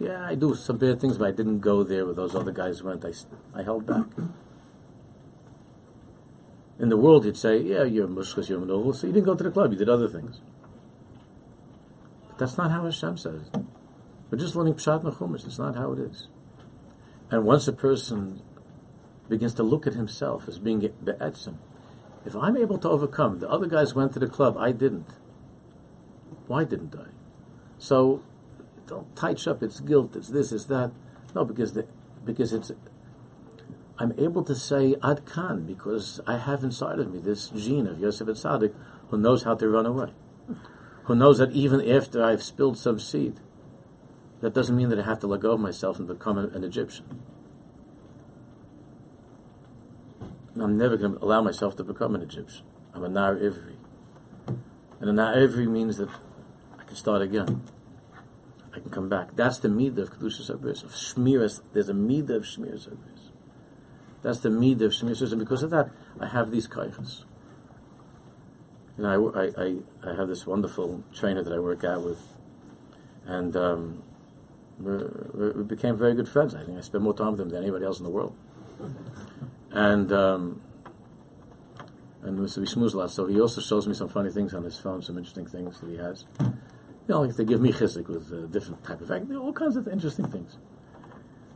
Yeah, 0.00 0.26
I 0.26 0.34
do 0.34 0.54
some 0.54 0.78
bad 0.78 1.00
things, 1.00 1.18
but 1.18 1.28
I 1.28 1.30
didn't 1.30 1.60
go 1.60 1.84
there 1.84 2.04
where 2.04 2.14
those 2.14 2.34
other 2.34 2.50
guys 2.50 2.82
went. 2.82 3.04
I, 3.04 3.12
I 3.54 3.62
held 3.62 3.86
back. 3.86 4.06
In 6.80 6.88
the 6.88 6.96
world, 6.96 7.24
you'd 7.24 7.36
say, 7.36 7.58
yeah, 7.58 7.84
you're 7.84 8.08
mushkas, 8.08 8.48
you're 8.48 8.58
manol, 8.58 8.94
so 8.94 9.06
you 9.06 9.12
didn't 9.12 9.26
go 9.26 9.34
to 9.34 9.44
the 9.44 9.50
club, 9.50 9.70
you 9.70 9.78
did 9.78 9.88
other 9.88 10.08
things. 10.08 10.40
But 12.28 12.38
that's 12.38 12.56
not 12.56 12.70
how 12.70 12.84
Hashem 12.84 13.18
says. 13.18 13.42
it. 13.52 13.60
We're 14.30 14.38
just 14.38 14.56
learning 14.56 14.74
Pshat 14.74 15.02
Mechumish. 15.02 15.44
It's 15.44 15.58
not 15.58 15.76
how 15.76 15.92
it 15.92 15.98
is. 15.98 16.28
And 17.30 17.44
once 17.44 17.68
a 17.68 17.72
person 17.72 18.40
begins 19.28 19.54
to 19.54 19.62
look 19.62 19.86
at 19.86 19.92
himself 19.94 20.48
as 20.48 20.58
being 20.58 20.80
be'etzim, 20.80 21.56
if 22.24 22.34
I'm 22.34 22.56
able 22.56 22.78
to 22.78 22.88
overcome, 22.88 23.40
the 23.40 23.48
other 23.48 23.66
guys 23.66 23.94
went 23.94 24.12
to 24.14 24.18
the 24.18 24.28
club, 24.28 24.56
I 24.56 24.72
didn't. 24.72 25.06
Why 26.46 26.64
didn't 26.64 26.94
I? 26.94 27.08
So 27.78 28.22
don't 28.86 29.14
touch 29.16 29.46
up. 29.46 29.62
It's 29.62 29.80
guilt. 29.80 30.16
It's 30.16 30.28
this. 30.28 30.52
It's 30.52 30.66
that. 30.66 30.92
No, 31.34 31.44
because 31.44 31.72
the, 31.72 31.86
because 32.24 32.52
it's. 32.52 32.72
I'm 34.00 34.12
able 34.18 34.42
to 34.44 34.54
say 34.54 34.96
ad 35.04 35.26
kan 35.26 35.66
because 35.66 36.20
I 36.26 36.38
have 36.38 36.64
inside 36.64 36.98
of 36.98 37.12
me 37.12 37.20
this 37.20 37.50
gene 37.50 37.86
of 37.86 38.00
Yosef 38.00 38.26
and 38.28 38.38
Sadik 38.38 38.72
who 39.10 39.18
knows 39.18 39.42
how 39.42 39.54
to 39.54 39.68
run 39.68 39.84
away, 39.84 40.08
who 41.04 41.14
knows 41.14 41.36
that 41.36 41.52
even 41.52 41.86
after 41.86 42.24
I've 42.24 42.42
spilled 42.42 42.78
some 42.78 42.98
seed, 42.98 43.36
that 44.40 44.54
doesn't 44.54 44.74
mean 44.74 44.88
that 44.88 44.98
I 44.98 45.04
have 45.04 45.20
to 45.20 45.26
let 45.26 45.40
go 45.40 45.52
of 45.52 45.60
myself 45.60 45.98
and 45.98 46.08
become 46.08 46.38
an 46.38 46.64
Egyptian. 46.64 47.04
I'm 50.58 50.78
never 50.78 50.96
going 50.96 51.12
to 51.12 51.22
allow 51.22 51.42
myself 51.42 51.76
to 51.76 51.84
become 51.84 52.14
an 52.14 52.22
Egyptian. 52.22 52.64
I'm 52.94 53.04
a 53.04 53.08
Nar 53.08 53.36
Ivri. 53.36 53.76
And 54.98 55.10
a 55.10 55.12
Nar 55.12 55.34
Ivri 55.36 55.68
means 55.68 55.98
that 55.98 56.08
I 56.78 56.84
can 56.84 56.96
start 56.96 57.20
again. 57.20 57.62
I 58.74 58.78
can 58.78 58.90
come 58.90 59.10
back. 59.10 59.36
That's 59.36 59.58
the 59.58 59.68
midah 59.68 59.98
of 59.98 60.10
Kedushas 60.10 60.50
Habris, 60.50 60.84
of 60.84 60.92
Shmiras. 60.92 61.60
There's 61.74 61.88
a 61.90 61.94
midah 61.94 62.36
of 62.36 62.42
Shmiras 62.44 62.88
Habris. 62.88 63.19
That's 64.22 64.40
the 64.40 64.48
midah 64.50 64.82
of 64.82 64.92
Shmiras 64.92 65.32
And 65.32 65.40
because 65.40 65.62
of 65.62 65.70
that, 65.70 65.90
I 66.20 66.26
have 66.26 66.50
these 66.50 66.68
kaichas. 66.68 67.24
You 68.96 69.04
know, 69.04 69.32
I, 69.34 69.62
I, 69.62 69.76
I, 70.10 70.16
have 70.16 70.28
this 70.28 70.46
wonderful 70.46 71.02
trainer 71.14 71.42
that 71.42 71.52
I 71.52 71.58
work 71.58 71.84
out 71.84 72.04
with. 72.04 72.20
And 73.24 73.56
um, 73.56 74.02
we 74.78 75.64
became 75.64 75.96
very 75.96 76.14
good 76.14 76.28
friends. 76.28 76.54
I 76.54 76.64
think 76.64 76.76
I 76.76 76.82
spend 76.82 77.04
more 77.04 77.14
time 77.14 77.32
with 77.32 77.40
him 77.40 77.48
than 77.48 77.62
anybody 77.62 77.86
else 77.86 77.98
in 77.98 78.04
the 78.04 78.10
world 78.10 78.36
and 79.72 80.12
um, 80.12 80.60
and 82.22 82.50
so 82.50 82.60
we 82.60 82.66
a 82.66 82.96
lot. 82.96 83.10
So 83.10 83.26
he 83.26 83.40
also 83.40 83.60
shows 83.60 83.86
me 83.86 83.94
some 83.94 84.08
funny 84.08 84.30
things 84.30 84.52
on 84.52 84.64
his 84.64 84.78
phone, 84.78 85.02
some 85.02 85.16
interesting 85.16 85.46
things 85.46 85.80
that 85.80 85.88
he 85.88 85.96
has. 85.96 86.24
You 86.38 86.54
know, 87.08 87.22
like 87.22 87.36
they 87.36 87.44
give 87.44 87.60
me 87.60 87.72
chizik 87.72 88.08
with 88.08 88.30
a 88.32 88.46
different 88.46 88.84
type 88.84 89.00
of 89.00 89.10
act, 89.10 89.30
all 89.32 89.52
kinds 89.52 89.76
of 89.76 89.88
interesting 89.88 90.26
things. 90.26 90.56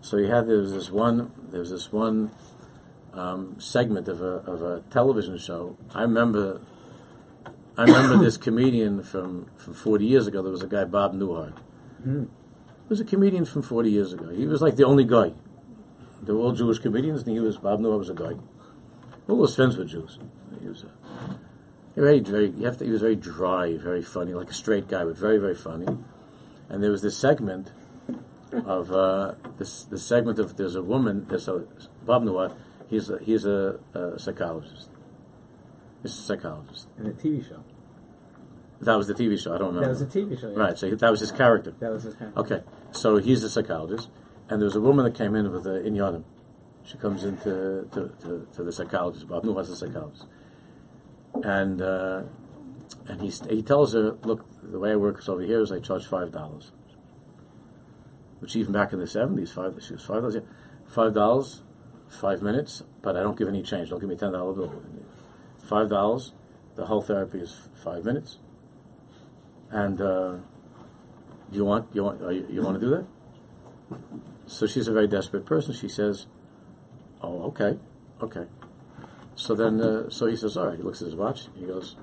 So 0.00 0.16
he 0.16 0.28
had 0.28 0.46
there 0.46 0.58
was 0.58 0.72
this 0.72 0.90
one 0.90 1.32
there 1.50 1.60
was 1.60 1.70
this 1.70 1.92
one 1.92 2.30
um, 3.14 3.60
segment 3.60 4.08
of 4.08 4.20
a 4.20 4.42
of 4.46 4.62
a 4.62 4.82
television 4.90 5.38
show. 5.38 5.76
I 5.94 6.02
remember 6.02 6.60
I 7.76 7.84
remember 7.84 8.16
this 8.24 8.36
comedian 8.36 9.02
from, 9.02 9.46
from 9.56 9.74
forty 9.74 10.06
years 10.06 10.26
ago. 10.26 10.42
There 10.42 10.52
was 10.52 10.62
a 10.62 10.66
guy 10.66 10.84
Bob 10.84 11.14
Newhart. 11.14 11.58
Hmm. 12.02 12.24
He 12.24 12.88
was 12.88 13.00
a 13.00 13.04
comedian 13.04 13.44
from 13.44 13.62
forty 13.62 13.90
years 13.90 14.12
ago. 14.12 14.30
He 14.30 14.46
was 14.46 14.60
like 14.62 14.76
the 14.76 14.84
only 14.84 15.04
guy. 15.04 15.32
They 16.22 16.32
were 16.32 16.40
all 16.40 16.52
Jewish 16.52 16.78
comedians, 16.78 17.22
and 17.22 17.32
he 17.32 17.40
was 17.40 17.58
Bob 17.58 17.80
Newhart 17.80 17.98
was 17.98 18.10
a 18.10 18.14
guy. 18.14 18.32
All 19.28 19.42
his 19.42 19.54
friends 19.54 19.76
were 19.76 19.84
Jews. 19.84 20.18
He 20.60 20.68
was 20.68 20.84
a, 20.84 22.00
very 22.00 22.20
very 22.20 22.50
you 22.50 22.66
have 22.66 22.78
to, 22.78 22.84
he 22.84 22.90
was 22.90 23.00
very 23.00 23.16
dry, 23.16 23.76
very 23.76 24.02
funny, 24.02 24.34
like 24.34 24.50
a 24.50 24.54
straight 24.54 24.88
guy, 24.88 25.04
but 25.04 25.16
very 25.16 25.38
very 25.38 25.54
funny. 25.54 25.86
And 26.68 26.82
there 26.82 26.90
was 26.90 27.02
this 27.02 27.16
segment 27.16 27.70
of 28.52 28.92
uh, 28.92 29.32
this 29.58 29.84
this 29.84 30.04
segment 30.04 30.38
of 30.38 30.56
there's 30.56 30.74
a 30.74 30.82
woman. 30.82 31.26
There's 31.28 31.48
a 31.48 31.64
Bob 32.04 32.24
Newhart. 32.24 32.54
He's 32.89 33.11
a, 33.11 33.18
he's 33.22 33.45
a, 33.45 33.80
a 33.95 34.18
psychologist. 34.18 34.89
He's 36.03 36.12
a 36.18 36.22
psychologist. 36.22 36.89
In 36.99 37.07
a 37.07 37.11
TV 37.11 37.49
show. 37.49 37.62
That 38.80 38.97
was 38.97 39.07
the 39.07 39.14
TV 39.14 39.43
show. 39.43 39.55
I 39.55 39.59
don't 39.59 39.74
remember. 39.74 39.95
That 39.95 40.01
was 40.01 40.03
a 40.03 40.18
TV 40.18 40.39
show. 40.39 40.51
yeah. 40.51 40.59
Right. 40.59 40.78
So 40.78 40.91
that 40.91 41.11
was 41.11 41.20
his 41.20 41.32
character. 41.32 41.72
That 41.80 41.91
was 41.91 42.03
his 42.03 42.14
character. 42.16 42.41
Okay. 42.41 42.61
So 42.93 43.16
he's 43.16 43.43
a 43.43 43.51
psychologist, 43.51 44.09
and 44.49 44.61
there 44.61 44.66
was 44.66 44.76
a 44.76 44.80
woman 44.80 45.05
that 45.05 45.14
came 45.14 45.35
in 45.35 45.51
with 45.51 45.66
a 45.66 45.80
inyanim. 45.80 46.24
She 46.85 46.99
comes 46.99 47.24
into 47.24 47.89
to, 47.93 48.12
to, 48.22 48.49
to 48.57 48.62
the 48.62 48.72
psychologist. 48.72 49.26
Bob 49.26 49.45
Newhart's 49.45 49.70
a 49.70 49.76
psychologist, 49.76 50.26
and 51.43 51.80
uh, 51.80 52.24
and 53.09 53.22
he 53.22 53.32
he 53.49 53.62
tells 53.62 53.95
her, 53.95 54.12
look, 54.22 54.45
the 54.62 54.78
way 54.78 54.93
I 54.93 54.97
work 54.97 55.20
is 55.20 55.28
over 55.28 55.43
here 55.43 55.61
is 55.62 55.72
I 55.72 55.80
charge 55.80 56.07
five 56.07 56.30
dollars, 56.32 56.70
which 58.41 58.55
even 58.55 58.72
back 58.72 58.93
in 58.93 58.99
the 58.99 59.07
seventies, 59.07 59.51
five 59.53 59.74
she 59.82 59.95
was 59.95 60.05
five 60.05 60.20
dollars, 60.20 60.35
yeah, 60.35 60.41
five 60.95 61.14
dollars, 61.14 61.62
five 62.20 62.42
minutes, 62.42 62.82
but 63.02 63.16
I 63.16 63.22
don't 63.22 63.36
give 63.36 63.48
any 63.48 63.62
change. 63.62 63.90
Don't 63.90 64.00
give 64.00 64.08
me 64.08 64.16
ten 64.16 64.32
dollar 64.32 64.52
bill. 64.52 64.82
Five 65.68 65.88
dollars. 65.88 66.32
The 66.76 66.86
whole 66.86 67.02
therapy 67.02 67.38
is 67.38 67.68
five 67.82 68.04
minutes. 68.04 68.38
And 69.70 70.00
uh, 70.00 70.36
do 71.50 71.56
you 71.56 71.64
want 71.64 71.88
you 71.94 72.04
want 72.04 72.20
you, 72.20 72.46
you 72.50 72.62
want 72.62 72.80
to 72.80 72.86
do 72.86 72.90
that? 72.90 73.06
So 74.46 74.66
she's 74.66 74.88
a 74.88 74.92
very 74.92 75.06
desperate 75.06 75.46
person. 75.46 75.74
She 75.74 75.88
says, 75.88 76.26
"Oh, 77.22 77.42
okay, 77.48 77.78
okay." 78.22 78.46
So 79.36 79.54
then, 79.54 79.80
uh, 79.80 80.10
so 80.10 80.26
he 80.26 80.36
says, 80.36 80.56
"All 80.56 80.68
right." 80.68 80.76
He 80.76 80.82
looks 80.82 81.00
at 81.00 81.06
his 81.06 81.16
watch. 81.16 81.48
He 81.56 81.66
goes, 81.66 81.96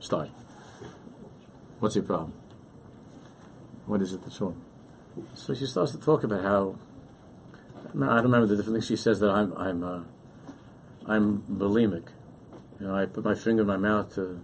"Start." 0.00 0.30
What's 1.80 1.96
your 1.96 2.04
problem? 2.04 2.32
What 3.86 4.00
is 4.00 4.12
it 4.12 4.22
that's 4.22 4.40
wrong? 4.40 4.62
So 5.34 5.52
she 5.54 5.66
starts 5.66 5.92
to 5.92 5.98
talk 5.98 6.22
about 6.22 6.42
how 6.42 6.78
I 7.94 8.14
don't 8.16 8.22
remember 8.22 8.46
the 8.46 8.56
different 8.56 8.76
things 8.76 8.86
she 8.86 8.96
says 8.96 9.20
that 9.20 9.30
I'm 9.30 9.52
I'm 9.52 9.84
uh, 9.84 10.00
I'm 11.06 11.42
bulimic. 11.42 12.08
You 12.80 12.86
know, 12.86 12.96
I 12.96 13.04
put 13.04 13.24
my 13.24 13.34
finger 13.34 13.62
in 13.62 13.68
my 13.68 13.76
mouth 13.76 14.14
to 14.14 14.40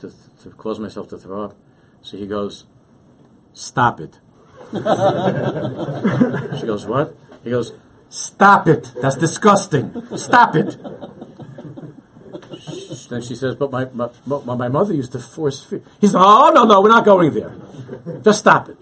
to 0.00 0.12
to 0.42 0.50
cause 0.50 0.78
myself 0.78 1.08
to 1.08 1.18
throw 1.18 1.44
up. 1.44 1.56
So 2.02 2.16
he 2.16 2.26
goes, 2.26 2.64
"Stop 3.52 4.00
it." 4.00 4.20
she 6.60 6.66
goes, 6.66 6.86
"What?" 6.86 7.16
He 7.42 7.50
goes, 7.50 7.72
"Stop 8.10 8.68
it. 8.68 8.92
That's 9.02 9.16
disgusting. 9.16 9.90
Stop 10.16 10.54
it." 10.54 10.76
Then 13.10 13.22
she 13.22 13.34
says, 13.34 13.56
"But 13.56 13.72
my 13.72 13.86
my, 13.92 14.10
my, 14.54 14.68
mother 14.68 14.94
used 14.94 15.12
to 15.12 15.18
force 15.18 15.64
feed." 15.64 15.82
He 16.00 16.06
says, 16.06 16.16
"Oh 16.16 16.52
no 16.54 16.64
no, 16.64 16.80
we're 16.80 16.90
not 16.90 17.04
going 17.04 17.34
there. 17.34 17.56
Just 18.22 18.40
stop 18.40 18.68
it." 18.68 18.76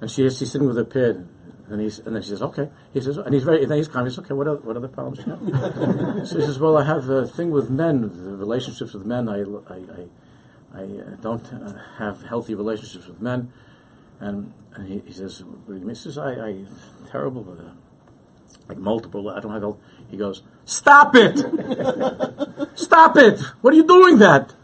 And 0.00 0.10
she 0.10 0.28
she's 0.30 0.52
sitting 0.52 0.66
with 0.66 0.76
her 0.76 0.84
pin, 0.84 1.28
and 1.70 1.80
he's 1.80 1.98
and 1.98 2.14
then 2.14 2.22
she 2.22 2.30
says, 2.30 2.42
"Okay." 2.42 2.68
He 2.92 3.00
says, 3.00 3.18
and 3.18 3.34
he's 3.34 3.44
very 3.44 3.62
and 3.62 3.70
then 3.70 3.78
he's. 3.78 3.88
He 3.88 3.92
says, 3.92 4.18
"Okay, 4.20 4.34
what 4.34 4.46
are, 4.46 4.56
what 4.56 4.76
other 4.76 4.88
problems 4.88 5.18
you 5.18 5.24
have?" 5.32 6.26
so 6.28 6.38
he 6.38 6.46
says, 6.46 6.58
"Well, 6.58 6.76
I 6.76 6.84
have 6.84 7.08
a 7.08 7.26
thing 7.26 7.50
with 7.50 7.68
men, 7.68 8.02
the 8.02 8.36
relationships 8.36 8.94
with 8.94 9.04
men. 9.04 9.28
I 9.28 9.40
I 9.40 9.76
I, 9.76 10.80
I 10.80 10.82
uh, 10.82 11.16
don't 11.20 11.44
uh, 11.52 11.78
have 11.98 12.22
healthy 12.22 12.54
relationships 12.54 13.06
with 13.06 13.20
men." 13.20 13.52
And, 14.20 14.52
and 14.74 14.88
he, 14.88 14.98
he 15.00 15.12
says, 15.12 15.44
"What 15.44 15.66
do 15.66 15.74
you 15.74 15.80
mean?" 15.80 15.90
He 15.90 15.94
says, 15.94 16.18
"I, 16.18 16.32
I 16.32 16.64
terrible 17.10 17.42
with 17.42 17.60
uh, 17.60 17.70
like 18.68 18.78
multiple. 18.78 19.28
I 19.28 19.40
don't 19.40 19.52
have 19.52 19.62
health." 19.62 19.78
He 20.10 20.16
goes, 20.16 20.42
"Stop 20.64 21.14
it! 21.14 21.38
Stop 22.78 23.16
it! 23.16 23.40
What 23.60 23.74
are 23.74 23.76
you 23.76 23.86
doing 23.86 24.18
that?" 24.18 24.54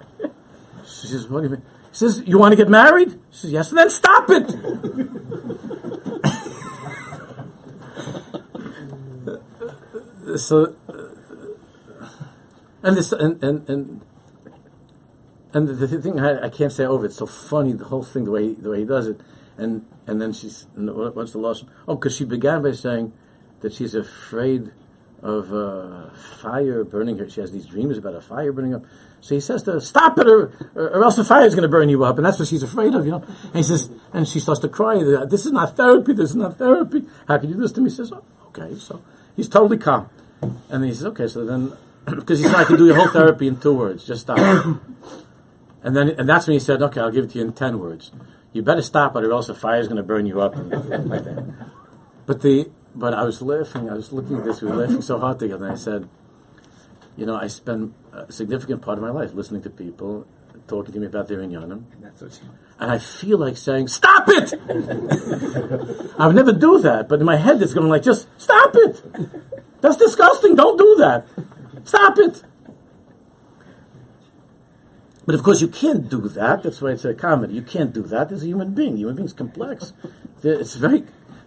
She 0.87 1.09
says, 1.09 1.29
"What 1.29 1.41
do 1.41 1.49
you 1.49 1.53
mean?" 1.53 1.63
He 1.91 1.97
says, 1.97 2.23
"You 2.27 2.39
want 2.39 2.53
to 2.53 2.57
get 2.57 2.69
married?" 2.69 3.11
She 3.31 3.39
says, 3.41 3.53
"Yes." 3.53 3.69
And 3.69 3.79
then 3.79 3.91
stop 3.91 4.31
it. 4.31 4.49
so, 10.37 10.77
uh, 10.89 12.07
and 12.83 12.97
this, 12.97 13.13
and 13.13 13.43
and 13.43 13.69
and, 13.69 14.01
and 15.53 15.69
the, 15.69 16.01
thing 16.01 16.21
I, 16.21 16.47
I 16.47 16.49
can't 16.49 16.73
say 16.73 16.85
over. 16.85 17.07
It's 17.07 17.17
so 17.17 17.27
funny 17.27 17.73
the 17.73 17.85
whole 17.85 18.05
thing 18.05 18.25
the 18.25 18.31
way 18.31 18.53
the 18.55 18.71
way 18.71 18.81
he 18.81 18.85
does 18.85 19.07
it, 19.07 19.21
and 19.57 19.87
and 20.07 20.21
then 20.21 20.33
she's 20.33 20.67
what's 20.75 21.33
the 21.33 21.39
loss? 21.39 21.65
Oh, 21.89 21.97
because 21.97 22.17
she 22.17 22.25
began 22.25 22.63
by 22.63 22.73
saying 22.73 23.13
that 23.61 23.73
she's 23.73 23.95
afraid 23.95 24.71
of 25.23 25.53
uh, 25.53 26.11
fire 26.43 26.85
burning 26.85 27.19
her. 27.19 27.29
She 27.29 27.41
has 27.41 27.51
these 27.51 27.67
dreams 27.67 27.97
about 27.97 28.15
a 28.15 28.21
fire 28.21 28.53
burning 28.53 28.75
up. 28.75 28.85
So 29.23 29.35
he 29.35 29.41
says 29.41 29.63
to 29.63 29.73
her, 29.73 29.81
"Stop 29.81 30.19
it, 30.19 30.29
or, 30.29 30.53
or 30.75 31.03
else 31.03 31.17
the 31.17 31.25
fire 31.25 31.47
is 31.47 31.55
going 31.55 31.63
to 31.63 31.69
burn 31.69 31.89
you 31.89 32.05
up," 32.05 32.19
and 32.19 32.27
that's 32.27 32.39
what 32.39 32.47
she's 32.47 32.63
afraid 32.63 32.95
of, 32.95 33.07
you 33.07 33.13
know. 33.13 33.25
And 33.45 33.57
he 33.57 33.63
says, 33.63 33.89
and 34.13 34.29
she 34.29 34.39
starts 34.39 34.61
to 34.61 34.69
cry. 34.69 35.03
This 35.27 35.47
is 35.47 35.53
not 35.53 35.79
therapy. 35.79 36.13
This 36.13 36.31
is 36.31 36.37
not 36.37 36.59
therapy. 36.59 37.05
How 37.27 37.39
can 37.39 37.49
you 37.49 37.55
do 37.55 37.63
this 37.63 37.73
to 37.73 37.81
me? 37.81 37.89
He 37.89 37.97
says, 37.97 38.13
oh, 38.13 38.23
"Okay." 38.49 38.77
So 38.77 39.01
he's 39.35 39.49
totally 39.49 39.79
calm, 39.79 40.11
and 40.71 40.85
he 40.85 40.93
says, 40.93 41.07
"Okay." 41.07 41.27
So 41.29 41.45
then, 41.45 41.73
because 42.05 42.39
he 42.39 42.45
said, 42.45 42.55
I 42.55 42.65
can 42.65 42.77
do 42.77 42.87
your 42.87 42.97
whole 42.97 43.09
therapy 43.09 43.47
in 43.47 43.59
two 43.59 43.75
words, 43.75 44.07
just 44.07 44.23
stop. 44.23 44.39
and 45.83 45.97
then, 45.97 46.11
and 46.11 46.29
that's 46.29 46.47
when 46.47 46.55
he 46.55 46.61
said, 46.61 46.83
"Okay, 46.83 47.01
I'll 47.01 47.11
give 47.11 47.25
it 47.25 47.31
to 47.33 47.39
you 47.39 47.45
in 47.45 47.53
ten 47.53 47.79
words. 47.79 48.13
You 48.53 48.63
better 48.63 48.83
stop 48.83 49.17
it, 49.17 49.25
or 49.25 49.33
else 49.33 49.49
the 49.49 49.55
fire 49.55 49.81
is 49.81 49.89
going 49.89 49.97
to 49.97 50.03
burn 50.03 50.27
you 50.27 50.41
up." 50.41 50.57
like 50.57 51.25
that. 51.25 51.71
But 52.27 52.43
the 52.43 52.71
but 52.95 53.13
I 53.13 53.25
was 53.25 53.43
laughing. 53.43 53.91
I 53.91 53.95
was 53.95 54.13
looking 54.13 54.37
at 54.39 54.45
this. 54.45 54.63
We 54.63 54.69
were 54.69 54.77
laughing 54.77 55.03
so 55.03 55.19
hard 55.19 55.39
together. 55.39 55.65
And 55.65 55.73
I 55.73 55.77
said, 55.77 56.09
"You 57.17 57.27
know, 57.27 57.37
I 57.37 57.49
spend 57.49 57.95
a 58.13 58.33
significant 58.33 58.83
part 58.83 58.99
of 58.99 59.03
my 59.03 59.11
life 59.11 59.35
listening 59.35 59.63
to 59.63 59.71
people 59.71 60.27
talking 60.67 60.95
to 60.95 61.01
me 61.01 61.07
about 61.07 61.29
their 61.29 61.39
inyanim, 61.39 61.85
And 62.85 62.93
I 62.93 62.99
feel 62.99 63.39
like 63.39 63.57
saying, 63.57 63.89
"Stop 63.89 64.29
it!" 64.29 64.53
I 66.19 66.27
would 66.27 66.37
never 66.37 66.53
do 66.53 66.79
that, 66.81 67.09
but 67.09 67.19
in 67.19 67.25
my 67.25 67.37
head 67.37 67.63
it's 67.63 67.73
going 67.73 67.89
like, 67.89 68.03
"Just 68.03 68.29
stop 68.37 68.73
it! 68.75 69.01
That's 69.81 69.97
disgusting. 69.97 70.55
Don't 70.55 70.77
do 70.77 70.95
that. 70.99 71.25
Stop 71.87 72.19
it." 72.19 72.43
But 75.25 75.35
of 75.35 75.43
course, 75.43 75.63
you 75.63 75.69
can't 75.69 76.11
do 76.11 76.29
that. 76.29 76.63
That's 76.63 76.83
why 76.83 76.91
it's 76.91 77.07
a 77.07 77.15
comedy. 77.15 77.55
You 77.55 77.63
can't 77.63 77.95
do 77.95 78.03
that 78.03 78.31
as 78.31 78.43
a 78.43 78.47
human 78.47 78.75
being. 78.75 78.99
Human 78.99 79.17
being's 79.17 79.33
complex. 79.33 79.95
It's 80.43 80.75
very 80.75 81.05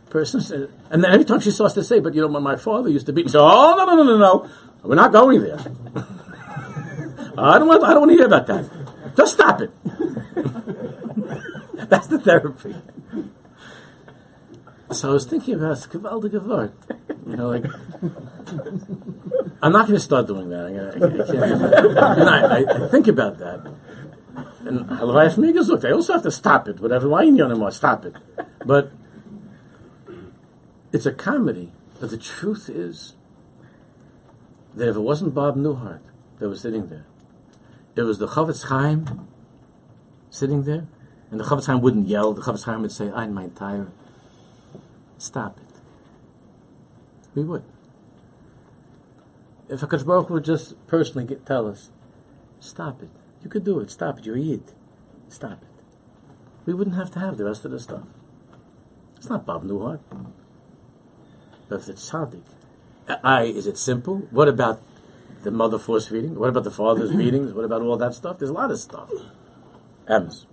person. 0.10 0.42
And 0.90 1.04
then 1.04 1.12
every 1.12 1.26
time 1.26 1.40
she 1.40 1.52
starts 1.52 1.76
to 1.76 1.84
say, 1.84 2.00
"But 2.00 2.16
you 2.16 2.22
know, 2.22 2.30
my, 2.30 2.40
my 2.40 2.56
father 2.56 2.90
used 2.90 3.06
to 3.06 3.14
beat 3.14 3.26
me," 3.26 3.32
so 3.32 3.46
oh 3.46 3.76
no 3.78 3.86
no 3.86 3.96
no 3.96 4.04
no 4.04 4.18
no, 4.18 4.50
we're 4.82 4.96
not 4.96 5.12
going 5.12 5.42
there. 5.42 5.60
I 7.38 7.60
don't 7.60 7.68
want. 7.68 7.84
I 7.84 7.94
don't 7.94 8.00
want 8.00 8.10
to 8.10 8.18
hear 8.18 8.26
about 8.26 8.48
that. 8.48 8.66
Just 9.16 9.36
stop 9.36 9.62
it. 9.62 9.70
That's 11.74 12.08
the 12.08 12.20
therapy. 12.20 12.76
So 14.92 15.10
I 15.10 15.14
was 15.14 15.26
thinking 15.26 15.56
about 15.56 15.78
gewaldige 15.78 16.42
word. 16.44 16.72
You 17.26 17.36
know, 17.36 17.50
like 17.50 17.66
I'm 19.62 19.72
not 19.72 19.88
going 19.88 19.98
to 19.98 20.00
start 20.00 20.28
doing 20.28 20.50
that. 20.50 20.66
I, 20.66 20.70
I, 20.70 21.04
I 21.04 21.26
can't. 21.26 21.98
I, 21.98 22.84
I, 22.84 22.86
I 22.86 22.90
think 22.90 23.08
about 23.08 23.40
that. 23.40 23.74
And 24.66 24.86
Halavai 24.86 25.34
Shmigas, 25.34 25.68
look, 25.68 25.82
they 25.82 25.92
also 25.92 26.14
have 26.14 26.24
to 26.24 26.32
stop 26.32 26.68
it. 26.68 26.80
Whatever, 26.80 27.10
why 27.10 27.24
you 27.24 27.44
anymore? 27.44 27.72
Stop 27.72 28.06
it. 28.06 28.16
But 28.66 28.92
it's 30.94 31.06
a 31.06 31.12
comedy. 31.12 31.72
But 32.00 32.12
the 32.12 32.18
truth 32.18 32.70
is 32.70 33.14
that 34.76 34.88
if 34.88 34.96
it 34.96 35.00
wasn't 35.00 35.34
Bob 35.34 35.56
Newhart 35.56 36.02
that 36.40 36.48
was 36.48 36.62
sitting 36.62 36.90
there, 36.90 37.06
it 37.96 38.04
was 38.04 38.20
the 38.20 38.28
Chafetz 38.28 38.66
Chaim 38.66 39.28
sitting 40.30 40.64
there, 40.64 40.88
and 41.32 41.40
the 41.40 41.44
Chafetz 41.44 41.66
Chaim 41.68 41.82
wouldn't 41.82 42.08
yell. 42.08 42.34
The 42.34 42.42
Chafetz 42.42 42.64
Chaim 42.64 42.82
would 42.82 42.92
say, 42.92 43.12
"I'm 43.12 43.34
my 43.34 43.48
tire. 43.50 43.92
Stop 45.18 45.58
it." 45.58 45.80
We 47.36 47.44
would. 47.44 47.64
If 49.70 49.82
Hakadosh 49.82 50.06
Baruch 50.06 50.30
would 50.30 50.46
just 50.46 50.88
personally 50.88 51.28
get, 51.28 51.46
tell 51.46 51.68
us, 51.68 51.90
"Stop 52.60 53.04
it. 53.04 53.10
You 53.44 53.50
could 53.50 53.64
do 53.64 53.80
it. 53.80 53.92
Stop 53.92 54.20
it. 54.20 54.26
You're 54.26 54.38
Yid. 54.38 54.64
Stop 55.30 55.62
it." 55.62 55.68
We 56.66 56.74
wouldn't 56.74 56.96
have 56.96 57.12
to 57.12 57.20
have 57.20 57.38
the 57.38 57.46
rest 57.46 57.66
of 57.66 57.72
the 57.72 57.80
stuff. 57.80 58.08
It's 59.16 59.30
not 59.30 59.46
Bob 59.46 59.64
Newhart. 59.64 60.00
But 61.70 61.82
if 61.82 61.90
it's 61.90 62.10
tzaddik, 62.10 62.44
I 63.24 63.44
is 63.44 63.68
it 63.68 63.78
simple? 63.78 64.28
What 64.32 64.48
about 64.48 64.82
the 65.44 65.52
mother 65.52 65.80
force 65.80 66.08
feeding? 66.08 66.36
What 66.36 66.50
about 66.50 66.64
the 66.64 66.72
father's 66.72 67.14
readings? 67.24 67.54
What 67.54 67.66
about 67.66 67.82
all 67.82 67.98
that 67.98 68.14
stuff? 68.14 68.40
There's 68.40 68.50
a 68.50 68.54
lot 68.54 68.72
of 68.72 68.80
stuff. 68.80 69.10
M's. 70.08 70.46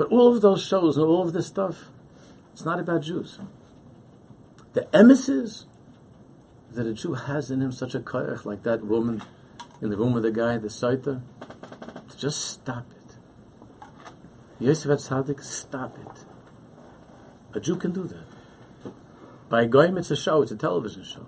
But 0.00 0.08
all 0.10 0.34
of 0.34 0.40
those 0.40 0.64
shows 0.64 0.96
and 0.96 1.04
all 1.04 1.28
of 1.28 1.34
this 1.34 1.46
stuff, 1.46 1.84
it's 2.54 2.64
not 2.64 2.80
about 2.80 3.02
Jews. 3.02 3.38
The 4.72 4.88
emesis 4.94 5.66
that 6.72 6.86
a 6.86 6.94
Jew 6.94 7.12
has 7.12 7.50
in 7.50 7.60
him 7.60 7.70
such 7.70 7.94
a 7.94 8.00
koyach, 8.00 8.46
like 8.46 8.62
that 8.62 8.82
woman 8.82 9.22
in 9.82 9.90
the 9.90 9.98
room 9.98 10.14
with 10.14 10.22
the 10.22 10.30
guy, 10.30 10.56
the 10.56 10.68
Saita, 10.68 11.20
to 12.08 12.16
just 12.16 12.46
stop 12.46 12.86
it. 12.92 13.16
Yosef 14.58 14.90
Tzaddik, 14.90 15.44
stop 15.44 15.98
it. 15.98 16.24
A 17.54 17.60
Jew 17.60 17.76
can 17.76 17.92
do 17.92 18.04
that. 18.04 18.94
By 19.50 19.66
Goyim, 19.66 19.98
it's 19.98 20.10
a 20.10 20.16
show, 20.16 20.40
it's 20.40 20.50
a 20.50 20.56
television 20.56 21.04
show. 21.04 21.26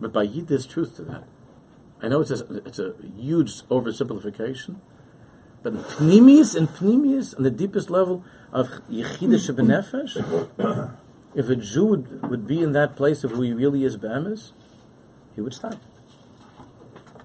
But 0.00 0.12
by 0.12 0.24
Yid, 0.24 0.48
there's 0.48 0.66
truth 0.66 0.96
to 0.96 1.02
that. 1.02 1.22
I 2.02 2.08
know 2.08 2.20
it's 2.20 2.32
a, 2.32 2.56
it's 2.66 2.80
a 2.80 2.94
huge 3.16 3.62
oversimplification, 3.68 4.80
but 5.66 5.72
in 5.72 5.80
Pnimius 5.80 6.54
and 6.54 6.68
Pnimius, 6.68 7.36
on 7.36 7.42
the 7.42 7.50
deepest 7.50 7.90
level 7.90 8.24
of 8.52 8.68
Yechidah 8.88 9.34
Shebenefesh, 9.34 10.96
if 11.34 11.48
a 11.48 11.56
Jew 11.56 11.86
would, 11.86 12.30
would 12.30 12.46
be 12.46 12.62
in 12.62 12.70
that 12.70 12.94
place 12.94 13.24
of 13.24 13.32
who 13.32 13.42
he 13.42 13.52
really 13.52 13.82
is, 13.82 13.96
Be'emes, 13.96 14.52
he 15.34 15.40
would 15.40 15.54
stop. 15.54 15.80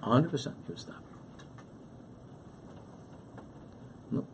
100% 0.01 0.31
he 0.31 0.71
would 0.71 0.79
stop. 0.79 1.03
No. 4.09 4.25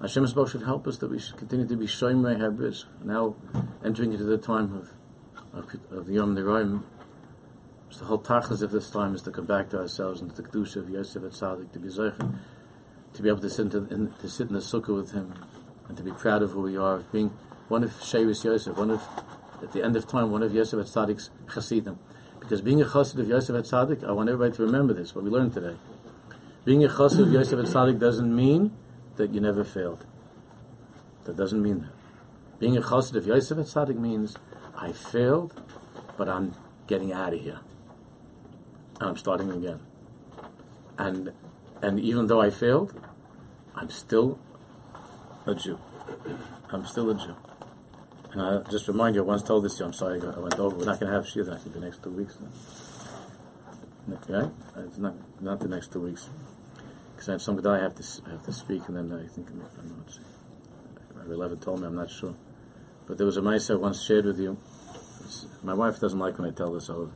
Hashem 0.00 0.26
should 0.26 0.62
help 0.62 0.86
us 0.86 0.96
that 0.96 1.10
we 1.10 1.18
should 1.18 1.36
continue 1.36 1.66
to 1.66 1.76
be 1.76 1.86
Shoimrei 1.86 2.38
Hebris, 2.38 2.84
now 3.04 3.36
entering 3.84 4.12
into 4.12 4.24
the 4.24 4.38
time 4.38 4.72
of, 4.72 4.88
of, 5.52 5.74
of 5.92 6.06
the 6.06 6.14
Yom 6.14 6.34
Niraim, 6.34 6.82
the 7.98 8.06
whole 8.06 8.18
tachlis 8.18 8.62
of 8.62 8.70
this 8.70 8.88
time 8.88 9.14
is 9.14 9.20
to 9.20 9.30
come 9.30 9.44
back 9.44 9.68
to 9.68 9.78
ourselves 9.78 10.22
and 10.22 10.34
to 10.34 10.40
the 10.40 10.48
kedusha 10.48 10.76
of 10.76 10.88
Yosef 10.88 11.22
at 11.22 11.32
Tzaddik, 11.32 11.70
to 11.72 11.78
be 11.78 11.88
zeichen, 11.88 12.38
to 13.14 13.22
be 13.22 13.28
able 13.28 13.40
to 13.40 13.50
sit 13.50 13.72
in, 13.74 13.86
in, 13.88 14.12
to 14.20 14.28
sit 14.28 14.48
in 14.48 14.54
the 14.54 14.60
sukkah 14.60 14.94
with 14.94 15.12
him, 15.12 15.34
and 15.88 15.96
to 15.96 16.02
be 16.02 16.12
proud 16.12 16.42
of 16.42 16.50
who 16.52 16.62
we 16.62 16.76
are, 16.76 16.96
of 16.96 17.12
being 17.12 17.30
one 17.68 17.84
of 17.84 17.90
Shevis 17.92 18.44
Yosef, 18.44 18.76
one 18.76 18.90
of 18.90 19.02
at 19.62 19.72
the 19.72 19.82
end 19.82 19.96
of 19.96 20.08
time, 20.08 20.30
one 20.30 20.42
of 20.42 20.54
Yosef 20.54 20.80
at 20.80 20.86
Tzaddik's 20.86 21.30
chassidim. 21.52 21.98
Because 22.38 22.62
being 22.62 22.80
a 22.80 22.84
chassid 22.84 23.18
of 23.18 23.28
Yosef 23.28 23.54
at 23.54 23.64
Tzaddik, 23.64 24.02
I 24.02 24.12
want 24.12 24.28
everybody 24.28 24.56
to 24.56 24.62
remember 24.62 24.94
this, 24.94 25.14
what 25.14 25.24
we 25.24 25.30
learned 25.30 25.52
today. 25.52 25.76
Being 26.64 26.84
a 26.84 26.88
chassid 26.88 27.20
of 27.20 27.32
Yosef 27.32 27.58
at 27.58 27.66
Tzaddik 27.66 28.00
doesn't 28.00 28.34
mean 28.34 28.72
that 29.16 29.30
you 29.30 29.40
never 29.40 29.64
failed. 29.64 30.06
That 31.24 31.36
doesn't 31.36 31.62
mean 31.62 31.82
that. 31.82 31.92
Being 32.58 32.76
a 32.76 32.80
chassid 32.80 33.16
of 33.16 33.26
Yosef 33.26 33.58
at 33.58 33.66
Tzaddik 33.66 33.98
means 33.98 34.36
I 34.76 34.92
failed, 34.92 35.60
but 36.16 36.28
I'm 36.28 36.54
getting 36.86 37.12
out 37.12 37.34
of 37.34 37.40
here 37.40 37.60
and 39.00 39.08
I'm 39.08 39.16
starting 39.16 39.50
again. 39.50 39.80
And 40.98 41.32
and 41.82 41.98
even 42.00 42.26
though 42.26 42.40
I 42.40 42.50
failed, 42.50 42.94
I'm 43.74 43.90
still 43.90 44.38
a 45.46 45.54
Jew. 45.54 45.78
I'm 46.70 46.86
still 46.86 47.10
a 47.10 47.14
Jew. 47.14 47.36
And 48.32 48.42
I 48.42 48.70
just 48.70 48.86
remind 48.86 49.16
you, 49.16 49.22
I 49.22 49.24
once 49.24 49.42
told 49.42 49.64
this 49.64 49.74
to 49.76 49.80
you, 49.80 49.86
I'm 49.86 49.92
sorry 49.92 50.20
I 50.20 50.38
went 50.38 50.58
over, 50.58 50.76
we're 50.76 50.84
not 50.84 51.00
going 51.00 51.10
to 51.10 51.16
have 51.16 51.26
Shir, 51.26 51.42
I 51.42 51.58
the 51.68 51.80
next 51.80 52.02
two 52.02 52.10
weeks. 52.10 52.36
Right? 54.28 54.50
It's 54.76 54.98
not, 54.98 55.14
not 55.40 55.60
the 55.60 55.68
next 55.68 55.92
two 55.92 56.00
weeks. 56.00 56.28
Because 57.12 57.28
I 57.28 57.32
have 57.32 57.42
some 57.42 57.60
guy 57.60 57.78
I 57.78 57.82
have 57.82 57.96
to, 57.96 58.04
I 58.26 58.30
have 58.30 58.44
to 58.44 58.52
speak, 58.52 58.82
and 58.88 58.96
then 58.96 59.12
I 59.12 59.26
think, 59.34 59.48
I'm 59.50 59.58
not 59.58 60.12
sure. 60.12 60.24
Rabbi 61.14 61.32
Levin 61.34 61.58
told 61.58 61.80
me, 61.80 61.86
I'm 61.86 61.96
not 61.96 62.10
sure. 62.10 62.34
But 63.06 63.18
there 63.18 63.26
was 63.26 63.36
a 63.36 63.42
mice 63.42 63.68
I 63.70 63.74
once 63.74 64.02
shared 64.02 64.24
with 64.26 64.38
you. 64.38 64.56
My 65.62 65.74
wife 65.74 65.98
doesn't 66.00 66.18
like 66.18 66.38
when 66.38 66.48
I 66.48 66.54
tell 66.54 66.72
this 66.72 66.88
over. 66.88 67.10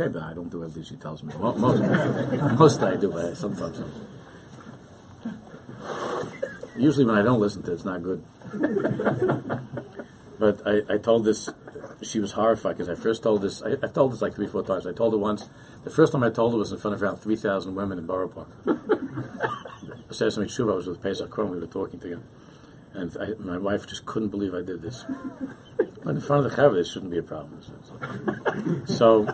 Okay, 0.00 0.10
but 0.10 0.22
I 0.22 0.32
don't 0.32 0.50
do 0.50 0.62
everything 0.64 0.84
she 0.84 0.96
tells 0.96 1.22
me. 1.22 1.34
Most, 1.38 1.58
most 2.58 2.82
I 2.82 2.96
do, 2.96 3.10
but 3.10 3.36
sometimes. 3.36 3.82
Usually, 6.78 7.04
when 7.04 7.16
I 7.16 7.22
don't 7.22 7.38
listen 7.38 7.62
to 7.64 7.70
it, 7.70 7.74
it's 7.74 7.84
not 7.84 8.02
good. 8.02 8.24
but 10.38 10.66
I, 10.66 10.94
I 10.94 10.96
told 10.96 11.26
this, 11.26 11.50
she 12.00 12.18
was 12.18 12.32
horrified 12.32 12.78
because 12.78 12.88
I 12.88 12.94
first 12.94 13.22
told 13.22 13.42
this, 13.42 13.60
I, 13.62 13.70
have 13.70 13.92
told 13.92 14.12
this 14.12 14.22
like 14.22 14.34
three, 14.34 14.46
four 14.46 14.62
times. 14.62 14.86
I 14.86 14.92
told 14.92 15.12
her 15.12 15.18
once, 15.18 15.46
the 15.84 15.90
first 15.90 16.12
time 16.12 16.22
I 16.22 16.30
told 16.30 16.52
her 16.52 16.58
was 16.58 16.72
in 16.72 16.78
front 16.78 16.94
of 16.94 17.02
around 17.02 17.18
3,000 17.18 17.74
women 17.74 17.98
in 17.98 18.06
Borough 18.06 18.28
Park. 18.28 18.48
I 18.66 20.12
said 20.12 20.32
something 20.32 20.48
true, 20.48 20.72
I 20.72 20.76
was 20.76 20.86
with 20.86 21.02
Pesach 21.02 21.28
Krohn, 21.28 21.50
we 21.50 21.58
were 21.58 21.66
talking 21.66 22.00
together. 22.00 22.22
And 22.94 23.14
I, 23.20 23.34
my 23.38 23.58
wife 23.58 23.86
just 23.86 24.06
couldn't 24.06 24.30
believe 24.30 24.54
I 24.54 24.62
did 24.62 24.80
this. 24.80 25.04
But 26.02 26.14
in 26.14 26.20
front 26.22 26.46
of 26.46 26.50
the 26.50 26.56
Chaver, 26.56 26.74
this 26.74 26.90
shouldn't 26.90 27.12
be 27.12 27.18
a 27.18 27.22
problem. 27.22 27.60
So, 28.86 29.28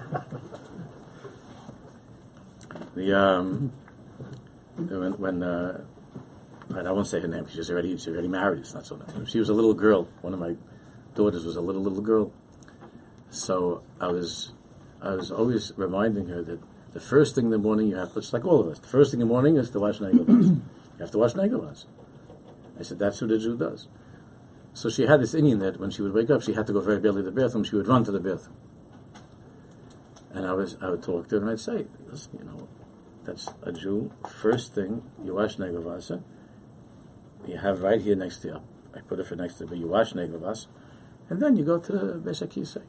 the 2.97 3.17
um, 3.17 3.71
when, 4.77 5.13
when 5.19 5.43
uh, 5.43 5.85
I 6.75 6.91
won't 6.91 7.07
say 7.07 7.21
her 7.21 7.29
name. 7.29 7.45
because 7.45 7.57
She's 7.57 7.71
already 7.71 7.97
she's 7.97 8.09
already 8.09 8.29
married. 8.29 8.61
It's 8.61 8.75
not 8.75 8.87
so. 8.87 8.97
Nice. 8.97 9.31
She 9.31 9.39
was 9.39 9.49
a 9.49 9.55
little 9.55 9.75
girl. 9.75 10.09
One 10.23 10.33
of 10.33 10.41
my 10.41 10.57
daughters 11.15 11.45
was 11.45 11.57
a 11.57 11.61
little 11.61 11.83
little 11.83 12.01
girl. 12.01 12.33
So 13.31 13.83
I 14.01 14.09
was 14.09 14.53
I 15.03 15.11
was 15.11 15.31
always 15.31 15.73
reminding 15.77 16.29
her 16.29 16.43
that 16.43 16.61
the 16.95 17.01
first 17.01 17.35
thing 17.35 17.47
in 17.47 17.51
the 17.51 17.59
morning 17.59 17.89
you 17.89 17.97
have, 17.97 18.15
just 18.15 18.33
like 18.33 18.47
all 18.47 18.61
of 18.61 18.69
us, 18.69 18.79
the 18.79 18.89
first 18.89 19.11
thing 19.11 19.21
in 19.21 19.29
the 19.29 19.33
morning 19.33 19.57
is 19.57 19.71
to 19.71 19.81
wash 19.81 19.99
negavas. 19.99 20.29
you 20.29 20.63
have 20.99 21.11
to 21.11 21.19
wash 21.19 21.35
negavas. 21.35 21.85
I 22.81 22.83
said 22.83 22.99
that's 22.99 23.21
what 23.21 23.31
a 23.31 23.39
Jew 23.39 23.57
does. 23.57 23.89
So 24.73 24.89
she 24.89 25.07
had 25.07 25.21
this 25.21 25.35
Indian 25.35 25.59
that 25.61 25.79
when 25.79 25.91
she 25.91 26.03
would 26.03 26.13
wake 26.13 26.31
up, 26.31 26.43
she 26.43 26.55
had 26.55 26.67
to 26.67 26.73
go 26.73 26.81
very 26.81 27.01
badly 27.01 27.23
to 27.23 27.31
the 27.31 27.41
bathroom. 27.41 27.65
She 27.65 27.77
would 27.77 27.87
run 27.87 28.05
to 28.05 28.11
the 28.11 28.21
bathroom. 28.21 28.57
And 30.33 30.47
I 30.47 30.53
was 30.53 30.77
I 30.83 30.91
would 30.91 31.03
talk 31.03 31.29
to 31.29 31.37
her 31.37 31.43
and 31.43 31.51
I'd 31.51 31.61
say, 31.61 31.87
you 32.33 32.45
know, 32.45 32.69
that's 33.27 33.49
a 33.63 33.73
Jew. 33.73 34.13
First 34.41 34.75
thing, 34.75 35.03
you 35.23 35.35
wash 35.35 35.57
negavasa. 35.57 36.23
You 37.47 37.59
have 37.59 37.83
right 37.83 38.01
here 38.01 38.17
next 38.17 38.39
to 38.39 38.49
you. 38.49 38.63
I 38.95 39.01
put 39.01 39.19
it 39.19 39.27
for 39.27 39.37
next 39.37 39.55
to 39.55 39.65
you, 39.65 39.71
but 39.71 39.79
you 39.79 39.89
wash 39.89 40.13
negavas, 40.13 40.67
and 41.29 41.43
then 41.43 41.57
you 41.57 41.65
go 41.65 41.79
to 41.79 41.93
the 41.93 42.31
Besakise. 42.31 42.81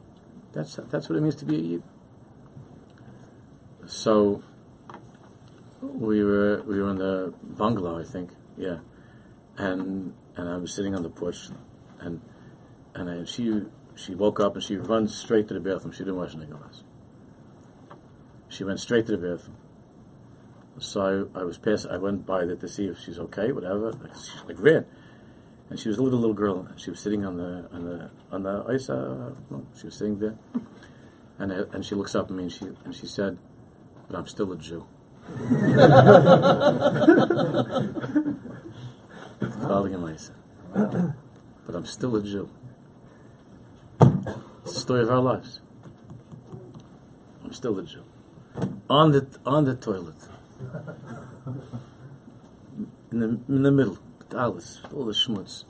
That's 0.54 0.76
that's 0.90 1.08
what 1.08 1.18
it 1.18 1.22
means 1.22 1.36
to 1.36 1.44
be 1.44 1.56
a 1.56 1.58
Yid. 1.58 1.82
So 3.86 4.42
we 5.82 6.22
were 6.22 6.62
we 6.62 6.80
were 6.80 6.90
in 6.90 6.98
the 6.98 7.34
bungalow, 7.42 8.00
I 8.00 8.04
think, 8.04 8.30
yeah, 8.56 8.78
and 9.56 10.14
and 10.36 10.48
I 10.48 10.56
was 10.56 10.72
sitting 10.72 10.94
on 10.94 11.02
the 11.02 11.10
porch, 11.10 11.48
and 12.00 12.20
and 12.94 13.10
I, 13.10 13.24
she 13.24 13.62
she 13.96 14.14
woke 14.14 14.40
up 14.40 14.54
and 14.54 14.62
she 14.62 14.76
runs 14.76 15.16
straight 15.16 15.48
to 15.48 15.54
the 15.54 15.60
bathroom. 15.60 15.92
She 15.92 15.98
didn't 15.98 16.16
wash 16.16 16.34
negavas. 16.34 16.82
She 18.48 18.64
went 18.64 18.80
straight 18.80 19.06
to 19.06 19.16
the 19.16 19.18
bathroom. 19.18 19.56
So 20.80 21.28
I, 21.34 21.42
was 21.42 21.58
past. 21.58 21.86
I 21.90 21.96
went 21.96 22.26
by 22.26 22.44
there 22.44 22.56
to 22.56 22.68
see 22.68 22.86
if 22.86 22.98
she's 23.00 23.18
okay, 23.18 23.50
whatever. 23.52 23.92
She 24.14 24.46
like 24.46 24.60
ran, 24.60 24.84
and 25.70 25.78
she 25.78 25.88
was 25.88 25.98
a 25.98 26.02
little 26.02 26.20
little 26.20 26.34
girl. 26.34 26.68
She 26.76 26.90
was 26.90 27.00
sitting 27.00 27.24
on 27.24 27.36
the 27.36 27.68
on 27.72 27.84
the 27.84 28.10
on 28.30 28.42
the 28.44 28.64
ice. 28.68 28.88
Uh, 28.88 29.34
she 29.78 29.86
was 29.86 29.96
sitting 29.96 30.18
there, 30.20 30.36
and 31.38 31.52
I, 31.52 31.56
and 31.72 31.84
she 31.84 31.94
looks 31.94 32.14
up 32.14 32.26
at 32.26 32.30
me 32.30 32.44
and 32.44 32.52
she 32.52 32.66
and 32.84 32.94
she 32.94 33.06
said, 33.06 33.38
"But 34.08 34.18
I'm 34.18 34.28
still 34.28 34.52
a 34.52 34.56
Jew." 34.56 34.86
but 41.66 41.74
I'm 41.74 41.86
still 41.86 42.16
a 42.16 42.22
Jew. 42.22 42.48
It's 44.64 44.74
the 44.74 44.80
story 44.80 45.02
of 45.02 45.10
our 45.10 45.20
lives. 45.20 45.60
I'm 47.44 47.52
still 47.52 47.78
a 47.78 47.82
Jew. 47.82 48.04
On 48.88 49.12
the 49.12 49.26
on 49.44 49.64
the 49.64 49.74
toilet 49.74 50.14
in 53.10 53.20
the 53.20 53.40
in 53.48 53.62
the 53.62 53.70
middle, 53.70 53.98
all 54.32 55.04
the 55.04 55.12
schmutz. 55.12 55.64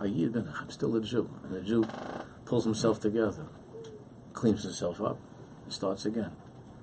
I'm 0.00 0.70
still 0.70 0.96
a 0.96 1.00
Jew, 1.02 1.28
and 1.44 1.54
the 1.54 1.62
Jew 1.62 1.84
pulls 2.44 2.64
himself 2.64 3.00
together, 3.00 3.46
cleans 4.32 4.62
himself 4.62 5.00
up, 5.00 5.18
and 5.64 5.72
starts 5.72 6.06
again. 6.06 6.32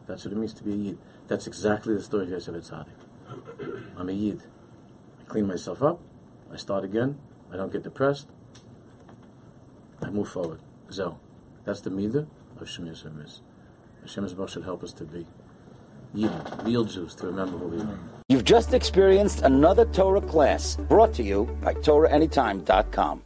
That's 0.08 0.26
what 0.26 0.34
it 0.34 0.38
means 0.38 0.54
to 0.56 0.64
be 0.64 0.72
a 0.72 0.76
Yid. 0.76 0.98
That's 1.28 1.48
exactly 1.48 1.94
the 1.94 2.02
story 2.02 2.24
of 2.24 2.30
Yosef. 2.30 2.72
I'm 3.98 4.10
a 4.10 4.14
Yid. 4.14 4.42
I 5.22 5.24
clean 5.26 5.48
myself 5.48 5.82
up, 5.82 6.00
I 6.54 6.58
start 6.58 6.84
again, 6.84 7.18
I 7.52 7.58
don't 7.58 7.72
get 7.72 7.84
depressed, 7.84 8.28
I 10.02 10.10
move 10.10 10.30
forward. 10.30 10.60
So, 10.90 11.20
that's 11.66 11.82
the 11.82 11.90
midah 11.90 12.28
of 12.62 12.68
Shemir 12.68 12.96
Service. 12.96 13.42
Hashem 14.02 14.48
should 14.48 14.64
help 14.64 14.84
us 14.84 14.94
to 14.94 15.04
be 15.04 15.26
real 16.14 16.84
Jews, 16.84 17.16
to 17.16 17.28
remember 17.28 17.58
who 17.58 17.68
we 17.68 17.82
are. 17.82 18.00
You've 18.30 18.44
just 18.44 18.74
experienced 18.74 19.44
another 19.44 19.86
Torah 19.86 20.20
class 20.20 20.76
brought 20.76 21.14
to 21.14 21.24
you 21.24 21.46
by 21.62 21.74
TorahAnytime.com. 21.76 23.16